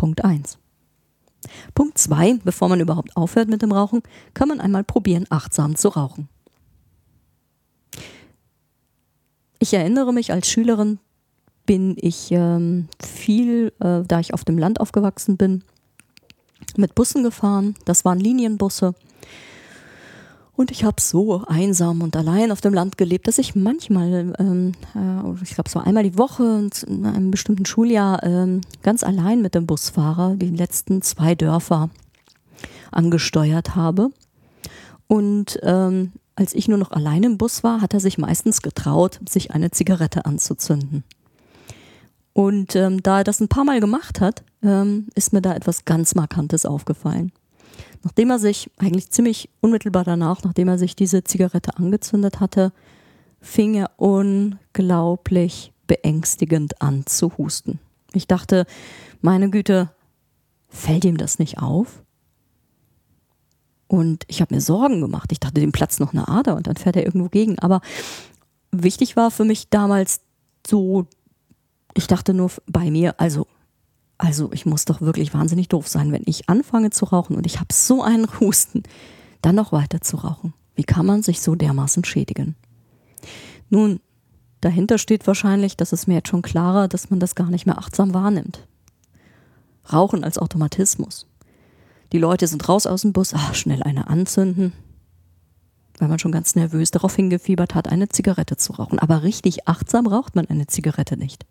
Punkt 0.00 0.24
1. 0.24 0.56
Punkt 1.74 1.98
zwei, 1.98 2.38
bevor 2.42 2.70
man 2.70 2.80
überhaupt 2.80 3.14
aufhört 3.18 3.50
mit 3.50 3.60
dem 3.60 3.70
Rauchen, 3.70 4.00
kann 4.32 4.48
man 4.48 4.58
einmal 4.58 4.82
probieren, 4.82 5.26
achtsam 5.28 5.76
zu 5.76 5.88
rauchen. 5.88 6.30
Ich 9.58 9.74
erinnere 9.74 10.14
mich, 10.14 10.32
als 10.32 10.48
Schülerin 10.48 11.00
bin 11.66 11.98
ich 12.00 12.28
ähm, 12.30 12.88
viel, 12.98 13.74
äh, 13.80 14.00
da 14.08 14.20
ich 14.20 14.32
auf 14.32 14.42
dem 14.42 14.56
Land 14.56 14.80
aufgewachsen 14.80 15.36
bin, 15.36 15.64
mit 16.78 16.94
Bussen 16.94 17.22
gefahren. 17.22 17.74
Das 17.84 18.06
waren 18.06 18.20
Linienbusse. 18.20 18.94
Und 20.56 20.70
ich 20.70 20.84
habe 20.84 21.00
so 21.00 21.42
einsam 21.46 22.02
und 22.02 22.16
allein 22.16 22.52
auf 22.52 22.60
dem 22.60 22.74
Land 22.74 22.98
gelebt, 22.98 23.28
dass 23.28 23.38
ich 23.38 23.54
manchmal, 23.54 24.34
ähm, 24.38 24.72
äh, 24.94 25.42
ich 25.42 25.54
glaube 25.54 25.70
so 25.70 25.78
einmal 25.78 26.02
die 26.02 26.18
Woche 26.18 26.68
in 26.86 27.06
einem 27.06 27.30
bestimmten 27.30 27.64
Schuljahr 27.64 28.22
ähm, 28.22 28.60
ganz 28.82 29.02
allein 29.02 29.40
mit 29.40 29.54
dem 29.54 29.66
Busfahrer 29.66 30.36
die 30.36 30.50
letzten 30.50 31.02
zwei 31.02 31.34
Dörfer 31.34 31.88
angesteuert 32.90 33.74
habe. 33.74 34.10
Und 35.06 35.58
ähm, 35.62 36.12
als 36.36 36.54
ich 36.54 36.68
nur 36.68 36.78
noch 36.78 36.90
allein 36.90 37.22
im 37.22 37.38
Bus 37.38 37.62
war, 37.62 37.80
hat 37.80 37.94
er 37.94 38.00
sich 38.00 38.18
meistens 38.18 38.62
getraut, 38.62 39.20
sich 39.28 39.50
eine 39.52 39.70
Zigarette 39.70 40.24
anzuzünden. 40.24 41.04
Und 42.32 42.76
ähm, 42.76 43.02
da 43.02 43.18
er 43.18 43.24
das 43.24 43.40
ein 43.40 43.48
paar 43.48 43.64
Mal 43.64 43.80
gemacht 43.80 44.20
hat, 44.20 44.42
ähm, 44.62 45.08
ist 45.14 45.32
mir 45.32 45.42
da 45.42 45.54
etwas 45.54 45.84
ganz 45.84 46.14
Markantes 46.14 46.64
aufgefallen. 46.64 47.32
Nachdem 48.02 48.30
er 48.30 48.38
sich 48.38 48.70
eigentlich 48.78 49.10
ziemlich 49.10 49.50
unmittelbar 49.60 50.04
danach, 50.04 50.42
nachdem 50.42 50.68
er 50.68 50.78
sich 50.78 50.96
diese 50.96 51.24
Zigarette 51.24 51.76
angezündet 51.76 52.40
hatte, 52.40 52.72
fing 53.40 53.74
er 53.74 53.90
unglaublich 53.96 55.72
beängstigend 55.86 56.80
an 56.80 57.04
zu 57.06 57.36
husten. 57.36 57.78
Ich 58.12 58.26
dachte, 58.26 58.66
meine 59.20 59.50
Güte, 59.50 59.90
fällt 60.68 61.04
ihm 61.04 61.16
das 61.16 61.38
nicht 61.38 61.58
auf? 61.58 62.02
Und 63.88 64.24
ich 64.28 64.40
habe 64.40 64.54
mir 64.54 64.60
Sorgen 64.60 65.00
gemacht. 65.00 65.32
Ich 65.32 65.40
dachte, 65.40 65.60
dem 65.60 65.72
platzt 65.72 65.98
noch 65.98 66.12
eine 66.12 66.28
Ader 66.28 66.54
und 66.54 66.68
dann 66.68 66.76
fährt 66.76 66.96
er 66.96 67.04
irgendwo 67.04 67.28
gegen. 67.28 67.58
Aber 67.58 67.80
wichtig 68.70 69.16
war 69.16 69.30
für 69.32 69.44
mich 69.44 69.68
damals 69.68 70.20
so, 70.64 71.06
ich 71.94 72.06
dachte 72.06 72.32
nur 72.32 72.52
bei 72.66 72.90
mir, 72.90 73.18
also 73.18 73.48
also 74.20 74.52
ich 74.52 74.66
muss 74.66 74.84
doch 74.84 75.00
wirklich 75.00 75.32
wahnsinnig 75.32 75.68
doof 75.68 75.88
sein, 75.88 76.12
wenn 76.12 76.22
ich 76.26 76.48
anfange 76.50 76.90
zu 76.90 77.06
rauchen 77.06 77.36
und 77.36 77.46
ich 77.46 77.56
habe 77.58 77.72
so 77.72 78.02
einen 78.02 78.28
Husten, 78.38 78.82
dann 79.40 79.54
noch 79.54 79.72
weiter 79.72 80.02
zu 80.02 80.18
rauchen. 80.18 80.52
Wie 80.74 80.84
kann 80.84 81.06
man 81.06 81.22
sich 81.22 81.40
so 81.40 81.54
dermaßen 81.54 82.04
schädigen? 82.04 82.54
Nun, 83.70 84.00
dahinter 84.60 84.98
steht 84.98 85.26
wahrscheinlich, 85.26 85.76
das 85.76 85.94
ist 85.94 86.06
mir 86.06 86.16
jetzt 86.16 86.28
schon 86.28 86.42
klarer, 86.42 86.86
dass 86.86 87.08
man 87.08 87.18
das 87.18 87.34
gar 87.34 87.48
nicht 87.48 87.64
mehr 87.64 87.78
achtsam 87.78 88.12
wahrnimmt. 88.12 88.66
Rauchen 89.90 90.22
als 90.22 90.36
Automatismus. 90.36 91.26
Die 92.12 92.18
Leute 92.18 92.46
sind 92.46 92.68
raus 92.68 92.86
aus 92.86 93.02
dem 93.02 93.14
Bus, 93.14 93.32
ach, 93.34 93.54
schnell 93.54 93.82
eine 93.82 94.08
anzünden, 94.08 94.74
weil 95.98 96.08
man 96.08 96.18
schon 96.18 96.32
ganz 96.32 96.56
nervös 96.56 96.90
darauf 96.90 97.16
hingefiebert 97.16 97.74
hat, 97.74 97.88
eine 97.88 98.10
Zigarette 98.10 98.58
zu 98.58 98.74
rauchen. 98.74 98.98
Aber 98.98 99.22
richtig 99.22 99.66
achtsam 99.66 100.06
raucht 100.06 100.36
man 100.36 100.46
eine 100.46 100.66
Zigarette 100.66 101.16
nicht. 101.16 101.46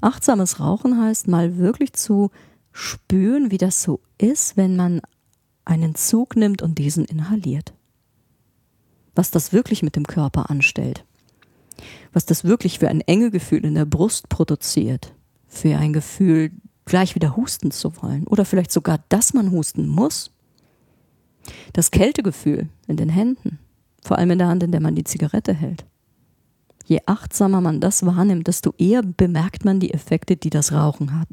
Achtsames 0.00 0.60
Rauchen 0.60 1.00
heißt 1.00 1.28
mal 1.28 1.58
wirklich 1.58 1.92
zu 1.92 2.30
spüren, 2.72 3.50
wie 3.50 3.58
das 3.58 3.82
so 3.82 4.00
ist, 4.18 4.56
wenn 4.56 4.76
man 4.76 5.00
einen 5.64 5.94
Zug 5.94 6.36
nimmt 6.36 6.62
und 6.62 6.78
diesen 6.78 7.04
inhaliert. 7.04 7.74
Was 9.14 9.30
das 9.30 9.52
wirklich 9.52 9.82
mit 9.82 9.96
dem 9.96 10.06
Körper 10.06 10.50
anstellt. 10.50 11.04
Was 12.12 12.24
das 12.24 12.44
wirklich 12.44 12.78
für 12.78 12.88
ein 12.88 13.00
enge 13.02 13.30
Gefühl 13.30 13.64
in 13.64 13.74
der 13.74 13.84
Brust 13.84 14.28
produziert. 14.28 15.14
Für 15.48 15.76
ein 15.76 15.92
Gefühl, 15.92 16.52
gleich 16.84 17.14
wieder 17.14 17.36
husten 17.36 17.70
zu 17.70 18.00
wollen. 18.00 18.26
Oder 18.26 18.44
vielleicht 18.44 18.72
sogar, 18.72 19.00
dass 19.08 19.34
man 19.34 19.50
husten 19.50 19.88
muss. 19.88 20.30
Das 21.72 21.90
Kältegefühl 21.90 22.68
in 22.86 22.96
den 22.96 23.08
Händen. 23.08 23.58
Vor 24.02 24.18
allem 24.18 24.30
in 24.30 24.38
der 24.38 24.48
Hand, 24.48 24.62
in 24.62 24.72
der 24.72 24.80
man 24.80 24.94
die 24.94 25.04
Zigarette 25.04 25.52
hält 25.52 25.84
je 26.88 27.00
achtsamer 27.06 27.60
man 27.60 27.80
das 27.80 28.04
wahrnimmt, 28.04 28.46
desto 28.46 28.72
eher 28.78 29.02
bemerkt 29.02 29.64
man 29.64 29.78
die 29.78 29.92
Effekte, 29.92 30.36
die 30.36 30.50
das 30.50 30.72
Rauchen 30.72 31.18
hat. 31.18 31.28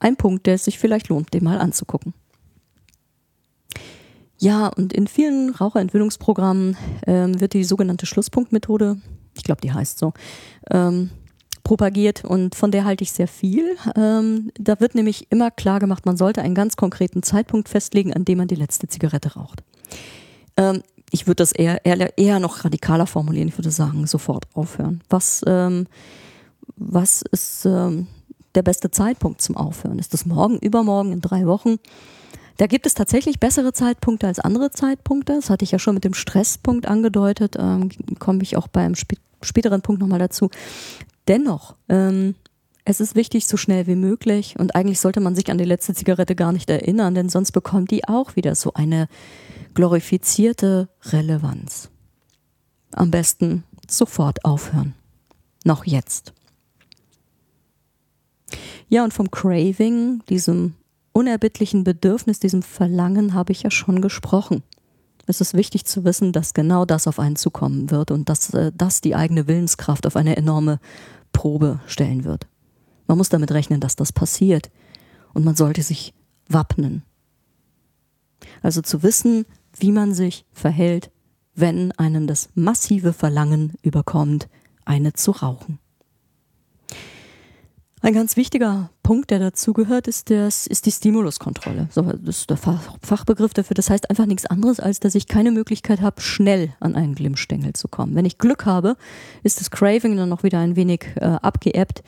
Ein 0.00 0.16
Punkt, 0.16 0.46
der 0.46 0.54
es 0.54 0.64
sich 0.64 0.80
vielleicht 0.80 1.08
lohnt, 1.08 1.32
den 1.32 1.44
mal 1.44 1.58
anzugucken. 1.58 2.12
Ja, 4.38 4.66
und 4.66 4.92
in 4.92 5.06
vielen 5.06 5.50
Raucherentwöhnungsprogrammen 5.50 6.76
ähm, 7.06 7.40
wird 7.40 7.52
die 7.52 7.62
sogenannte 7.62 8.06
Schlusspunktmethode, 8.06 9.00
ich 9.36 9.44
glaube, 9.44 9.60
die 9.60 9.72
heißt 9.72 10.00
so, 10.00 10.12
ähm, 10.72 11.10
propagiert 11.62 12.24
und 12.24 12.56
von 12.56 12.72
der 12.72 12.84
halte 12.84 13.04
ich 13.04 13.12
sehr 13.12 13.28
viel. 13.28 13.76
Ähm, 13.94 14.50
da 14.58 14.80
wird 14.80 14.96
nämlich 14.96 15.30
immer 15.30 15.52
klar 15.52 15.78
gemacht, 15.78 16.06
man 16.06 16.16
sollte 16.16 16.42
einen 16.42 16.56
ganz 16.56 16.74
konkreten 16.74 17.22
Zeitpunkt 17.22 17.68
festlegen, 17.68 18.12
an 18.12 18.24
dem 18.24 18.38
man 18.38 18.48
die 18.48 18.56
letzte 18.56 18.88
Zigarette 18.88 19.34
raucht. 19.34 19.62
Ähm, 20.56 20.82
ich 21.12 21.26
würde 21.26 21.36
das 21.36 21.52
eher, 21.52 21.84
eher, 21.84 22.18
eher 22.18 22.40
noch 22.40 22.64
radikaler 22.64 23.06
formulieren. 23.06 23.48
Ich 23.48 23.58
würde 23.58 23.70
sagen, 23.70 24.06
sofort 24.06 24.46
aufhören. 24.54 25.02
Was, 25.10 25.42
ähm, 25.46 25.86
was 26.76 27.22
ist 27.30 27.66
ähm, 27.66 28.06
der 28.54 28.62
beste 28.62 28.90
Zeitpunkt 28.90 29.42
zum 29.42 29.56
Aufhören? 29.56 29.98
Ist 29.98 30.14
das 30.14 30.24
morgen, 30.24 30.58
übermorgen, 30.58 31.12
in 31.12 31.20
drei 31.20 31.46
Wochen? 31.46 31.76
Da 32.56 32.66
gibt 32.66 32.86
es 32.86 32.94
tatsächlich 32.94 33.40
bessere 33.40 33.74
Zeitpunkte 33.74 34.26
als 34.26 34.38
andere 34.38 34.70
Zeitpunkte. 34.70 35.34
Das 35.34 35.50
hatte 35.50 35.64
ich 35.64 35.70
ja 35.70 35.78
schon 35.78 35.94
mit 35.94 36.04
dem 36.04 36.14
Stresspunkt 36.14 36.86
angedeutet. 36.86 37.56
Ähm, 37.58 37.90
Komme 38.18 38.42
ich 38.42 38.56
auch 38.56 38.68
beim 38.68 38.94
sp 38.96 39.20
späteren 39.44 39.82
Punkt 39.82 40.00
nochmal 40.00 40.20
dazu. 40.20 40.50
Dennoch, 41.26 41.74
ähm, 41.88 42.36
es 42.84 43.00
ist 43.00 43.16
wichtig, 43.16 43.48
so 43.48 43.56
schnell 43.56 43.88
wie 43.88 43.96
möglich. 43.96 44.54
Und 44.56 44.76
eigentlich 44.76 45.00
sollte 45.00 45.20
man 45.20 45.34
sich 45.34 45.50
an 45.50 45.58
die 45.58 45.64
letzte 45.64 45.94
Zigarette 45.94 46.36
gar 46.36 46.52
nicht 46.52 46.70
erinnern, 46.70 47.14
denn 47.14 47.28
sonst 47.28 47.50
bekommt 47.50 47.90
die 47.90 48.06
auch 48.08 48.36
wieder 48.36 48.54
so 48.54 48.72
eine 48.74 49.08
glorifizierte 49.74 50.88
Relevanz. 51.04 51.90
Am 52.92 53.10
besten 53.10 53.64
sofort 53.88 54.44
aufhören. 54.44 54.94
Noch 55.64 55.84
jetzt. 55.84 56.32
Ja, 58.88 59.04
und 59.04 59.14
vom 59.14 59.30
Craving, 59.30 60.22
diesem 60.28 60.74
unerbittlichen 61.12 61.84
Bedürfnis, 61.84 62.40
diesem 62.40 62.62
Verlangen 62.62 63.34
habe 63.34 63.52
ich 63.52 63.62
ja 63.62 63.70
schon 63.70 64.02
gesprochen. 64.02 64.62
Es 65.26 65.40
ist 65.40 65.54
wichtig 65.54 65.84
zu 65.84 66.04
wissen, 66.04 66.32
dass 66.32 66.52
genau 66.52 66.84
das 66.84 67.06
auf 67.06 67.18
einen 67.18 67.36
zukommen 67.36 67.90
wird 67.90 68.10
und 68.10 68.28
dass 68.28 68.52
äh, 68.54 68.72
das 68.74 69.00
die 69.00 69.14
eigene 69.14 69.46
Willenskraft 69.46 70.06
auf 70.06 70.16
eine 70.16 70.36
enorme 70.36 70.80
Probe 71.32 71.80
stellen 71.86 72.24
wird. 72.24 72.46
Man 73.06 73.18
muss 73.18 73.28
damit 73.28 73.52
rechnen, 73.52 73.80
dass 73.80 73.96
das 73.96 74.12
passiert 74.12 74.70
und 75.32 75.44
man 75.44 75.54
sollte 75.54 75.82
sich 75.82 76.12
wappnen. 76.48 77.02
Also 78.62 78.82
zu 78.82 79.02
wissen, 79.02 79.46
wie 79.78 79.92
man 79.92 80.14
sich 80.14 80.44
verhält, 80.52 81.10
wenn 81.54 81.92
einen 81.92 82.26
das 82.26 82.50
massive 82.54 83.12
Verlangen 83.12 83.74
überkommt, 83.82 84.48
eine 84.84 85.12
zu 85.12 85.32
rauchen. 85.32 85.78
Ein 88.04 88.14
ganz 88.14 88.36
wichtiger 88.36 88.90
Punkt, 89.04 89.30
der 89.30 89.38
dazu 89.38 89.72
gehört, 89.72 90.08
ist, 90.08 90.28
das, 90.28 90.66
ist 90.66 90.86
die 90.86 90.90
Stimuluskontrolle. 90.90 91.88
Das 91.94 92.04
ist 92.26 92.50
der 92.50 92.56
Fachbegriff 92.56 93.54
dafür. 93.54 93.74
Das 93.74 93.90
heißt 93.90 94.10
einfach 94.10 94.26
nichts 94.26 94.44
anderes, 94.44 94.80
als 94.80 94.98
dass 94.98 95.14
ich 95.14 95.28
keine 95.28 95.52
Möglichkeit 95.52 96.00
habe, 96.00 96.20
schnell 96.20 96.74
an 96.80 96.96
einen 96.96 97.14
Glimmstängel 97.14 97.74
zu 97.74 97.86
kommen. 97.86 98.16
Wenn 98.16 98.24
ich 98.24 98.38
Glück 98.38 98.66
habe, 98.66 98.96
ist 99.44 99.60
das 99.60 99.70
Craving 99.70 100.16
dann 100.16 100.30
noch 100.30 100.42
wieder 100.42 100.58
ein 100.58 100.74
wenig 100.74 101.04
äh, 101.14 101.26
abgeebbt, 101.26 102.02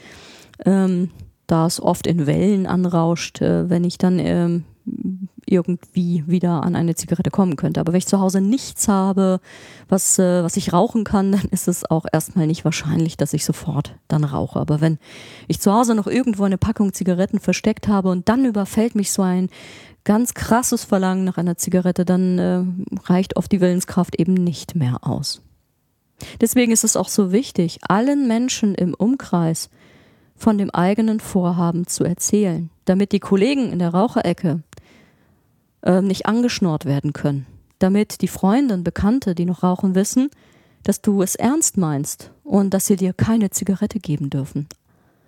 ähm, 0.66 1.10
da 1.46 1.66
es 1.66 1.80
oft 1.80 2.08
in 2.08 2.26
Wellen 2.26 2.66
anrauscht, 2.66 3.40
äh, 3.40 3.70
wenn 3.70 3.84
ich 3.84 3.96
dann 3.96 4.18
ähm, 4.18 4.64
irgendwie 5.46 6.24
wieder 6.26 6.62
an 6.62 6.76
eine 6.76 6.94
Zigarette 6.94 7.30
kommen 7.30 7.56
könnte. 7.56 7.80
Aber 7.80 7.92
wenn 7.92 7.98
ich 7.98 8.06
zu 8.06 8.20
Hause 8.20 8.40
nichts 8.40 8.88
habe, 8.88 9.40
was, 9.88 10.18
äh, 10.18 10.42
was 10.42 10.56
ich 10.56 10.72
rauchen 10.72 11.04
kann, 11.04 11.32
dann 11.32 11.48
ist 11.50 11.68
es 11.68 11.88
auch 11.88 12.06
erstmal 12.12 12.46
nicht 12.46 12.64
wahrscheinlich, 12.64 13.16
dass 13.16 13.34
ich 13.34 13.44
sofort 13.44 13.94
dann 14.08 14.24
rauche. 14.24 14.58
Aber 14.58 14.80
wenn 14.80 14.98
ich 15.48 15.60
zu 15.60 15.72
Hause 15.72 15.94
noch 15.94 16.06
irgendwo 16.06 16.44
eine 16.44 16.58
Packung 16.58 16.92
Zigaretten 16.92 17.40
versteckt 17.40 17.88
habe 17.88 18.10
und 18.10 18.28
dann 18.28 18.44
überfällt 18.44 18.94
mich 18.94 19.12
so 19.12 19.22
ein 19.22 19.48
ganz 20.04 20.34
krasses 20.34 20.84
Verlangen 20.84 21.24
nach 21.24 21.38
einer 21.38 21.56
Zigarette, 21.56 22.04
dann 22.04 22.38
äh, 22.38 22.62
reicht 23.04 23.36
oft 23.36 23.50
die 23.50 23.60
Willenskraft 23.60 24.18
eben 24.18 24.34
nicht 24.34 24.74
mehr 24.74 24.98
aus. 25.06 25.40
Deswegen 26.40 26.72
ist 26.72 26.84
es 26.84 26.96
auch 26.96 27.08
so 27.08 27.32
wichtig, 27.32 27.78
allen 27.88 28.28
Menschen 28.28 28.74
im 28.74 28.94
Umkreis 28.94 29.70
von 30.36 30.58
dem 30.58 30.70
eigenen 30.70 31.20
Vorhaben 31.20 31.86
zu 31.86 32.04
erzählen, 32.04 32.70
damit 32.84 33.12
die 33.12 33.20
Kollegen 33.20 33.70
in 33.70 33.78
der 33.78 33.94
Raucherecke 33.94 34.62
äh, 35.84 36.02
nicht 36.02 36.26
angeschnort 36.26 36.84
werden 36.84 37.12
können. 37.12 37.46
Damit 37.78 38.22
die 38.22 38.28
Freunde 38.28 38.74
und 38.74 38.84
Bekannte, 38.84 39.34
die 39.34 39.44
noch 39.44 39.62
rauchen, 39.62 39.94
wissen, 39.94 40.30
dass 40.82 41.00
du 41.00 41.22
es 41.22 41.34
ernst 41.34 41.76
meinst 41.76 42.30
und 42.42 42.74
dass 42.74 42.86
sie 42.86 42.96
dir 42.96 43.12
keine 43.12 43.50
Zigarette 43.50 44.00
geben 44.00 44.30
dürfen. 44.30 44.66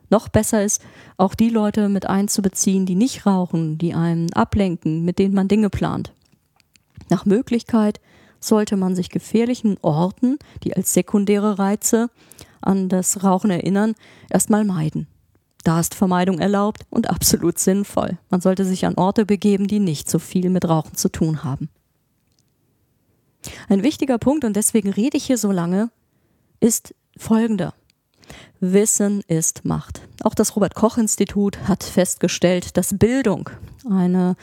Noch 0.09 0.29
besser 0.29 0.65
ist, 0.65 0.83
auch 1.17 1.35
die 1.35 1.49
Leute 1.49 1.89
mit 1.89 2.07
einzubeziehen, 2.07 2.87
die 2.87 2.95
nicht 2.95 3.27
rauchen, 3.27 3.77
die 3.79 3.95
einen 3.95 4.33
ablenken, 4.33 5.05
mit 5.05 5.19
denen 5.19 5.35
man 5.35 5.49
Dinge 5.49 5.71
plant. 5.71 6.13
Nach 7.09 7.25
Möglichkeit 7.25 8.01
sollte 8.39 8.77
man 8.77 8.95
sich 8.95 9.11
gefährlichen 9.11 9.77
Orten, 9.83 10.39
die 10.63 10.77
als 10.77 10.93
sekundäre 10.95 11.59
Reize 11.59 12.09
an 12.61 12.89
das 12.89 13.25
Rauchen 13.25 13.51
erinnern, 13.51 13.95
erstmal 14.31 14.65
meiden. 14.65 15.09
Da 15.67 15.81
ist 15.81 15.97
Vermeidung 15.97 16.39
erlaubt 16.39 16.83
und 16.91 17.11
absolut 17.11 17.59
sinnvoll. 17.59 18.19
Man 18.31 18.41
sollte 18.41 18.65
sich 18.65 18.87
an 18.87 18.95
Orte 18.95 19.27
begeben, 19.27 19.67
die 19.67 19.81
nicht 19.81 20.09
so 20.09 20.21
viel 20.21 20.49
mit 20.49 20.69
Rauchen 20.69 20.95
zu 20.95 21.09
tun 21.09 21.43
haben. 21.43 21.71
Ein 23.69 23.83
wichtiger 23.83 24.19
Punkt, 24.19 24.45
und 24.45 24.55
deswegen 24.55 24.91
rede 24.91 25.17
ich 25.17 25.25
hier 25.25 25.39
so 25.39 25.51
lange, 25.51 25.91
ist 26.61 26.95
folgender. 27.17 27.75
Wissen 28.61 29.23
ist 29.27 29.65
Macht. 29.65 30.03
Auch 30.23 30.35
das 30.35 30.55
Robert 30.55 30.77
Koch 30.77 30.99
Institut 30.99 31.59
hat 31.67 31.83
festgestellt, 31.83 32.77
dass 32.77 32.97
Bildung 32.97 33.51
eine, 33.91 34.37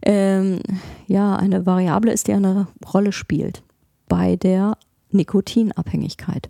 ähm, 0.00 0.60
ja, 1.06 1.36
eine 1.36 1.66
Variable 1.66 2.10
ist, 2.10 2.26
die 2.26 2.32
eine 2.32 2.68
Rolle 2.90 3.12
spielt 3.12 3.62
bei 4.08 4.36
der 4.36 4.78
Nikotinabhängigkeit. 5.10 6.48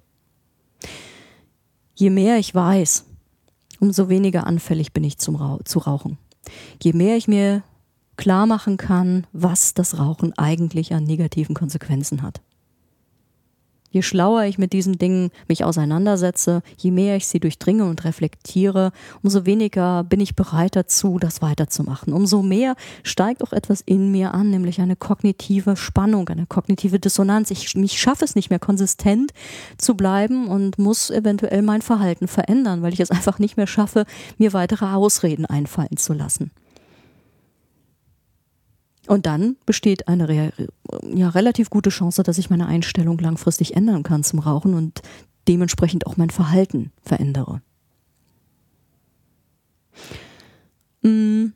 Je 1.96 2.10
mehr 2.10 2.38
ich 2.38 2.54
weiß, 2.54 3.06
umso 3.80 4.08
weniger 4.08 4.46
anfällig 4.46 4.92
bin 4.92 5.02
ich 5.02 5.18
zum 5.18 5.36
Rauch, 5.36 5.62
zu 5.64 5.80
Rauchen. 5.80 6.18
Je 6.82 6.92
mehr 6.92 7.16
ich 7.16 7.26
mir 7.26 7.62
klar 8.16 8.46
machen 8.46 8.76
kann, 8.76 9.26
was 9.32 9.74
das 9.74 9.98
Rauchen 9.98 10.36
eigentlich 10.38 10.92
an 10.94 11.04
negativen 11.04 11.54
Konsequenzen 11.54 12.22
hat. 12.22 12.40
Je 13.90 14.02
schlauer 14.02 14.44
ich 14.44 14.56
mit 14.56 14.72
diesen 14.72 14.98
Dingen 14.98 15.30
mich 15.48 15.64
auseinandersetze, 15.64 16.62
je 16.76 16.90
mehr 16.90 17.16
ich 17.16 17.26
sie 17.26 17.40
durchdringe 17.40 17.84
und 17.84 18.04
reflektiere, 18.04 18.92
umso 19.22 19.46
weniger 19.46 20.04
bin 20.04 20.20
ich 20.20 20.36
bereit 20.36 20.76
dazu, 20.76 21.18
das 21.18 21.42
weiterzumachen. 21.42 22.12
Umso 22.12 22.42
mehr 22.42 22.76
steigt 23.02 23.42
auch 23.42 23.52
etwas 23.52 23.80
in 23.80 24.12
mir 24.12 24.32
an, 24.32 24.50
nämlich 24.50 24.80
eine 24.80 24.96
kognitive 24.96 25.76
Spannung, 25.76 26.28
eine 26.28 26.46
kognitive 26.46 27.00
Dissonanz. 27.00 27.50
Ich, 27.50 27.74
ich 27.74 28.00
schaffe 28.00 28.24
es 28.24 28.36
nicht 28.36 28.50
mehr 28.50 28.60
konsistent 28.60 29.32
zu 29.76 29.96
bleiben 29.96 30.46
und 30.46 30.78
muss 30.78 31.10
eventuell 31.10 31.62
mein 31.62 31.82
Verhalten 31.82 32.28
verändern, 32.28 32.82
weil 32.82 32.92
ich 32.92 33.00
es 33.00 33.10
einfach 33.10 33.38
nicht 33.38 33.56
mehr 33.56 33.66
schaffe, 33.66 34.04
mir 34.38 34.52
weitere 34.52 34.86
Ausreden 34.86 35.46
einfallen 35.46 35.96
zu 35.96 36.12
lassen. 36.12 36.52
Und 39.10 39.26
dann 39.26 39.56
besteht 39.66 40.06
eine 40.06 40.28
re 40.28 40.52
ja, 41.12 41.30
relativ 41.30 41.68
gute 41.68 41.90
Chance, 41.90 42.22
dass 42.22 42.38
ich 42.38 42.48
meine 42.48 42.68
Einstellung 42.68 43.18
langfristig 43.18 43.74
ändern 43.74 44.04
kann 44.04 44.22
zum 44.22 44.38
Rauchen 44.38 44.72
und 44.72 45.02
dementsprechend 45.48 46.06
auch 46.06 46.16
mein 46.16 46.30
Verhalten 46.30 46.92
verändere. 47.02 47.60
Mm, 51.02 51.46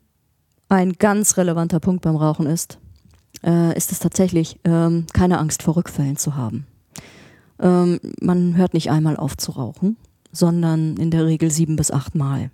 ein 0.67 0.93
ganz 0.99 1.37
relevanter 1.37 1.79
Punkt 1.79 2.01
beim 2.01 2.17
Rauchen 2.17 2.45
ist, 2.45 2.77
äh, 3.41 3.73
ist 3.77 3.93
es 3.93 3.99
tatsächlich, 3.99 4.59
ähm, 4.65 5.05
keine 5.13 5.37
Angst 5.37 5.63
vor 5.63 5.77
Rückfällen 5.77 6.17
zu 6.17 6.35
haben. 6.35 6.67
Ähm, 7.61 8.01
man 8.19 8.57
hört 8.57 8.73
nicht 8.73 8.91
einmal 8.91 9.15
auf 9.15 9.37
zu 9.37 9.53
rauchen, 9.53 9.95
sondern 10.33 10.97
in 10.97 11.09
der 11.09 11.25
Regel 11.25 11.49
sieben 11.49 11.77
bis 11.77 11.89
acht 11.89 12.15
Mal 12.15 12.51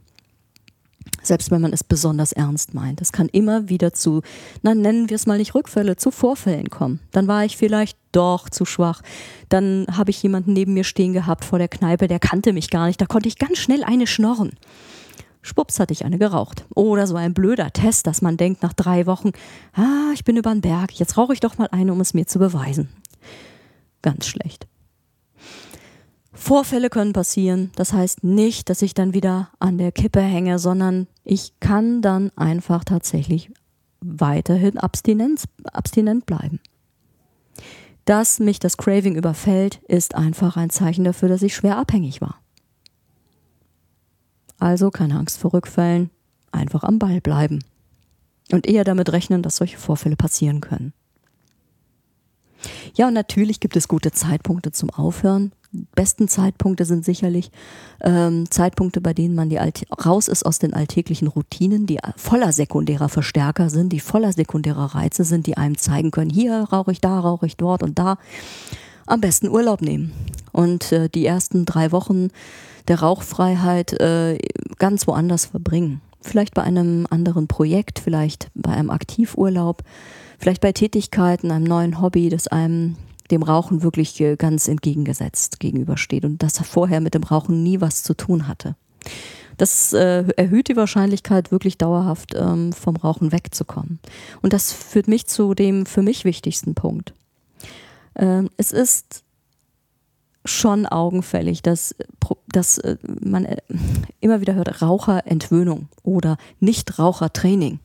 selbst 1.32 1.50
wenn 1.50 1.62
man 1.62 1.72
es 1.72 1.86
besonders 1.86 2.34
ernst 2.34 2.74
meint. 2.74 3.00
Es 3.00 3.14
kann 3.14 3.30
immer 3.30 3.70
wieder 3.70 3.94
zu, 3.94 4.22
na 4.64 4.76
nennen 4.76 5.10
wir 5.10 5.16
es 5.16 5.28
mal 5.28 5.38
nicht 5.38 5.56
Rückfälle, 5.56 5.96
zu 5.96 6.12
Vorfällen 6.12 6.70
kommen. 6.70 7.00
Dann 7.14 7.30
war 7.30 7.46
ich 7.46 7.56
vielleicht 7.56 7.98
doch 8.12 8.50
zu 8.50 8.66
schwach. 8.66 9.02
Dann 9.48 9.88
habe 9.90 10.10
ich 10.10 10.22
jemanden 10.22 10.52
neben 10.52 10.74
mir 10.74 10.84
stehen 10.84 11.14
gehabt 11.14 11.46
vor 11.46 11.58
der 11.58 11.70
Kneipe, 11.70 12.10
der 12.10 12.20
kannte 12.20 12.52
mich 12.52 12.70
gar 12.70 12.88
nicht. 12.88 13.00
Da 13.00 13.06
konnte 13.06 13.30
ich 13.30 13.38
ganz 13.38 13.60
schnell 13.60 13.86
eine 13.86 14.08
schnorren. 14.08 14.52
Schwupps 15.42 15.80
hatte 15.80 15.94
ich 15.94 16.04
eine 16.04 16.18
geraucht. 16.18 16.66
Oder 16.76 17.08
so 17.08 17.16
ein 17.16 17.34
blöder 17.34 17.72
Test, 17.72 18.08
dass 18.08 18.22
man 18.22 18.36
denkt 18.36 18.62
nach 18.62 18.74
drei 18.74 19.06
Wochen, 19.06 19.32
ah, 19.72 20.12
ich 20.14 20.26
bin 20.26 20.36
über 20.36 20.52
den 20.52 20.60
Berg, 20.60 20.92
jetzt 21.00 21.16
rauche 21.16 21.32
ich 21.32 21.40
doch 21.40 21.58
mal 21.58 21.70
eine, 21.72 21.94
um 21.94 22.02
es 22.02 22.14
mir 22.14 22.28
zu 22.28 22.40
beweisen. 22.40 22.90
Ganz 24.02 24.28
schlecht. 24.28 24.68
Vorfälle 26.42 26.90
können 26.90 27.14
passieren. 27.14 27.70
Das 27.76 27.94
heißt 27.94 28.24
nicht, 28.24 28.70
dass 28.70 28.82
ich 28.82 28.96
dann 28.96 29.14
wieder 29.14 29.52
an 29.60 29.78
der 29.78 29.92
Kippe 29.92 30.22
hänge, 30.22 30.58
sondern 30.58 31.06
ich 31.24 31.54
kann 31.60 32.02
dann 32.02 32.32
einfach 32.36 32.84
tatsächlich 32.84 33.52
weiterhin 34.02 34.80
abstinent, 34.80 35.44
abstinent 35.72 36.26
bleiben. 36.26 36.60
Dass 38.06 38.40
mich 38.40 38.58
das 38.58 38.78
Craving 38.78 39.16
überfällt, 39.16 39.82
ist 39.88 40.16
einfach 40.16 40.58
ein 40.58 40.72
Zeichen 40.72 41.04
dafür, 41.04 41.30
dass 41.30 41.44
ich 41.44 41.56
schwer 41.56 41.78
abhängig 41.78 42.22
war. 42.22 42.42
Also 44.58 44.90
keine 44.90 45.20
Angst 45.20 45.38
vor 45.38 45.54
Rückfällen, 45.54 46.10
einfach 46.52 46.84
am 46.84 46.98
Ball 46.98 47.22
bleiben. 47.22 47.64
Und 48.52 48.66
eher 48.66 48.84
damit 48.84 49.12
rechnen, 49.12 49.44
dass 49.44 49.58
solche 49.58 49.78
Vorfälle 49.78 50.16
passieren 50.16 50.60
können. 50.60 50.92
Ja, 52.96 53.08
und 53.08 53.14
natürlich 53.14 53.60
gibt 53.60 53.76
es 53.76 53.88
gute 53.88 54.12
Zeitpunkte 54.12 54.72
zum 54.72 54.90
Aufhören 54.90 55.52
besten 55.72 56.28
Zeitpunkte 56.28 56.86
sind 56.86 57.06
sicherlich 57.06 57.52
ähm, 58.02 58.50
Zeitpunkte, 58.50 59.02
bei 59.02 59.14
denen 59.14 59.36
man 59.36 59.50
die 59.50 59.60
raus 60.06 60.28
ist 60.28 60.46
aus 60.46 60.60
den 60.60 60.74
alltäglichen 60.74 61.28
Routinen, 61.28 61.86
die 61.86 62.00
voller 62.18 62.52
sekundärer 62.52 63.10
Verstärker 63.10 63.70
sind, 63.70 63.94
die 63.94 64.00
voller 64.00 64.34
sekundärer 64.34 64.96
Reize 64.96 65.24
sind, 65.24 65.48
die 65.48 65.58
einem 65.58 65.78
zeigen 65.78 66.12
können, 66.12 66.30
hier 66.30 66.68
rauche 66.72 66.92
ich, 66.92 67.02
da 67.02 67.20
rauche 67.20 67.46
ich, 67.46 67.58
dort 67.58 67.84
und 67.84 68.00
da. 68.00 68.18
Am 69.08 69.22
besten 69.22 69.50
Urlaub 69.50 69.82
nehmen 69.82 70.12
und 70.52 70.92
äh, 70.92 71.10
die 71.10 71.26
ersten 71.26 71.66
drei 71.66 71.92
Wochen 71.92 72.30
der 72.88 73.00
Rauchfreiheit 73.00 73.94
äh, 74.00 74.38
ganz 74.78 75.08
woanders 75.08 75.46
verbringen. 75.46 76.02
Vielleicht 76.22 76.54
bei 76.54 76.62
einem 76.62 77.08
anderen 77.10 77.48
Projekt, 77.48 78.00
vielleicht 78.00 78.52
bei 78.54 78.72
einem 78.72 78.90
Aktivurlaub, 78.90 79.84
vielleicht 80.38 80.62
bei 80.62 80.72
Tätigkeiten, 80.72 81.52
einem 81.52 81.66
neuen 81.66 82.00
Hobby, 82.00 82.30
das 82.30 82.48
einem 82.48 82.96
dem 83.32 83.44
Rauchen 83.44 83.84
wirklich 83.84 84.20
äh, 84.22 84.36
ganz 84.36 84.68
entgegengesetzt 84.68 85.60
gegenübersteht 85.60 86.26
und 86.26 86.44
das 86.44 86.60
vorher 86.60 87.02
mit 87.02 87.14
dem 87.14 87.24
Rauchen 87.24 87.64
nie 87.64 87.82
was 87.82 88.04
zu 88.04 88.14
tun 88.14 88.48
hatte. 88.48 88.76
Das 89.58 89.94
äh, 89.94 90.26
erhöht 90.38 90.70
die 90.70 90.76
Wahrscheinlichkeit, 90.76 91.52
wirklich 91.52 91.78
dauerhaft 91.78 92.34
ähm, 92.36 92.74
vom 92.74 92.96
Rauchen 92.96 93.32
wegzukommen. 93.32 94.00
Und 94.42 94.54
das 94.54 94.72
führt 94.72 95.08
mich 95.08 95.28
zu 95.28 95.54
dem 95.54 95.86
für 95.86 96.02
mich 96.02 96.26
wichtigsten 96.26 96.74
Punkt. 96.74 97.14
Ähm, 98.16 98.50
es 98.58 98.72
ist 98.72 99.24
schon 100.46 100.86
augenfällig, 100.88 101.62
dass, 101.62 101.96
dass 102.48 102.78
äh, 102.80 102.98
man 103.04 103.46
äh, 103.46 103.58
immer 104.20 104.42
wieder 104.42 104.56
hört, 104.56 104.82
Raucherentwöhnung 104.82 105.88
oder 106.04 106.38
Nichtrauchertraining. 106.60 107.80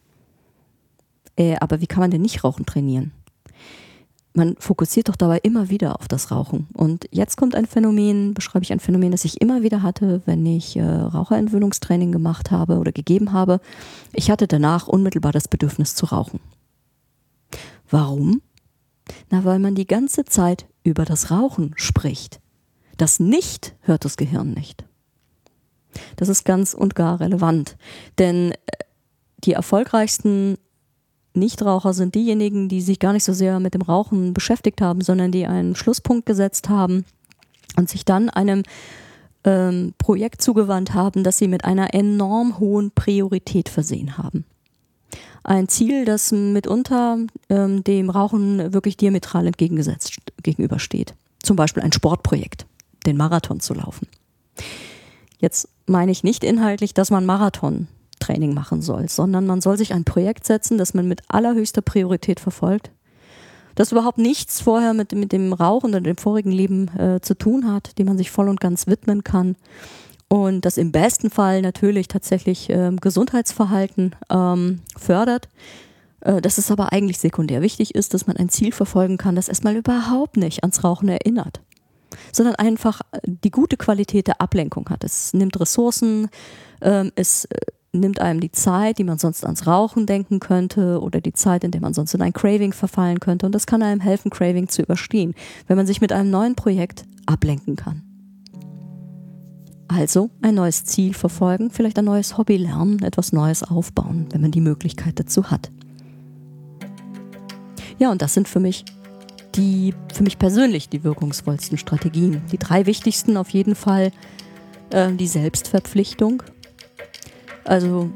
Äh, 1.36 1.56
aber 1.60 1.80
wie 1.80 1.86
kann 1.86 2.00
man 2.00 2.10
denn 2.10 2.22
nicht 2.22 2.44
Rauchen 2.44 2.64
trainieren? 2.64 3.12
Man 4.36 4.56
fokussiert 4.58 5.08
doch 5.08 5.16
dabei 5.16 5.38
immer 5.42 5.70
wieder 5.70 5.98
auf 5.98 6.08
das 6.08 6.30
Rauchen. 6.30 6.68
Und 6.74 7.08
jetzt 7.10 7.36
kommt 7.36 7.54
ein 7.54 7.66
Phänomen, 7.66 8.34
beschreibe 8.34 8.64
ich 8.64 8.72
ein 8.72 8.80
Phänomen, 8.80 9.10
das 9.10 9.24
ich 9.24 9.40
immer 9.40 9.62
wieder 9.62 9.82
hatte, 9.82 10.22
wenn 10.26 10.44
ich 10.44 10.76
äh, 10.76 10.82
Raucherentwöhnungstraining 10.82 12.12
gemacht 12.12 12.50
habe 12.50 12.78
oder 12.78 12.92
gegeben 12.92 13.32
habe. 13.32 13.60
Ich 14.12 14.30
hatte 14.30 14.46
danach 14.46 14.88
unmittelbar 14.88 15.32
das 15.32 15.48
Bedürfnis 15.48 15.94
zu 15.94 16.06
rauchen. 16.06 16.40
Warum? 17.88 18.42
Na, 19.30 19.44
weil 19.44 19.58
man 19.58 19.74
die 19.74 19.86
ganze 19.86 20.24
Zeit 20.24 20.66
über 20.82 21.04
das 21.04 21.30
Rauchen 21.30 21.72
spricht. 21.76 22.40
Das 22.96 23.20
Nicht 23.20 23.74
hört 23.80 24.04
das 24.04 24.16
Gehirn 24.16 24.52
nicht. 24.52 24.84
Das 26.16 26.28
ist 26.28 26.44
ganz 26.44 26.74
und 26.74 26.94
gar 26.94 27.20
relevant, 27.20 27.76
denn 28.18 28.52
äh, 28.52 28.56
die 29.44 29.52
erfolgreichsten 29.52 30.58
Nichtraucher 31.36 31.92
sind 31.92 32.14
diejenigen, 32.14 32.68
die 32.68 32.80
sich 32.80 32.98
gar 32.98 33.12
nicht 33.12 33.24
so 33.24 33.32
sehr 33.32 33.60
mit 33.60 33.74
dem 33.74 33.82
Rauchen 33.82 34.34
beschäftigt 34.34 34.80
haben, 34.80 35.00
sondern 35.00 35.32
die 35.32 35.46
einen 35.46 35.76
Schlusspunkt 35.76 36.26
gesetzt 36.26 36.68
haben 36.68 37.04
und 37.76 37.88
sich 37.88 38.04
dann 38.04 38.30
einem 38.30 38.62
ähm, 39.44 39.94
Projekt 39.98 40.42
zugewandt 40.42 40.94
haben, 40.94 41.22
das 41.22 41.38
sie 41.38 41.48
mit 41.48 41.64
einer 41.64 41.94
enorm 41.94 42.58
hohen 42.58 42.90
Priorität 42.90 43.68
versehen 43.68 44.18
haben. 44.18 44.44
Ein 45.44 45.68
Ziel, 45.68 46.04
das 46.04 46.32
mitunter 46.32 47.18
ähm, 47.48 47.84
dem 47.84 48.10
Rauchen 48.10 48.72
wirklich 48.72 48.96
diametral 48.96 49.46
entgegengesetzt 49.46 50.18
gegenübersteht. 50.42 51.14
Zum 51.40 51.54
Beispiel 51.54 51.84
ein 51.84 51.92
Sportprojekt, 51.92 52.66
den 53.06 53.16
Marathon 53.16 53.60
zu 53.60 53.74
laufen. 53.74 54.08
Jetzt 55.38 55.68
meine 55.86 56.10
ich 56.10 56.24
nicht 56.24 56.42
inhaltlich, 56.42 56.94
dass 56.94 57.10
man 57.10 57.24
Marathon 57.24 57.86
Training 58.26 58.54
machen 58.54 58.82
soll, 58.82 59.08
sondern 59.08 59.46
man 59.46 59.60
soll 59.60 59.78
sich 59.78 59.92
ein 59.92 60.04
Projekt 60.04 60.46
setzen, 60.46 60.78
das 60.78 60.94
man 60.94 61.08
mit 61.08 61.22
allerhöchster 61.28 61.82
Priorität 61.82 62.40
verfolgt, 62.40 62.90
das 63.74 63.92
überhaupt 63.92 64.18
nichts 64.18 64.60
vorher 64.60 64.94
mit, 64.94 65.12
mit 65.12 65.32
dem 65.32 65.52
Rauchen 65.52 65.90
oder 65.90 66.00
dem 66.00 66.16
vorigen 66.16 66.50
Leben 66.50 66.88
äh, 66.96 67.20
zu 67.20 67.36
tun 67.36 67.70
hat, 67.70 67.98
dem 67.98 68.06
man 68.06 68.18
sich 68.18 68.30
voll 68.30 68.48
und 68.48 68.60
ganz 68.60 68.86
widmen 68.86 69.22
kann 69.22 69.56
und 70.28 70.64
das 70.64 70.76
im 70.76 70.92
besten 70.92 71.30
Fall 71.30 71.62
natürlich 71.62 72.08
tatsächlich 72.08 72.68
äh, 72.70 72.90
Gesundheitsverhalten 73.00 74.16
ähm, 74.30 74.80
fördert. 74.96 75.48
Äh, 76.20 76.40
dass 76.40 76.58
es 76.58 76.70
aber 76.70 76.92
eigentlich 76.92 77.18
sekundär 77.18 77.62
wichtig 77.62 77.94
ist, 77.94 78.12
dass 78.12 78.26
man 78.26 78.36
ein 78.36 78.48
Ziel 78.48 78.72
verfolgen 78.72 79.16
kann, 79.16 79.36
das 79.36 79.48
erstmal 79.48 79.76
überhaupt 79.76 80.36
nicht 80.36 80.64
ans 80.64 80.82
Rauchen 80.82 81.08
erinnert, 81.08 81.60
sondern 82.32 82.56
einfach 82.56 83.02
äh, 83.12 83.20
die 83.24 83.50
gute 83.50 83.76
Qualität 83.76 84.26
der 84.26 84.40
Ablenkung 84.40 84.88
hat. 84.90 85.04
Es 85.04 85.32
nimmt 85.34 85.60
Ressourcen, 85.60 86.28
ähm, 86.82 87.12
es 87.14 87.44
äh, 87.44 87.58
nimmt 88.00 88.20
einem 88.20 88.40
die 88.40 88.52
Zeit, 88.52 88.98
die 88.98 89.04
man 89.04 89.18
sonst 89.18 89.44
ans 89.44 89.66
Rauchen 89.66 90.06
denken 90.06 90.40
könnte 90.40 91.00
oder 91.00 91.20
die 91.20 91.32
Zeit, 91.32 91.64
in 91.64 91.70
der 91.70 91.80
man 91.80 91.94
sonst 91.94 92.14
in 92.14 92.22
ein 92.22 92.32
Craving 92.32 92.72
verfallen 92.72 93.20
könnte. 93.20 93.46
Und 93.46 93.54
das 93.54 93.66
kann 93.66 93.82
einem 93.82 94.00
helfen, 94.00 94.30
Craving 94.30 94.68
zu 94.68 94.82
überstehen, 94.82 95.34
wenn 95.66 95.76
man 95.76 95.86
sich 95.86 96.00
mit 96.00 96.12
einem 96.12 96.30
neuen 96.30 96.54
Projekt 96.54 97.04
ablenken 97.26 97.76
kann. 97.76 98.02
Also 99.88 100.30
ein 100.42 100.56
neues 100.56 100.84
Ziel 100.84 101.14
verfolgen, 101.14 101.70
vielleicht 101.70 101.98
ein 101.98 102.04
neues 102.04 102.36
Hobby 102.36 102.56
lernen, 102.56 103.02
etwas 103.02 103.32
Neues 103.32 103.62
aufbauen, 103.62 104.26
wenn 104.30 104.40
man 104.40 104.50
die 104.50 104.60
Möglichkeit 104.60 105.18
dazu 105.20 105.50
hat. 105.50 105.70
Ja, 107.98 108.10
und 108.10 108.20
das 108.20 108.34
sind 108.34 108.48
für 108.48 108.60
mich 108.60 108.84
die, 109.54 109.94
für 110.12 110.22
mich 110.22 110.38
persönlich 110.38 110.88
die 110.88 111.04
wirkungsvollsten 111.04 111.78
Strategien. 111.78 112.42
Die 112.52 112.58
drei 112.58 112.86
wichtigsten 112.86 113.36
auf 113.36 113.50
jeden 113.50 113.74
Fall 113.74 114.10
äh, 114.90 115.12
die 115.12 115.26
Selbstverpflichtung, 115.26 116.42
also 117.68 118.10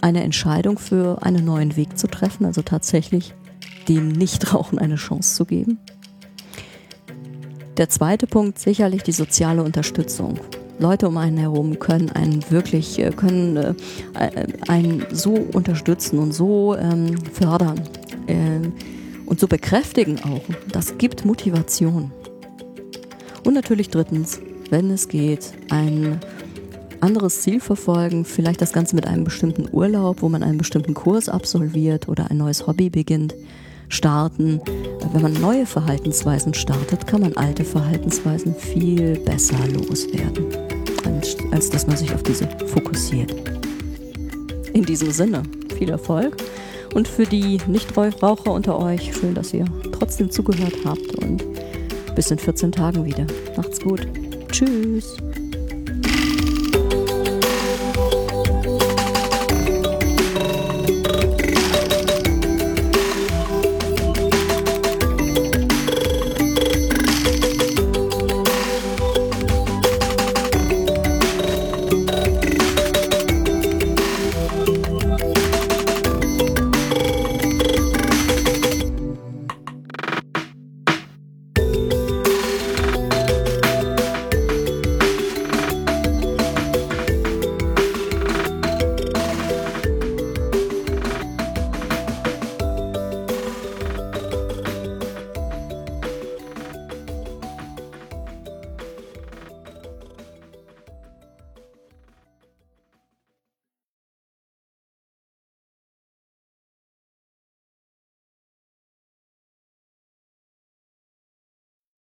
eine 0.00 0.22
Entscheidung 0.22 0.78
für 0.78 1.22
einen 1.22 1.44
neuen 1.44 1.76
Weg 1.76 1.98
zu 1.98 2.08
treffen, 2.08 2.44
also 2.44 2.62
tatsächlich 2.62 3.34
dem 3.88 4.08
Nichtrauchen 4.08 4.78
eine 4.78 4.96
Chance 4.96 5.34
zu 5.36 5.44
geben. 5.44 5.78
Der 7.76 7.88
zweite 7.88 8.26
Punkt 8.26 8.58
sicherlich 8.58 9.02
die 9.02 9.12
soziale 9.12 9.62
Unterstützung. 9.62 10.38
Leute 10.78 11.08
um 11.08 11.16
einen 11.16 11.38
herum 11.38 11.78
können 11.78 12.10
einen 12.10 12.44
wirklich, 12.50 12.98
äh, 12.98 13.10
können 13.10 13.56
äh, 13.56 13.76
einen 14.68 15.06
so 15.12 15.32
unterstützen 15.32 16.18
und 16.18 16.32
so 16.32 16.76
ähm, 16.76 17.16
fördern 17.32 17.80
äh, 18.26 18.68
und 19.26 19.38
so 19.38 19.46
bekräftigen 19.46 20.18
auch. 20.24 20.42
Das 20.72 20.98
gibt 20.98 21.24
Motivation. 21.24 22.10
Und 23.44 23.54
natürlich 23.54 23.90
drittens, 23.90 24.40
wenn 24.70 24.90
es 24.90 25.08
geht, 25.08 25.52
ein 25.70 26.20
anderes 27.02 27.42
Ziel 27.42 27.60
verfolgen, 27.60 28.24
vielleicht 28.24 28.62
das 28.62 28.72
Ganze 28.72 28.94
mit 28.94 29.06
einem 29.06 29.24
bestimmten 29.24 29.68
Urlaub, 29.72 30.22
wo 30.22 30.28
man 30.28 30.42
einen 30.42 30.58
bestimmten 30.58 30.94
Kurs 30.94 31.28
absolviert 31.28 32.08
oder 32.08 32.30
ein 32.30 32.38
neues 32.38 32.66
Hobby 32.66 32.90
beginnt, 32.90 33.34
starten. 33.88 34.60
Wenn 35.12 35.22
man 35.22 35.32
neue 35.34 35.66
Verhaltensweisen 35.66 36.54
startet, 36.54 37.06
kann 37.06 37.20
man 37.20 37.36
alte 37.36 37.64
Verhaltensweisen 37.64 38.54
viel 38.54 39.18
besser 39.18 39.58
loswerden, 39.68 40.46
als, 41.04 41.36
als 41.50 41.70
dass 41.70 41.86
man 41.86 41.96
sich 41.96 42.14
auf 42.14 42.22
diese 42.22 42.48
fokussiert. 42.68 43.34
In 44.72 44.84
diesem 44.84 45.10
Sinne, 45.10 45.42
viel 45.76 45.90
Erfolg 45.90 46.36
und 46.94 47.08
für 47.08 47.24
die 47.24 47.58
Nichtraucher 47.66 48.52
unter 48.52 48.78
euch, 48.78 49.14
schön, 49.14 49.34
dass 49.34 49.52
ihr 49.52 49.64
trotzdem 49.90 50.30
zugehört 50.30 50.76
habt 50.84 51.16
und 51.16 51.44
bis 52.14 52.30
in 52.30 52.38
14 52.38 52.72
Tagen 52.72 53.04
wieder. 53.04 53.26
Macht's 53.56 53.80
gut. 53.80 54.06
Tschüss. 54.50 55.16